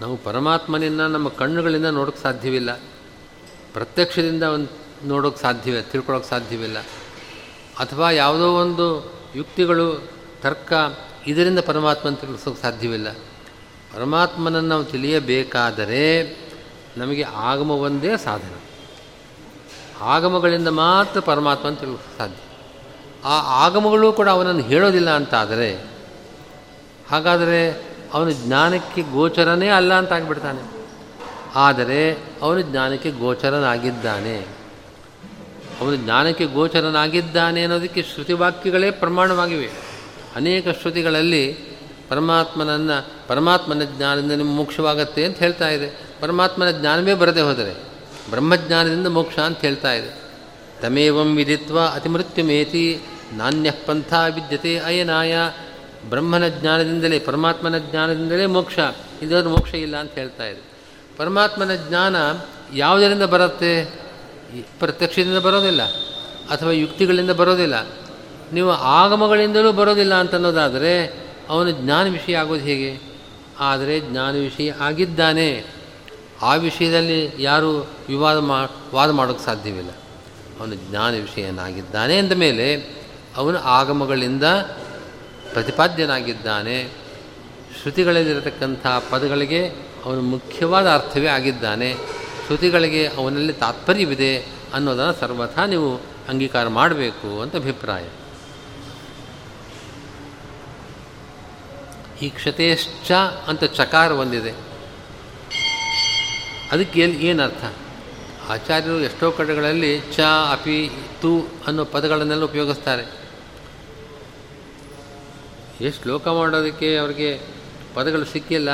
[0.00, 2.74] ನಾವು ಪರಮಾತ್ಮನಿಂದ ನಮ್ಮ ಕಣ್ಣುಗಳಿಂದ ನೋಡೋಕ್ಕೆ ಸಾಧ್ಯವಿಲ್ಲ.
[3.72, 6.78] ಪ್ರತ್ಯಕ್ಷದಿಂದ ಒಂದು ನೋಡೋಕ್ಕೆ ಸಾಧ್ಯವಿಲ್ಲ ತಿಳ್ಕೊಳ್ಳೋಕೆ ಸಾಧ್ಯವಿಲ್ಲ.
[7.78, 10.08] ಅಥವಾ ಯಾವುದೋ ಒಂದು ಯುಕ್ತಿಗಳು,
[10.42, 10.72] ತರ್ಕ
[11.26, 13.12] ಇದರಿಂದ ಪರಮಾತ್ಮನ ತಿಳಿಸೋಕೆ ಸಾಧ್ಯವಿಲ್ಲ.
[13.94, 16.36] ಪರಮಾತ್ಮನನ್ನು ನಾವು ತಿಳಿಯಬೇಕಾದರೆ
[16.96, 18.54] ನಮಗೆ ಆಗಮ ಒಂದೇ ಸಾಧನ.
[20.00, 22.56] ಆಗಮಗಳಿಂದ ಮಾತ್ರ ಪರಮಾತ್ಮನ ತಿಳಿಸೋಕೆ ಸಾಧ್ಯ.
[23.24, 25.84] ಆ ಆಗಮಗಳು ಕೂಡ ಅವನನ್ನು ಹೇಳೋದಿಲ್ಲ ಅಂತಾದರೆ,
[27.10, 30.86] ಹಾಗಾದರೆ ಅವನು ಜ್ಞಾನಕ್ಕೆ ಗೋಚರನೇ ಅಲ್ಲ ಅಂತ ಆಗಿಬಿಡ್ತಾನೆ.
[31.54, 34.38] ಆದರೆ ಅವನ ಜ್ಞಾನಕ್ಕೆ ಗೋಚರನಾಗಿದ್ದಾನೆ.
[35.80, 39.70] ಅವನು ಜ್ಞಾನಕ್ಕೆ ಗೋಚರನಾಗಿದ್ದಾನೆ ಅನ್ನೋದಕ್ಕೆ ಶ್ರುತಿವಾಕ್ಯಗಳೇ ಪ್ರಮಾಣವಾಗಿವೆ.
[40.36, 41.52] ಅನೇಕ ಶ್ರುತಿಗಳಲ್ಲಿ
[42.08, 46.08] ಪರಮಾತ್ಮನನ್ನು, ಪರಮಾತ್ಮನ ಜ್ಞಾನದಿಂದ ಮೋಕ್ಷವಾಗತ್ತೆ ಅಂತ ಹೇಳ್ತಾ ಇದೆ.
[46.20, 47.74] ಪರಮಾತ್ಮನ ಜ್ಞಾನವೇ ಬರದೆ ಹೋದರೆ
[48.30, 50.24] ಬ್ರಹ್ಮಜ್ಞಾನದಿಂದ ಮೋಕ್ಷ ಅಂತ ಹೇಳ್ತಾ ಇದೆ.
[50.82, 53.00] ತಮೇವಂ ವಿಧಿತ್ವ ಅತಿಮೃತ್ಯುಮೇತಿ
[53.32, 55.36] ನಾಣ್ಯ ಪಂಥ ವಿದ್ಯತೆ ಅಯನಾಯ.
[56.10, 58.78] ಬ್ರಹ್ಮನ ಜ್ಞಾನದಿಂದಲೇ, ಪರಮಾತ್ಮನ ಜ್ಞಾನದಿಂದಲೇ ಮೋಕ್ಷ.
[59.22, 60.62] ಇದರ ಮೋಕ್ಷ ಇಲ್ಲ ಅಂತ ಹೇಳ್ತಾ ಇದೆ.
[61.16, 62.16] ಪರಮಾತ್ಮನ ಜ್ಞಾನ
[62.74, 63.84] ಯಾವುದರಿಂದ ಬರುತ್ತೆ?
[64.78, 65.82] ಪ್ರತ್ಯಕ್ಷದಿಂದ ಬರೋದಿಲ್ಲ,
[66.50, 67.86] ಅಥವಾ ಯುಕ್ತಿಗಳಿಂದ ಬರೋದಿಲ್ಲ.
[68.52, 72.98] ನೀವು ಆಗಮಗಳಿಂದಲೂ ಬರೋದಿಲ್ಲ ಅಂತನ್ನೋದಾದರೆ, ಅವನು ಜ್ಞಾನ ವಿಷಯ ಆಗೋದು ಹೇಗೆ?
[73.60, 75.64] ಆದರೆ ಜ್ಞಾನ ವಿಷಯ ಆಗಿದ್ದಾನೆ.
[76.42, 77.70] ಆ ವಿಷಯದಲ್ಲಿ ಯಾರು
[78.08, 79.90] ವಿವಾದ ಮಾ, ವಾದ ಮಾಡೋಕ್ಕೆ ಸಾಧ್ಯವಿಲ್ಲ.
[80.60, 82.96] ಅವನು ಜ್ಞಾನ ವಿಷಯನಾಗಿದ್ದಾನೆ ಅಂದ ಮೇಲೆ,
[83.36, 84.44] ಅವನು ಆಗಮಗಳಿಂದ
[85.54, 86.90] ಪ್ರತಿಪಾದ್ಯನಾಗಿದ್ದಾನೆ.
[87.80, 89.68] ಶ್ರುತಿಗಳಲ್ಲಿರತಕ್ಕಂಥ ಪದಗಳಿಗೆ
[90.04, 91.94] ಅವನು ಮುಖ್ಯವಾದ ಅರ್ಥವೇ ಆಗಿದ್ದಾನೆ.
[92.46, 94.38] ಶ್ರುತಿಗಳಿಗೆ ಅವನಲ್ಲಿ ತಾತ್ಪರ್ಯವಿದೆ
[94.74, 95.96] ಅನ್ನೋದನ್ನು ಸರ್ವಥಾ ನೀವು
[96.28, 98.08] ಅಂಗೀಕಾರ ಮಾಡಬೇಕು ಅಂತ ಅಭಿಪ್ರಾಯ.
[102.22, 103.12] ಈ ಕ್ಷತೇಶ್ಚ
[103.46, 104.50] ಅಂತ ಚಕಾರ ಒಂದಿದೆ.
[106.72, 107.64] ಅದಕ್ಕೆ ಎಲ್ಲಿ ಏನರ್ಥ?
[108.50, 110.20] ಆಚಾರ್ಯರು ಎಷ್ಟೋ ಕಡೆಗಳಲ್ಲಿ ಚ,
[110.52, 110.90] ಅಪಿ,
[111.22, 113.23] ತು ಅನ್ನೋ ಪದಗಳನ್ನೆಲ್ಲ ಉಪಯೋಗಿಸ್ತಾರೆ.
[115.80, 117.40] ಎಷ್ಟು ಶ್ಲೋಕ ಮಾಡೋದಕ್ಕೆ ಅವರಿಗೆ
[117.94, 118.68] ಪದಗಳು ಸಿಕ್ಕಿಲ್ಲ.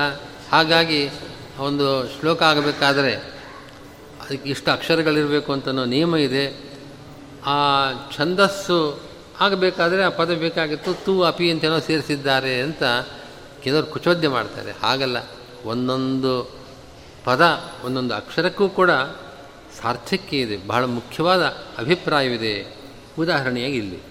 [0.52, 1.10] ಹಾಗಾಗಿ
[1.58, 3.14] ಒಂದು ಶ್ಲೋಕ ಆಗಬೇಕಾದರೆ
[4.20, 6.70] ಅದಕ್ಕೆ ಇಷ್ಟು ಅಕ್ಷರಗಳಿರಬೇಕು ಅಂತನೋ ನಿಯಮ ಇದೆ.
[7.46, 9.00] ಆ ಛಂದಸ್ಸು
[9.40, 12.82] ಆಗಬೇಕಾದ್ರೆ ಆ ಪದ ಬೇಕಾಗಿತ್ತು ತು ಅಪಿ ಅಂತೇನೋ ಸೇರಿಸಿದ್ದಾರೆ ಅಂತ
[13.62, 14.72] ಕೆಲವರು ಕುಚೋದ್ಯ ಮಾಡ್ತಾರೆ.
[14.72, 15.16] ಹಾಗಲ್ಲ,
[15.64, 16.60] ಒಂದೊಂದು
[17.24, 18.90] ಪದ, ಒಂದೊಂದು ಅಕ್ಷರಕ್ಕೂ ಕೂಡ
[19.82, 20.66] ಸಾರ್ಥಕ್ಯ ಇದೆ.
[20.66, 21.42] ಬಹಳ ಮುಖ್ಯವಾದ
[21.78, 22.76] ಅಭಿಪ್ರಾಯವಿದೆ.
[23.18, 24.09] ಉದಾಹರಣೆಯಾಗಿ ಇಲ್ಲಿ.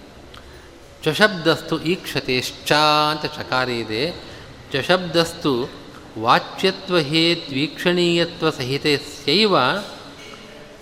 [1.04, 2.72] ಚಶಬ್ದಸ್ತು ಈಕ್ಷತೆಶ್ಚ
[3.10, 4.12] ಅಂತ ಚಕಾರ ಇದೆ.
[4.72, 5.68] ಚಶಬ್ದಸ್ತು
[6.18, 9.60] ವಾಚ್ಯತ್ವ ಹೇತ್ವೀಕ್ಷಣೀಯತ್ವ ಸಹಿತಸ್ಯೈವ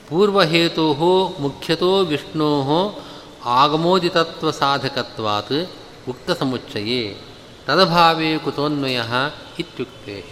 [0.09, 0.95] ಪೂರ್ವಹೇತು
[1.41, 2.99] ಮುಖ್ಯತೋ ವಿಷ್ಣೋ
[3.45, 5.71] ಆಗಮೋದಿತತ್ವ ಸಾಧಕತ್ವಾತ್
[6.09, 7.21] ಉಕ್ತ ಸಮುಚ್ಚಯೇ.
[7.67, 9.01] ತದಭಾವೇ ಕುತೋನ್ವಯ
[9.59, 10.25] ಇತ್ಯುಕ್ತೆ.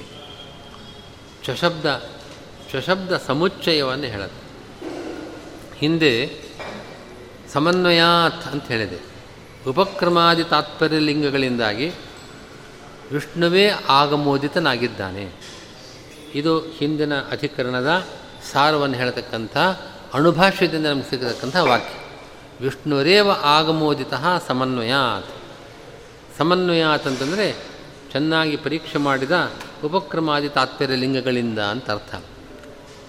[1.44, 2.10] ಚಶಬ್ದ
[2.72, 4.46] ಚಶಬ್ದ ಸಮುಚ್ಚಯವನ್ನು ಹೇಳುತ್ತೆ
[5.78, 6.30] ಹಿಂದೆ
[7.52, 9.15] ಸಮನ್ವಯಾತ್ ಅಂತ ಹೇಳಿದೆ.
[9.68, 11.88] ಉಪಕ್ರಮಾದಿ ತಾತ್ಪರ್ಯ ಲಿಂಗಗಳಿಂದಾಗಿ
[13.12, 15.32] ವಿಷ್ಣುವೇ ಆಗಮೋದಿತನಾಗಿದ್ದಾನೆ.
[16.34, 18.06] ಇದು ಹಿಂದಿನ ಅಧಿಕರಣದ
[18.52, 19.56] ಸಾರವನ್ನು ಹೇಳತಕ್ಕಂಥ,
[20.14, 21.98] ಅಣುಭಾಷ್ಯದಿಂದ ನಮಗೆ ಸಿಗತಕ್ಕಂಥ ವಾಕ್ಯ.
[22.64, 24.12] ವಿಷ್ಣುರೇವ ಆಗಮೋದಿತ
[24.46, 25.26] ಸಮನ್ವಯಾತ್.
[26.38, 27.56] ಸಮನ್ವಯಾತ್ ಅಂತಂದರೆ
[28.12, 29.52] ಚೆನ್ನಾಗಿ ಪರೀಕ್ಷೆ ಮಾಡಿದ
[29.84, 32.22] ಉಪಕ್ರಮಾದಿ ತಾತ್ಪರ್ಯ ಲಿಂಗಗಳಿಂದ ಅಂತ ಅರ್ಥ.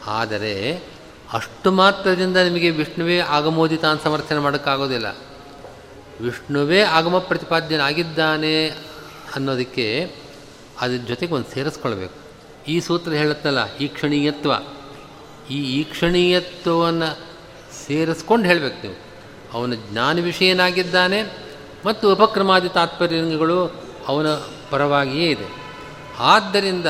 [0.08, 0.84] ಆದರೆ
[1.34, 5.27] ಅಷ್ಟು ಮಾತ್ರದಿಂದ ನಿಮಗೆ ವಿಷ್ಣುವೇ ಆಗಮೋದಿತ ಅಂತ ಸಮರ್ಥನೆ ಮಾಡೋಕ್ಕಾಗೋದಿಲ್ಲ.
[6.22, 8.68] ವಿಷ್ಣುವೇ ಆಗಮ ಪ್ರತಿಪಾದ್ಯನಾಗಿದ್ದಾನೆ
[9.36, 10.12] ಅನ್ನೋದಕ್ಕೆ
[10.82, 12.28] ಅದ್ರ ಜೊತೆಗೆ ಒಂದು ಸೇರಿಸ್ಕೊಳ್ಬೇಕು.
[12.68, 14.52] ಈ ಸೂತ್ರ ಹೇಳುತ್ತಲ್ಲ ಈಕ್ಷಣೀಯತ್ವ
[15.52, 17.20] ಈ ಈಕ್ಷಣೀಯತ್ವವನ್ನು
[17.88, 19.08] ಸೇರಿಸ್ಕೊಂಡು ಹೇಳಬೇಕು ನೀವು.
[19.54, 21.24] ಅವನ ಜ್ಞಾನ ವಿಷಯನಾಗಿದ್ದಾನೆ
[21.86, 23.68] ಮತ್ತು ಉಪಕ್ರಮಾದಿ ತಾತ್ಪರ್ಯಗಳು
[24.08, 24.28] ಅವನ
[24.70, 25.68] ಪರವಾಗಿಯೇ ಇದೆ.
[26.20, 26.86] ಆದ್ದರಿಂದ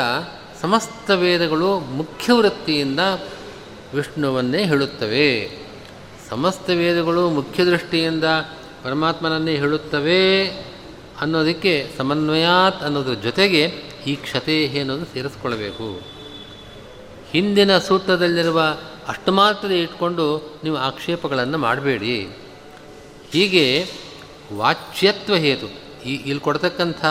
[0.61, 2.99] ಸಮಸ್ತ ವೇದಗಳು ಮುಖ್ಯ ವೃತ್ತಿಯಿಂದ
[3.93, 5.51] ವಿಷ್ಣುವನ್ನೇ ಹೇಳುತ್ತವೆ.
[6.29, 8.23] ಸಮಸ್ತ ವೇದಗಳು ಮುಖ್ಯ ದೃಷ್ಟಿಯಿಂದ
[8.87, 10.47] ಪರಮಾತ್ಮನನ್ನೇ ಹೇಳುತ್ತವೆ
[11.21, 13.63] ಅನ್ನೋದಕ್ಕೆ ಸಮನ್ವಯಾತ್ ಅನ್ನೋದ್ರ ಜೊತೆಗೆ
[14.07, 16.01] ಈ ಕ್ಷತೆ ಅನ್ನೋದು ಸೇರಿಸ್ಕೊಳ್ಬೇಕು.
[17.31, 18.61] ಹಿಂದಿನ ಸೂತ್ರದಲ್ಲಿರುವ
[19.07, 19.31] ಅಷ್ಟು
[19.81, 22.29] ಇಟ್ಕೊಂಡು ನೀವು ಆಕ್ಷೇಪಗಳನ್ನು ಮಾಡಬೇಡಿ.
[23.31, 23.87] ಹೀಗೆ
[24.53, 25.67] ವಾಚ್ಯತ್ವ ಹೇತು.
[26.05, 27.05] ಈ ಇಲ್ಲಿ ಕೊಡ್ತಕ್ಕಂಥ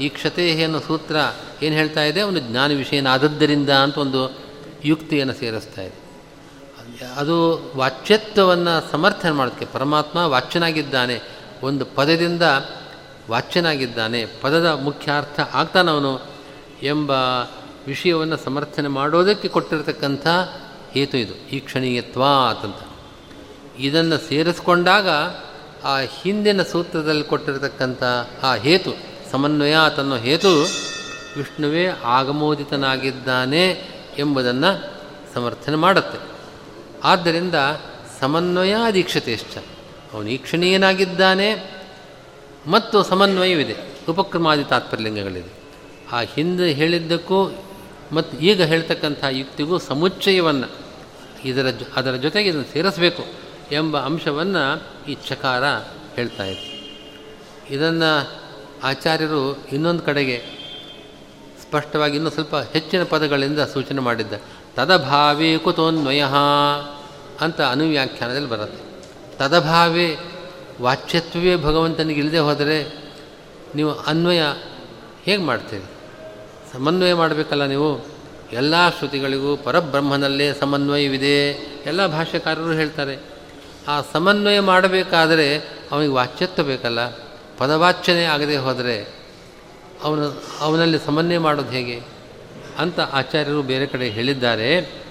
[0.00, 1.16] ಈ ಕ್ಷತೆ ಅನ್ನೋ ಸೂತ್ರ
[1.62, 2.20] ಏನು ಹೇಳ್ತಾ ಇದೆ?
[2.20, 4.38] ಅವನು ಜ್ಞಾನ ವಿಷಯನಾದದ್ದರಿಂದ ಅಂತ ಒಂದು
[4.84, 6.03] ಯುಕ್ತಿಯನ್ನು ಸೇರಿಸ್ತಾ ಇದೆ.
[7.16, 11.20] ಅದು ವಾಚ್ಯತ್ವವನ್ನು ಸಮರ್ಥನೆ ಮಾಡೋದಕ್ಕೆ, ಪರಮಾತ್ಮ ವಾಚ್ಯನಾಗಿದ್ದಾನೆ,
[11.62, 12.42] ಒಂದು ಪದದಿಂದ
[13.30, 16.20] ವಾಚ್ಯನಾಗಿದ್ದಾನೆ, ಪದದ ಮುಖ್ಯ ಅರ್ಥ ಆಗ್ತಾನವನು
[16.82, 17.10] ಎಂಬ
[17.86, 20.26] ವಿಷಯವನ್ನು ಸಮರ್ಥನೆ ಮಾಡೋದಕ್ಕೆ ಕೊಟ್ಟಿರತಕ್ಕಂಥ
[20.92, 22.88] ಹೇತು ಇದು, ಈ ಕ್ಷಣೀಯತ್ವ ಅಂತಂತ
[23.78, 25.08] ಇದನ್ನು ಸೇರಿಸ್ಕೊಂಡಾಗ
[25.84, 28.02] ಆ ಹಿಂದಿನ ಸೂತ್ರದಲ್ಲಿ ಕೊಟ್ಟಿರತಕ್ಕಂಥ
[28.42, 28.90] ಆ ಹೇತು
[29.30, 30.62] ಸಮನ್ವಯ ತನ್ನೋ ಹೇತು
[31.36, 33.68] ವಿಷ್ಣುವೇ ಆಗಮೋದಿತನಾಗಿದ್ದಾನೆ
[34.18, 34.94] ಎಂಬುದನ್ನು
[35.34, 36.33] ಸಮರ್ಥನೆ ಮಾಡುತ್ತೆ.
[37.04, 37.54] ಆದ್ದರಿಂದ
[38.20, 39.58] ಸಮನ್ವಯಾದೀಕ್ಷತೆಶ್ಚ
[40.12, 41.74] ಅವನು ಈಕ್ಷಣೀಯನಾಗಿದ್ದಾನೆ
[42.66, 43.76] ಮತ್ತು ಸಮನ್ವಯವಿದೆ.
[44.08, 45.52] ಉಪಕ್ರಮಾದಿ ತಾತ್ಪರ್ಯಲಿಂಗಗಳಿದೆ.
[46.12, 47.64] ಆ ಹಿಂದೆ ಹೇಳಿದ್ದಕ್ಕೂ
[48.12, 50.68] ಮತ್ತು ಈಗ ಹೇಳ್ತಕ್ಕಂಥ ಯುಕ್ತಿಗೂ ಸಮುಚ್ಚಯವನ್ನು
[51.44, 53.24] ಇದರ ಅದರ ಜೊತೆಗೆ ಇದನ್ನು ಸೇರಿಸಬೇಕು
[53.72, 55.64] ಎಂಬ ಅಂಶವನ್ನು ಈ ಚಕಾರ
[56.14, 56.74] ಹೇಳ್ತಾ ಇತ್ತು
[57.74, 58.30] ಇದನ್ನು
[58.84, 60.42] ಆಚಾರ್ಯರು ಇನ್ನೊಂದು ಕಡೆಗೆ
[61.62, 64.32] ಸ್ಪಷ್ಟವಾಗಿ ಇನ್ನೂ ಸ್ವಲ್ಪ ಹೆಚ್ಚಿನ ಪದಗಳಿಂದ ಸೂಚನೆ ಮಾಡಿದ್ದ
[64.76, 66.24] ತದಭಾವೇ ಕುತೋನ್ವಯ
[67.40, 68.84] ಅಂತ ಅನುವ್ಯಾಖ್ಯಾನದಲ್ಲಿ ಬರುತ್ತೆ.
[69.38, 70.16] ತದಭಾವೇ
[70.82, 73.04] ವಾಚ್ಯತ್ವವೇ ಭಗವಂತನಿಗೆ ಇಲ್ಲದೆ ಹೋದರೆ
[73.74, 74.42] ನೀವು ಅನ್ವಯ
[75.24, 75.82] ಹೇಗೆ ಮಾಡ್ತೀರಿ?
[76.72, 78.06] ಸಮನ್ವಯ ಮಾಡಬೇಕಲ್ಲ ನೀವು?
[78.52, 81.50] ಎಲ್ಲ ಶ್ರುತಿಗಳಿಗೂ ಪರಬ್ರಹ್ಮನಲ್ಲೇ ಸಮನ್ವಯವಿದೆ.
[81.86, 83.18] ಎಲ್ಲ ಭಾಷ್ಯಕಾರರು ಹೇಳ್ತಾರೆ.
[83.88, 85.58] ಆ ಸಮನ್ವಯ ಮಾಡಬೇಕಾದರೆ
[85.92, 87.10] ಅವನಿಗೆ ವಾಚ್ಯತ್ವ ಬೇಕಲ್ಲ.
[87.58, 89.24] ಪದವಾಚ್ಯನೇ ಆಗದೆ ಹೋದರೆ
[90.02, 92.13] ಅವನು ಅವನಲ್ಲಿ ಸಮನ್ವಯ ಮಾಡೋದು ಹೇಗೆ?
[92.78, 95.02] ಅಂತ ಆಚಾರ್ಯರು ಬೇರೆ ಕಡೆ ಹೇಳಿದ್ದಾರೆ.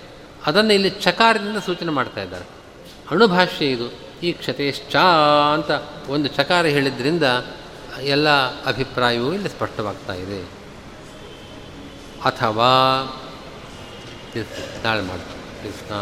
[0.46, 2.46] ಅದನ್ನು ಇಲ್ಲಿ ಚಕಾರದಿಂದ ಸೂಚನೆ ಮಾಡ್ತಾ ಇದ್ದಾರೆ.
[3.12, 3.92] ಅಣುಭಾಷ್ಯ ಇದು.
[4.24, 4.96] ಈ ಕ್ಷತೇಶ್ಚ
[5.54, 5.72] ಅಂತ
[6.10, 7.24] ಒಂದು ಚಕಾರ ಹೇಳಿದ್ರಿಂದ
[8.02, 8.30] ಎಲ್ಲ
[8.66, 10.42] ಅಭಿಪ್ರಾಯವೂ ಇಲ್ಲಿ ಸ್ಪಷ್ಟವಾಗ್ತಾ ಇದೆ.
[12.26, 12.70] ಅಥವಾ
[14.84, 15.96] ನಾಳೆ ಮಾಡ್ತಾರೆ ಕೃಷ್ಣ